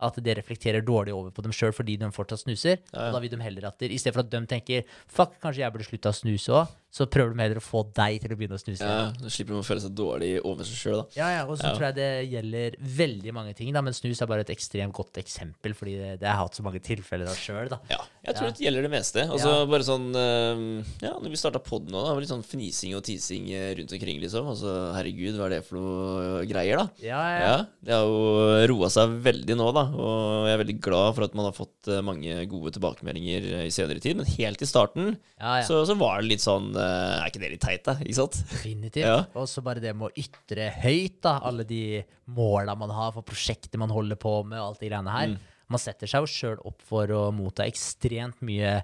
[0.00, 2.80] at det reflekterer dårlig over på dem sjøl fordi de fortsatt snuser.
[2.90, 3.08] Ja, ja.
[3.08, 5.64] Og da vil de heller at det, I stedet for at de tenker fuck, kanskje
[5.64, 8.36] jeg burde slutta å snuse òg, så prøver de heller å få deg til å
[8.38, 8.82] begynne å snuse.
[8.82, 9.12] ja.
[9.20, 11.02] Da slipper de å føle seg dårlig over seg sjøl.
[11.14, 11.74] Ja, ja, og så Ja.
[11.76, 15.14] tror jeg det gjelder veldig mange ting, da, men snus er bare et ekstremt godt
[15.22, 17.70] eksempel, fordi det, det har hatt så mange tilfeller av sjøl.
[17.90, 18.50] Ja, jeg tror Ja.
[18.50, 19.22] det gjelder det meste.
[19.30, 19.66] Altså Ja.
[19.66, 23.04] bare sånn eh, Ja, når vi starta poden nå, da, var litt sånn fnising og
[23.06, 24.46] tising eh, rundt omkring, liksom.
[24.50, 26.88] Altså herregud, hva er det for noe greier, da?
[27.00, 27.46] Ja, ja.
[27.50, 29.84] Ja, det har jo roa seg veldig nå, da.
[29.94, 33.70] Og jeg er veldig glad for at man har fått eh, mange gode tilbakemeldinger i
[33.70, 34.16] senere tid.
[34.18, 35.62] Men helt i starten ja, ja.
[35.66, 37.94] så, så var det litt sånn Er ikke det litt teit, da?
[38.00, 38.38] Ikke sant?
[38.50, 39.04] Definitivt.
[39.06, 39.18] Ja.
[39.38, 42.00] Og så bare det med å ytre høyt, da, alle de
[42.36, 45.34] måla man har for prosjektet man holder på med, og alt de greiene her.
[45.34, 45.38] Mm.
[45.70, 48.80] Man setter seg jo sjøl opp for å motta ekstremt mye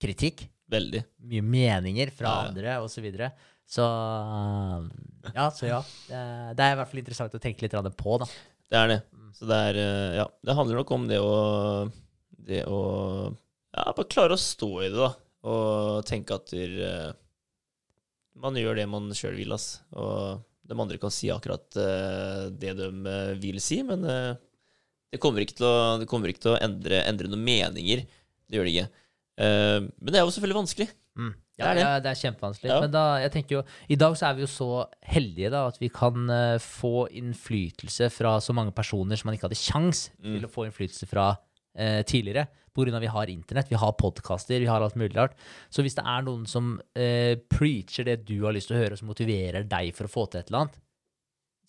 [0.00, 0.46] kritikk.
[0.72, 1.02] Veldig.
[1.28, 2.48] Mye meninger fra Ja, ja.
[2.52, 3.32] andre, og så videre.
[3.68, 3.84] Så
[5.34, 5.82] ja, så ja.
[6.08, 8.28] Det, er i hvert fall interessant å tenke litt på, da.
[8.68, 8.98] Det er det.
[9.36, 11.32] Så det er eh, Ja, det handler nok om det å
[12.48, 12.78] Det å
[13.76, 15.12] Ja, bare klare å stå i det, da.
[15.46, 17.12] Og tenke at der, eh,
[18.38, 19.80] man gjør det man sjøl vil, ass.
[19.94, 24.02] Og de andre kan si akkurat eh, det de eh, vil si, men
[25.08, 28.02] det kommer ikke til å, det kommer ikke til å endre, endre noen meninger.
[28.48, 28.88] Det gjør det ikke.
[29.40, 30.88] Eh, men det er jo selvfølgelig vanskelig.
[31.18, 31.32] Mm.
[31.58, 31.82] Det Ja, er det.
[31.82, 32.68] ja, det er kjempevanskelig.
[32.70, 32.80] Ja.
[32.84, 34.68] Men da, jeg tenker jo, i dag så er vi jo så
[35.10, 36.28] heldige da, at vi kan
[36.62, 40.36] få innflytelse fra så mange personer som man ikke hadde kjangs Mm.
[40.36, 41.32] til å få innflytelse fra
[41.78, 42.48] eh, tidligere.
[42.78, 45.32] Av vi har internett, vi har podkaster, vi har alt mulig rart.
[45.66, 48.98] Så hvis det er noen som eh, preacher det du har lyst til å høre,
[49.00, 50.76] som motiverer deg for å få til et eller annet,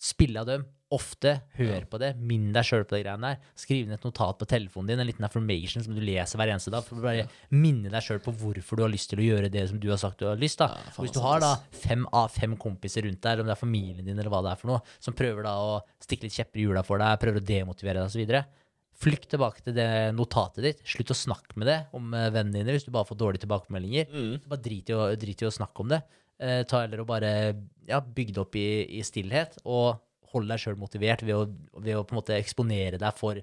[0.00, 0.68] spill av dem.
[0.90, 1.36] Ofte.
[1.54, 2.08] Hør på det.
[2.18, 3.50] Minn deg sjøl på de greiene der.
[3.58, 6.72] Skriv ned et notat på telefonen din, en liten affirmation som du leser hver eneste
[6.74, 6.82] dag.
[6.82, 9.68] For å bare minne deg sjøl på hvorfor du har lyst til å gjøre det
[9.70, 10.58] som du har sagt du har lyst.
[10.58, 10.72] da.
[10.96, 13.62] Og hvis du har da fem av fem kompiser rundt deg, eller om det er
[13.62, 16.58] familien din, eller hva det er for noe, som prøver da å stikke litt kjepper
[16.58, 18.42] i hjula for deg, prøver å demotivere deg osv.,
[19.00, 20.80] flykt tilbake til det notatet ditt.
[20.88, 24.10] Slutt å snakke med det om eh, vennene dine hvis du bare får dårlige tilbakemeldinger.
[24.12, 24.34] Mm.
[24.50, 26.02] Bare drit i å, drit i å snakke om det.
[26.40, 27.30] Eh, ta heller og bare
[27.88, 28.66] ja, bygge det opp i,
[28.98, 29.98] i stillhet, og
[30.32, 31.46] hold deg sjøl motivert ved å,
[31.82, 33.40] ved å på en måte eksponere deg for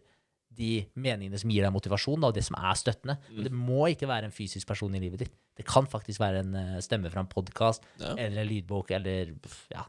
[0.57, 3.17] de meningene som gir deg motivasjon, da, og det som er støttende.
[3.29, 3.41] Mm.
[3.45, 5.35] Det må ikke være en fysisk person i livet ditt.
[5.57, 8.15] Det kan faktisk være en eh, stemme fra en podkast Ja.
[8.15, 9.35] eller en lydbok eller
[9.73, 9.83] ja,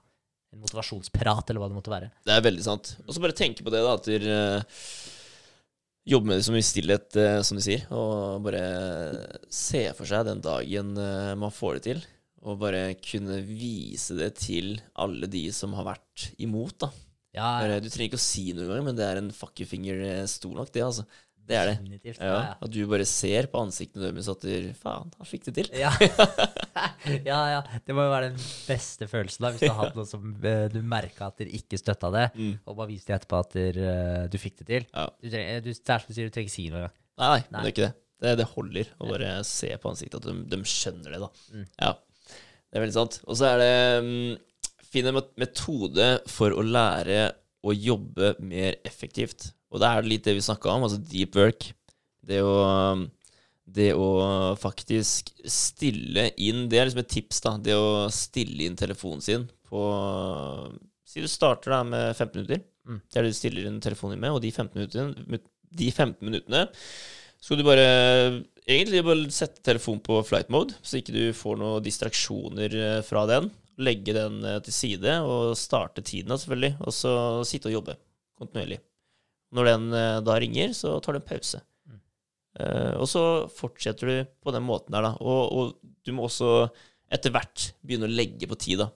[0.52, 2.10] en motivasjonsprat, eller hva det måtte være.
[2.24, 2.96] Det er veldig sant.
[3.06, 4.68] Og så bare tenke på det, da, at
[6.08, 7.84] eh, med det som i stillhet, eh, som de sier.
[7.94, 8.62] Og bare
[9.52, 12.06] se for seg den dagen eh, man får det til.
[12.46, 16.92] Og bare kunne vise det til alle de som har vært imot, da.
[17.36, 17.78] Ja, ja.
[17.78, 20.24] du trenger ikke å si noe engang, men det er en fuck you finger eh,
[20.30, 21.04] stor nok, det, altså.
[21.48, 21.74] Det er det.
[21.80, 22.18] definitivt.
[22.20, 25.54] Ja, Ja, At du bare ser på ansiktene deres at du, faen, han fikk det
[25.58, 25.70] til.
[25.80, 25.90] ja.
[27.24, 27.60] ja, ja.
[27.86, 30.66] Det må jo være den beste følelsen da, hvis du har hatt noe som eh,
[30.72, 32.52] du merka at dere ikke støtta det, Mm.
[32.68, 34.86] og bare viste etterpå at dere, eh, du fikk det til.
[34.92, 36.94] Du trenger, du, det er som du sier, du trenger ikke si noe engang.
[37.18, 37.62] Nei, nei, Nei.
[37.62, 37.94] det er ikke det.
[38.18, 41.28] Det, det holder å bare se på ansiktet at de, de skjønner det, da.
[41.54, 41.66] Mm.
[41.82, 41.92] Ja,
[42.68, 43.20] det er veldig sant.
[43.30, 44.38] Og så er det um,
[44.88, 47.18] Finn en metode for å lære
[47.68, 49.50] å jobbe mer effektivt.
[49.68, 51.70] Og det er litt det vi snakka om, altså deep work.
[52.28, 52.56] Det å
[53.68, 57.50] det å faktisk stille inn Det er liksom et tips, da.
[57.60, 59.82] Det å stille inn telefonen sin på
[61.08, 62.64] Si du starter da med 15 minutter.
[62.88, 62.98] Mm.
[63.04, 65.40] Det er det du stiller inn telefonen din med, og de 15 minuttene,
[65.78, 66.66] de 15 minuttene
[67.38, 67.86] skal du bare
[68.66, 73.24] egentlig bare sette telefonen på flight mode, så ikke du får noen distraksjoner eh, fra
[73.30, 73.48] den.
[73.78, 77.12] Legge den eh, til side og starte tiden, selvfølgelig, og så
[77.46, 77.94] sitte og jobbe
[78.38, 78.80] kontinuerlig.
[79.56, 81.60] Når den eh, da ringer, så tar du en pause.
[81.88, 82.00] Mm.
[82.58, 83.22] Uh, og så
[83.54, 85.14] fortsetter du på den måten der, da.
[85.22, 86.68] Og, og du må også
[87.12, 88.90] etter hvert begynne å legge på tid, da.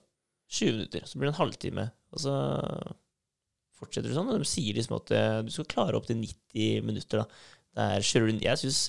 [0.53, 1.87] 20 minutter, så blir det en halvtime.
[2.13, 2.35] Og så
[3.79, 4.29] fortsetter du sånn.
[4.29, 7.51] Og de sier liksom at eh, du skal klare opp til 90 minutter, da.
[7.73, 8.79] Der kjører du Jeg syns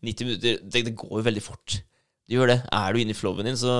[0.00, 1.74] 90 minutter det, det går jo veldig fort.
[2.24, 2.60] Det gjør det.
[2.72, 3.74] Er du inne i flowen din, så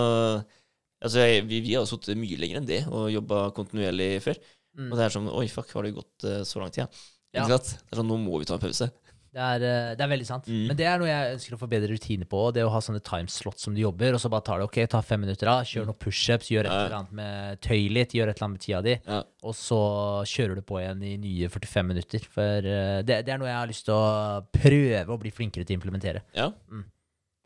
[1.01, 4.37] Altså, jeg, vi, vi har sittet mye lenger enn det og jobba kontinuerlig før.
[4.77, 4.91] Mm.
[4.91, 6.83] Og det er sånn Oi, fuck, har det gått så lang tid?
[6.83, 7.07] Ja.
[7.35, 7.45] Ja.
[7.45, 7.77] Ikke sant?
[7.87, 8.91] Det er sånn, Nå må vi ta en pause.
[9.31, 10.47] Det er, eh, det er veldig sant.
[10.51, 10.65] Mm.
[10.67, 12.39] Men det er noe jeg ønsker å få bedre rutine på.
[12.53, 15.01] Det å ha sånne timeslots som du jobber, og så bare tar det ok, ta
[15.07, 18.41] fem minutter av, kjør noen pushups, gjør et eller annet med tøy litt, gjør et
[18.41, 19.21] eller annet med tida di, Ja.
[19.47, 19.79] og så
[20.27, 22.27] kjører du på igjen i nye 45 minutter.
[22.35, 25.65] For eh, det, det er noe jeg har lyst til å prøve å bli flinkere
[25.65, 26.23] til å implementere.
[26.35, 26.51] ja.
[26.71, 26.85] Mm.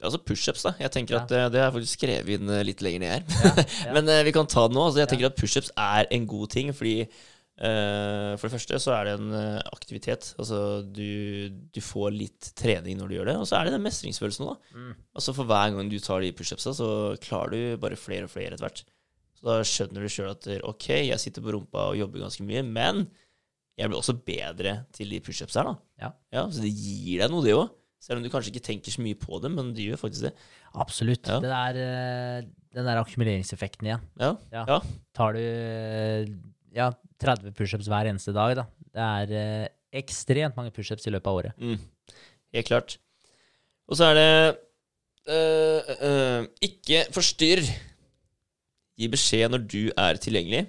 [0.04, 0.74] Altså pushups, da.
[0.80, 1.20] Jeg tenker Ja.
[1.22, 3.64] at eh, Det har jeg faktisk skrevet inn litt lenger ned her.
[3.86, 3.92] ja.
[3.94, 4.82] Men uh, vi kan ta det nå.
[4.88, 5.12] Altså, jeg Ja.
[5.14, 7.08] tenker at pushups er en god ting, fordi
[7.54, 10.32] For det første så er det en eh, aktivitet.
[10.42, 13.36] Altså du, du får litt trening når du gjør det.
[13.42, 14.72] Og så er det den mestringsfølelsen òg.
[14.74, 14.90] Mm.
[15.14, 16.88] Altså For hver gang du tar de pushupsa, så
[17.22, 18.82] klarer du bare flere og flere etter hvert.
[19.38, 22.64] Så da skjønner du sjøl at OK, jeg sitter på rumpa og jobber ganske mye,
[22.66, 23.06] men
[23.78, 26.12] jeg blir også bedre til de pushupsa her, da.
[26.34, 26.44] Ja.
[26.50, 27.72] Så det gir deg noe, det òg.
[28.04, 30.34] Selv om du kanskje ikke tenker så mye på det, men det gjør faktisk det.
[30.76, 31.24] Absolutt.
[31.30, 31.38] Ja.
[31.40, 34.02] Det der, eh, den der akkumuleringseffekten igjen.
[34.20, 34.34] Ja.
[34.52, 34.64] Ja.
[34.68, 34.78] Ja.
[35.16, 36.34] Tar du eh,
[36.74, 36.90] ja,
[37.22, 38.66] 30 pushups hver eneste dag, da.
[38.94, 39.72] Det er eh,
[40.02, 41.58] ekstremt mange pushups i løpet av året.
[41.58, 41.78] Mm.
[42.54, 42.96] Helt klart.
[43.90, 44.30] Og så er det
[45.28, 47.66] øh, øh, Ikke forstyrr.
[48.94, 50.66] Gi beskjed når du er tilgjengelig.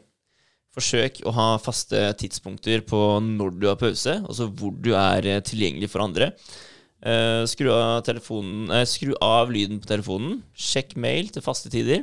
[0.76, 5.91] Forsøk å ha faste tidspunkter på når du har pause, altså hvor du er tilgjengelig
[5.94, 6.34] for andre.
[7.06, 10.40] Uh, skru, av telefonen, eh, skru av lyden på telefonen.
[10.57, 12.02] Sjekk mail til faste tider.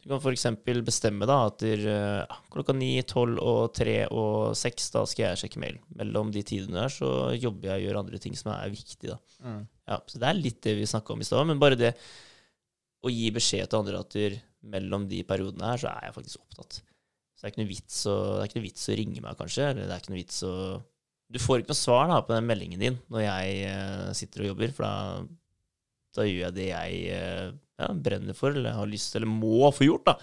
[0.00, 0.46] Du kan f.eks.
[0.86, 5.40] bestemme da at der, eh, klokka 9, 12 og 3 og 6 da skal jeg
[5.42, 5.76] sjekke mail.
[6.00, 9.10] Mellom de tidene her så jobber jeg og gjør andre ting som er viktig.
[9.12, 9.18] da.
[9.90, 11.92] Ja, så det er litt det vi snakka om i stad, men bare det
[13.04, 16.40] å gi beskjed til andre at der, mellom de periodene her, så er jeg faktisk
[16.42, 16.80] opptatt.
[17.40, 19.68] Så det er ikke noe vits å, det ikke noe vits å ringe meg, kanskje.
[19.70, 20.54] Eller det er ikke noe vits å
[21.30, 24.50] Du får ikke noe svar da på den meldingen din når jeg eh, sitter og
[24.50, 25.22] jobber, for da,
[26.18, 29.88] da gjør jeg det jeg eh, ja, brenner for, eller har lyst eller må få
[29.88, 30.04] gjort.
[30.12, 30.16] da.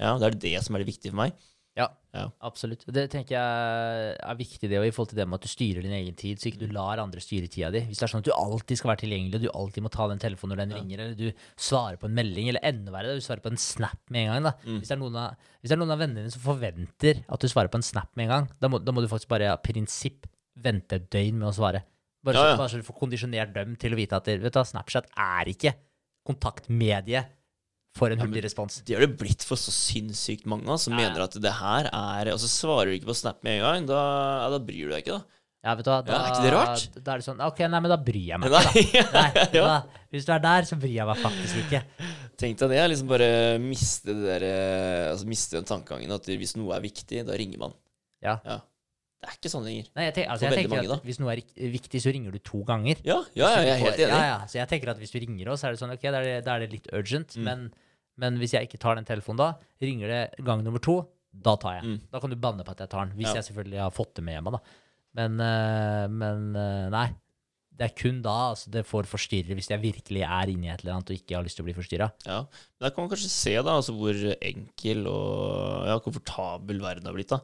[0.00, 1.32] Ja, Det er det som er det viktige for meg.
[2.12, 2.82] Ja, Absolutt.
[2.90, 5.84] Det tenker jeg er viktig det, og i forhold til det med at du styrer
[5.84, 6.66] din egen tid, så ikke Mm.
[6.66, 7.80] du lar andre styre tida di.
[7.86, 10.08] Hvis det er sånn at du alltid skal være tilgjengelig, og du alltid må ta
[10.10, 10.76] den telefonen når den Ja.
[10.80, 13.96] ringer, eller du svarer på en melding, eller enda verre, du svarer på en snap
[14.10, 14.42] med en gang.
[14.42, 14.52] da.
[14.66, 14.78] Mm.
[14.80, 17.40] Hvis, det er noen av, hvis det er noen av vennene dine som forventer at
[17.40, 19.52] du svarer på en snap med en gang, da må, da må du faktisk bare
[19.52, 20.26] av prinsipp
[20.58, 21.84] vente et døgn med å svare.
[22.24, 22.56] Bare, så, ja.
[22.56, 25.72] bare så du får kondisjonert dem til å vite at vet du, Snapchat er ikke
[26.26, 27.24] kontaktmedie
[27.96, 28.80] for en hurtig respons.
[28.86, 31.08] Det har det blitt for så sinnssykt mange som Ja, ja.
[31.10, 33.86] mener at det her er Og så svarer du ikke på Snap med en gang,
[33.90, 34.00] da,
[34.44, 35.38] ja, da bryr du deg ikke, da.
[35.60, 36.84] Ja, vet du hva, da, Ja, er ikke det rart?
[37.04, 39.02] Da er det sånn Ok, nei, men da bryr jeg meg ikke.
[39.12, 39.74] Nei, Nei, hva,
[40.14, 41.82] Hvis du er der, så bryr jeg meg faktisk ikke.
[42.40, 42.80] Tenk deg det.
[42.94, 43.28] Liksom bare
[43.60, 47.60] miste det der eh, Altså miste den tankegangen at hvis noe er viktig, da ringer
[47.66, 47.74] man.
[48.24, 48.38] Ja.
[48.46, 48.60] Ja.
[49.20, 49.88] Det er ikke sånn lenger.
[49.98, 51.42] Nei, jeg, tenker, altså, jeg tenker mange, at Hvis noe er
[51.74, 53.02] viktig, så ringer du to ganger.
[53.04, 54.14] Ja, ja, ja jeg er helt enig.
[54.14, 54.38] Ja, ja.
[54.48, 56.36] Så jeg tenker at hvis du ringer oss, er det sånn Ok, da er det,
[56.46, 57.36] da er det litt urgent.
[57.36, 57.44] Mm.
[57.44, 57.66] Men,
[58.24, 59.50] men hvis jeg ikke tar den telefonen da,
[59.84, 61.90] ringer det gang nummer to, da tar jeg.
[61.90, 61.98] Mm.
[62.14, 63.18] Da kan du banne på at jeg tar den.
[63.20, 64.62] Hvis jeg selvfølgelig har fått det med hjemme, da.
[65.20, 67.10] Men, øh, men øh, nei.
[67.80, 70.82] Det er kun da altså, det får forstyrre, hvis jeg virkelig er inne i et
[70.82, 72.10] eller annet og ikke har lyst til å bli forstyrra.
[72.28, 72.42] Ja.
[72.76, 77.32] Der kan man kanskje se da, altså hvor enkel og ja, komfortabel verden har blitt.
[77.32, 77.40] da.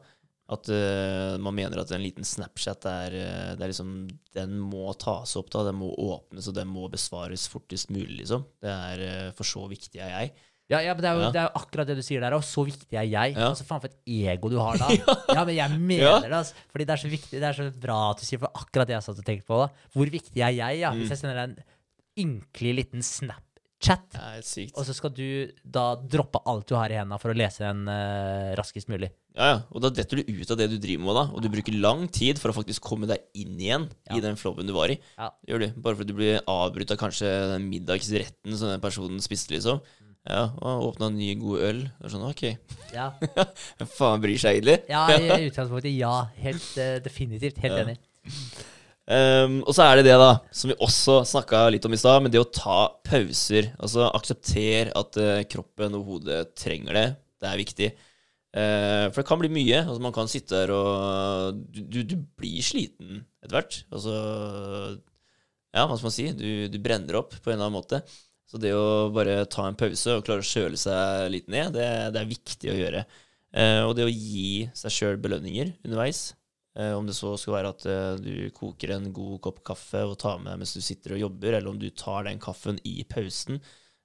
[0.47, 3.89] At uh, man mener at en liten Snapchat er, eh, det er liksom,
[4.37, 8.21] den må tas opp, da, den må åpnes og den må besvares fortest mulig.
[8.21, 8.45] liksom.
[8.63, 10.31] Det er uh, For så viktig er jeg.
[10.67, 11.31] Ja, ja, men det er, jo, Ja.
[11.31, 13.35] det er jo akkurat det du sier der, og så viktig er jeg.
[13.35, 13.49] Ja.
[13.53, 13.99] Altså, Faen for et
[14.31, 14.89] ego du har da.
[15.37, 16.55] ja, men jeg mener det, altså.
[16.71, 18.97] Fordi det er så viktig, det er så bra at du sier for akkurat det
[18.97, 19.59] jeg satt og tenkte på.
[19.63, 19.89] da.
[19.95, 20.91] Hvor viktig er jeg, ja?
[20.91, 21.03] Mm.
[21.03, 21.75] Hvis jeg sender deg en
[22.27, 23.46] ynkelig liten snap
[23.83, 24.03] chat.
[24.73, 27.83] Og så skal du da droppe alt du har i hendene for å lese den
[27.89, 29.11] uh, raskest mulig.
[29.37, 29.57] Ja, ja.
[29.69, 31.25] Og da detter du ut av det du driver med, da.
[31.37, 34.17] Og du bruker lang tid for å faktisk komme deg inn igjen Ja.
[34.17, 34.97] i den flowen du var i.
[35.17, 35.29] Ja.
[35.47, 35.67] Gjør du.
[35.85, 39.83] Bare fordi du blir avbrutt av kanskje den middagsretten som den personen spiste, liksom.
[40.27, 41.77] Ja, og åpna en ny, god øl.
[42.01, 42.41] Det er sånn, ok.
[42.97, 43.05] Ja,
[43.99, 44.79] faen bryr seg egentlig?
[44.91, 46.15] ja i utgangspunktet ja.
[46.41, 47.61] Helt uh, definitivt.
[47.63, 47.85] Helt Ja.
[47.85, 48.01] enig.
[49.07, 52.19] Ehm, og så er det det, da, som vi også snakka litt om i stad,
[52.23, 53.71] men det å ta pauser.
[53.79, 57.07] Altså aksepter at uh, kroppen og hodet trenger det.
[57.39, 57.89] Det er viktig.
[58.57, 59.83] Uh, for det kan bli mye.
[59.85, 63.81] Altså Man kan sitte her og Du, du, du blir sliten etter hvert.
[63.93, 64.15] Altså
[65.75, 66.31] Ja, hva skal man si?
[66.35, 68.01] Du, du brenner opp på en eller annen måte.
[68.47, 71.87] Så det å bare ta en pause og klare å kjøle seg litt ned, det,
[72.15, 73.05] det er viktig å gjøre.
[73.55, 76.29] Uh, og det å gi seg sjøl belønninger underveis.
[76.77, 80.17] Eh, om det så skal være at eh, du koker en god kopp kaffe og
[80.21, 82.99] tar med deg mens du sitter og jobber, eller om du tar den kaffen i
[83.09, 83.57] pausen,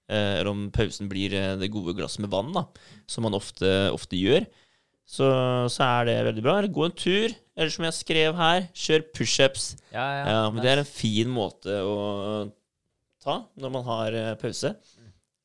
[0.08, 2.64] eh, eller om pausen blir det gode glasset med vann, da,
[3.10, 4.48] som man ofte, ofte gjør,
[5.04, 5.28] så,
[5.68, 6.56] så er det veldig bra.
[6.64, 9.72] Gå en tur, eller som jeg skrev her, kjør pushups.
[9.92, 10.24] Ja, ja.
[10.30, 11.96] Ja, men det er en fin måte å
[13.20, 14.72] ta når man har pause.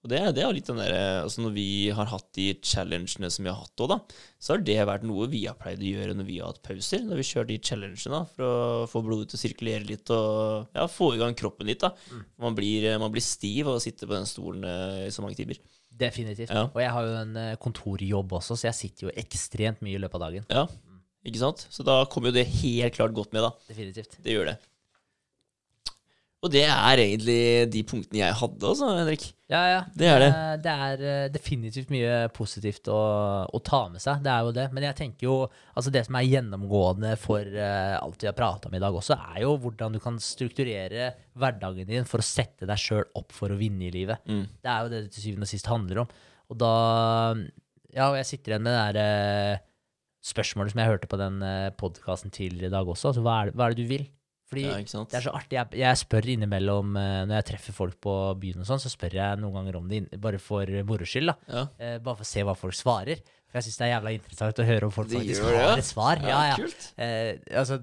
[0.07, 3.43] Og det, det er litt den der, Altså når vi har hatt de challengene som
[3.43, 3.97] vi har hatt òg, da,
[4.39, 7.03] så har det vært noe vi har pleid å gjøre når vi har hatt pauser.
[7.03, 10.71] Når vi kjører de challengene da, for å få blodet til å sirkulere litt og
[10.77, 11.84] ja, få i gang kroppen litt.
[11.84, 11.91] da.
[12.39, 15.35] Man, blir, man blir stiv av å sitte på den stolen eh, i så mange
[15.41, 15.59] timer.
[15.97, 16.53] Definitivt.
[16.55, 16.69] Ja.
[16.69, 20.01] Og jeg har jo en eh, kontorjobb også, så jeg sitter jo ekstremt mye i
[20.05, 20.47] løpet av dagen.
[20.47, 20.67] Ja,
[21.27, 21.67] ikke sant?
[21.73, 23.51] Så da kommer jo det helt klart godt med, da.
[23.67, 24.21] Definitivt.
[24.23, 24.57] Det gjør det.
[26.45, 27.39] Og det er egentlig
[27.73, 29.23] de punktene jeg hadde, altså, Henrik.
[29.49, 29.80] Ja, ja.
[29.97, 30.27] Det er det.
[30.30, 32.97] Eh, Det er eh, definitivt mye positivt å,
[33.49, 34.19] å ta med seg.
[34.22, 34.65] Det er jo det.
[34.76, 35.38] Men jeg tenker jo
[35.73, 39.18] Altså, det som er gjennomgående for eh, alt vi har prata om i dag også,
[39.34, 43.53] er jo hvordan du kan strukturere hverdagen din for å sette deg sjøl opp for
[43.53, 44.22] å vinne i livet.
[44.30, 44.43] Mm.
[44.61, 46.11] Det er jo det det til syvende og sist handler om.
[46.53, 46.73] Og da
[47.97, 49.01] Ja, og jeg sitter igjen med det der
[49.55, 49.64] eh,
[50.27, 51.41] spørsmålet som jeg hørte på den
[51.80, 53.09] podkasten tidligere i dag også.
[53.09, 54.05] Altså, hva er, det, hva er det du vil?
[54.47, 55.57] Fordi Ja, det er så artig.
[55.57, 59.17] Jeg, jeg spør innimellom eh, når jeg treffer folk på byen og sånn, så spør
[59.17, 61.33] jeg noen ganger om det bare for moro skyld.
[61.51, 61.65] Ja.
[61.77, 63.19] Eh, bare for å se hva folk svarer.
[63.47, 65.51] For jeg syns det er jævla interessant å høre om folk faktisk ja.
[65.71, 66.19] har et svar.
[66.23, 66.55] Ja, ja.
[66.59, 66.87] Kult.
[66.99, 67.77] Eh, altså,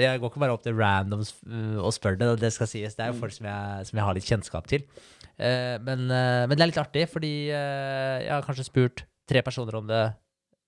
[0.00, 2.96] jeg går ikke bare opp til randoms uh, og spør det, det skal sies.
[2.96, 3.24] Det er jo Mm.
[3.24, 4.84] folk som jeg, som jeg har litt kjennskap til.
[5.36, 9.40] Eh, men, eh, men det er litt artig, fordi eh, jeg har kanskje spurt tre
[9.44, 10.02] personer om det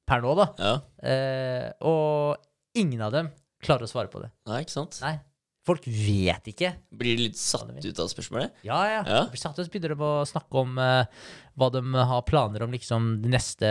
[0.09, 0.47] per nå, da.
[0.61, 0.75] Ja.
[1.09, 2.37] Eh, og
[2.77, 3.31] ingen av dem
[3.65, 4.29] klarer å svare på det.
[4.51, 4.99] Nei, ikke sant?
[5.01, 5.15] Nei.
[5.65, 6.75] Folk vet ikke.
[6.93, 8.53] Blir de litt satt ut av spørsmålet?
[8.69, 8.99] Ja, ja.
[9.09, 9.23] Ja.
[9.33, 11.07] Blir satt og begynner de å snakke om uh,
[11.57, 11.81] hva de
[12.11, 13.71] har planer om liksom de neste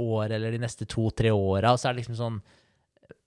[0.00, 1.74] år, eller de neste to-tre åra.
[1.74, 2.40] Og så er det liksom sånn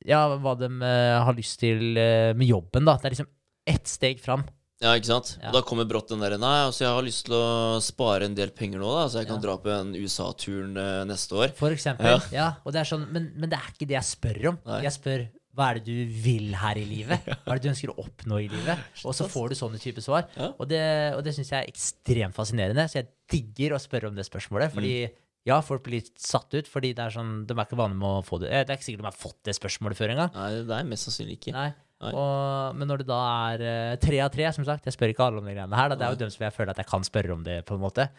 [0.10, 2.98] Ja, hva de uh, har lyst til uh, med jobben, da.
[2.98, 3.30] Det er liksom
[3.70, 4.44] ett steg fram.
[4.84, 5.30] Ja, ikke sant?
[5.40, 5.48] Ja.
[5.48, 8.34] Og da kommer brått den derre Nei, altså jeg har lyst til å spare en
[8.36, 9.44] del penger nå, da, så jeg kan Ja.
[9.46, 11.54] dra på en USA-turen eh, neste år.
[11.56, 12.18] For eksempel.
[12.34, 12.36] Ja.
[12.36, 12.48] Ja.
[12.66, 14.58] og det er sånn, men, men det er ikke det jeg spør om.
[14.68, 14.82] Nei.
[14.84, 15.24] Jeg spør
[15.54, 17.26] hva er det du vil her i livet?
[17.46, 18.80] Hva er det du ønsker å oppnå i livet?
[19.06, 20.26] Og så får du sånne type svar.
[20.58, 20.80] Og det,
[21.14, 22.88] og det syns jeg er ekstremt fascinerende.
[22.90, 24.74] Så jeg digger å spørre om det spørsmålet.
[24.74, 25.14] Fordi Mm.
[25.52, 28.08] ja, folk blir litt satt ut, fordi det er sånn, de er ikke vane med
[28.08, 28.50] å få det.
[28.50, 30.32] Eh, Det er ikke sikkert de har fått det spørsmålet før engang.
[30.34, 31.54] Nei, det er mest sannsynlig ikke.
[31.54, 31.68] Nei.
[32.04, 33.20] Og, men når det da
[33.54, 35.94] er eh, tre av tre, som sagt Jeg spør ikke alle om de greiene her.
[35.94, 35.96] Da.
[35.96, 37.84] Det er jo dem som jeg føler at jeg kan spørre om det, på en
[37.86, 38.10] måte.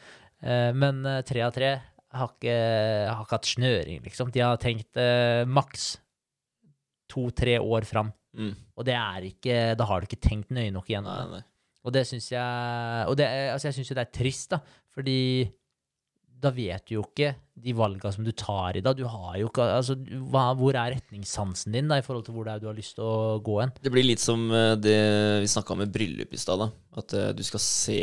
[0.40, 1.72] Eh, men tre av tre
[2.14, 2.54] har ikke,
[3.10, 4.30] har ikke hatt snøring, liksom.
[4.30, 5.96] De har tenkt eh, maks
[7.14, 8.10] to-tre år fram.
[8.34, 8.52] Mm.
[8.74, 11.36] Og det er ikke Da har du ikke tenkt nøye nok igjennom Nei, det.
[11.38, 11.44] nei.
[11.86, 14.58] Og det syns jeg Og det, altså jeg syns jo det er trist, da.
[14.90, 15.18] Fordi
[16.44, 17.30] da vet du jo ikke
[17.64, 18.98] de valga som du tar i dag.
[18.98, 19.94] Du har jo ikke Altså,
[20.28, 22.98] hva, hvor er retningssansen din da, i forhold til hvor det er du har lyst
[22.98, 23.72] til å gå hen?
[23.80, 24.98] Det blir litt som eh, det
[25.46, 26.60] vi snakka om med bryllup i stad.
[26.60, 26.68] da.
[27.00, 28.00] At eh, du skal se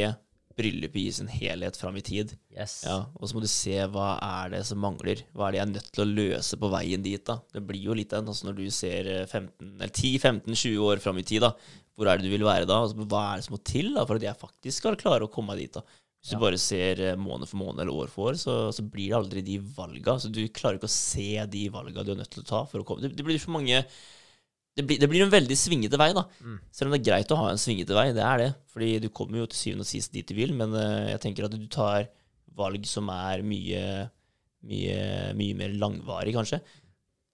[0.57, 2.33] bryllupet i sin helhet fram i tid.
[2.53, 2.81] Yes.
[2.85, 5.21] Ja, Og så må du se hva er det som mangler.
[5.35, 7.23] Hva er det jeg er nødt til å løse på veien dit?
[7.27, 7.39] da?
[7.53, 8.27] Det blir jo litt den.
[8.27, 11.53] altså Når du ser eh, 15, eller 10-15-20 år fram i tid, da.
[11.97, 12.81] Hvor er det du vil være da?
[12.83, 15.31] Altså, hva er det som må til da, for at jeg faktisk skal klare å
[15.33, 15.73] komme meg dit?
[15.79, 15.83] da?
[16.21, 16.37] Hvis Ja.
[16.37, 19.17] du bare ser eh, måned for måned eller år for år, så, så blir det
[19.17, 20.19] aldri de valga.
[20.21, 22.81] Så du klarer ikke å se de valga du er nødt til å ta for
[22.83, 23.81] å komme Det, det blir for mange
[24.77, 26.23] det blir, det blir en veldig svingete vei, da.
[26.39, 26.59] Mm.
[26.71, 28.51] Selv om det er greit å ha en svingete vei, det er det.
[28.71, 31.47] Fordi du kommer jo til syvende og sist dit du vil, men eh, jeg tenker
[31.47, 32.07] at du tar
[32.55, 33.81] valg som er mye,
[34.67, 35.01] mye,
[35.35, 36.61] mye mer langvarig, kanskje.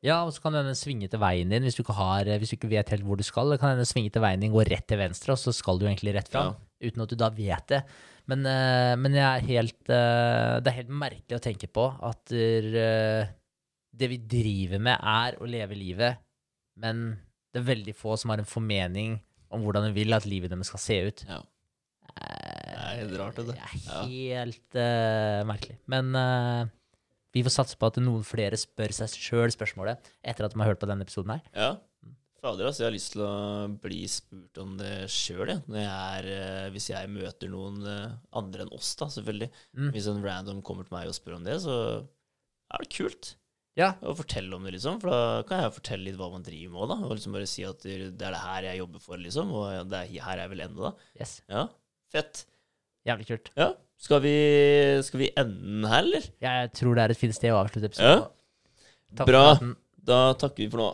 [0.05, 2.89] Ja, og så kan denne svingete veien din, hvis du har, hvis du ikke vet
[2.93, 5.53] helt hvor du skal, kan denne svingete veien din gå rett til venstre, og så
[5.53, 7.83] skal du egentlig rett fram, uten at du da vet det.
[8.29, 14.09] Men, eh, men er helt, eh, det er helt merkelig å tenke på at det
[14.09, 16.21] vi driver med, er å leve livet,
[16.77, 17.07] men
[17.57, 19.17] det er veldig få som har en formening
[19.53, 21.23] om hvordan de vil at livet deres skal se ut.
[21.27, 21.39] Ja.
[22.13, 23.45] Eh, Det er helt rart, det.
[23.47, 24.01] Det er Ja.
[24.05, 25.77] helt eh, merkelig.
[25.87, 26.67] Men uh,
[27.33, 30.69] vi får satse på at noen flere spør seg sjøl spørsmålet etter at de har
[30.69, 31.41] hørt på denne episoden her.
[31.55, 31.71] Ja.
[32.37, 37.09] Fader, altså, jeg har lyst til å bli spurt om det sjøl, eh, hvis jeg
[37.09, 37.81] møter noen
[38.31, 39.49] andre enn oss, da, selvfølgelig.
[39.73, 39.89] Mm.
[39.95, 42.05] Hvis en random kommer til meg og spør om det, så
[42.69, 43.33] er det kult
[43.77, 43.91] Ja.
[44.09, 44.99] Og fortelle om det, liksom.
[45.01, 46.97] For da kan jeg fortelle litt hva man driver med òg, da.
[47.07, 49.51] Og liksom bare si at det er det her jeg jobber for, liksom.
[49.53, 51.09] Og det er her jeg vil ende, da.
[51.21, 51.35] Yes.
[51.53, 51.67] Ja,
[52.13, 52.45] fett.
[53.07, 53.51] Jævlig kult.
[53.59, 53.71] Ja.
[53.97, 54.33] Skal vi,
[55.05, 56.25] skal vi ende her, eller?
[56.43, 58.25] Jeg tror det er et fint sted å avslutte episoden.
[58.25, 58.81] Ja.
[59.17, 59.43] Takk Bra.
[60.07, 60.89] Da takker vi for nå.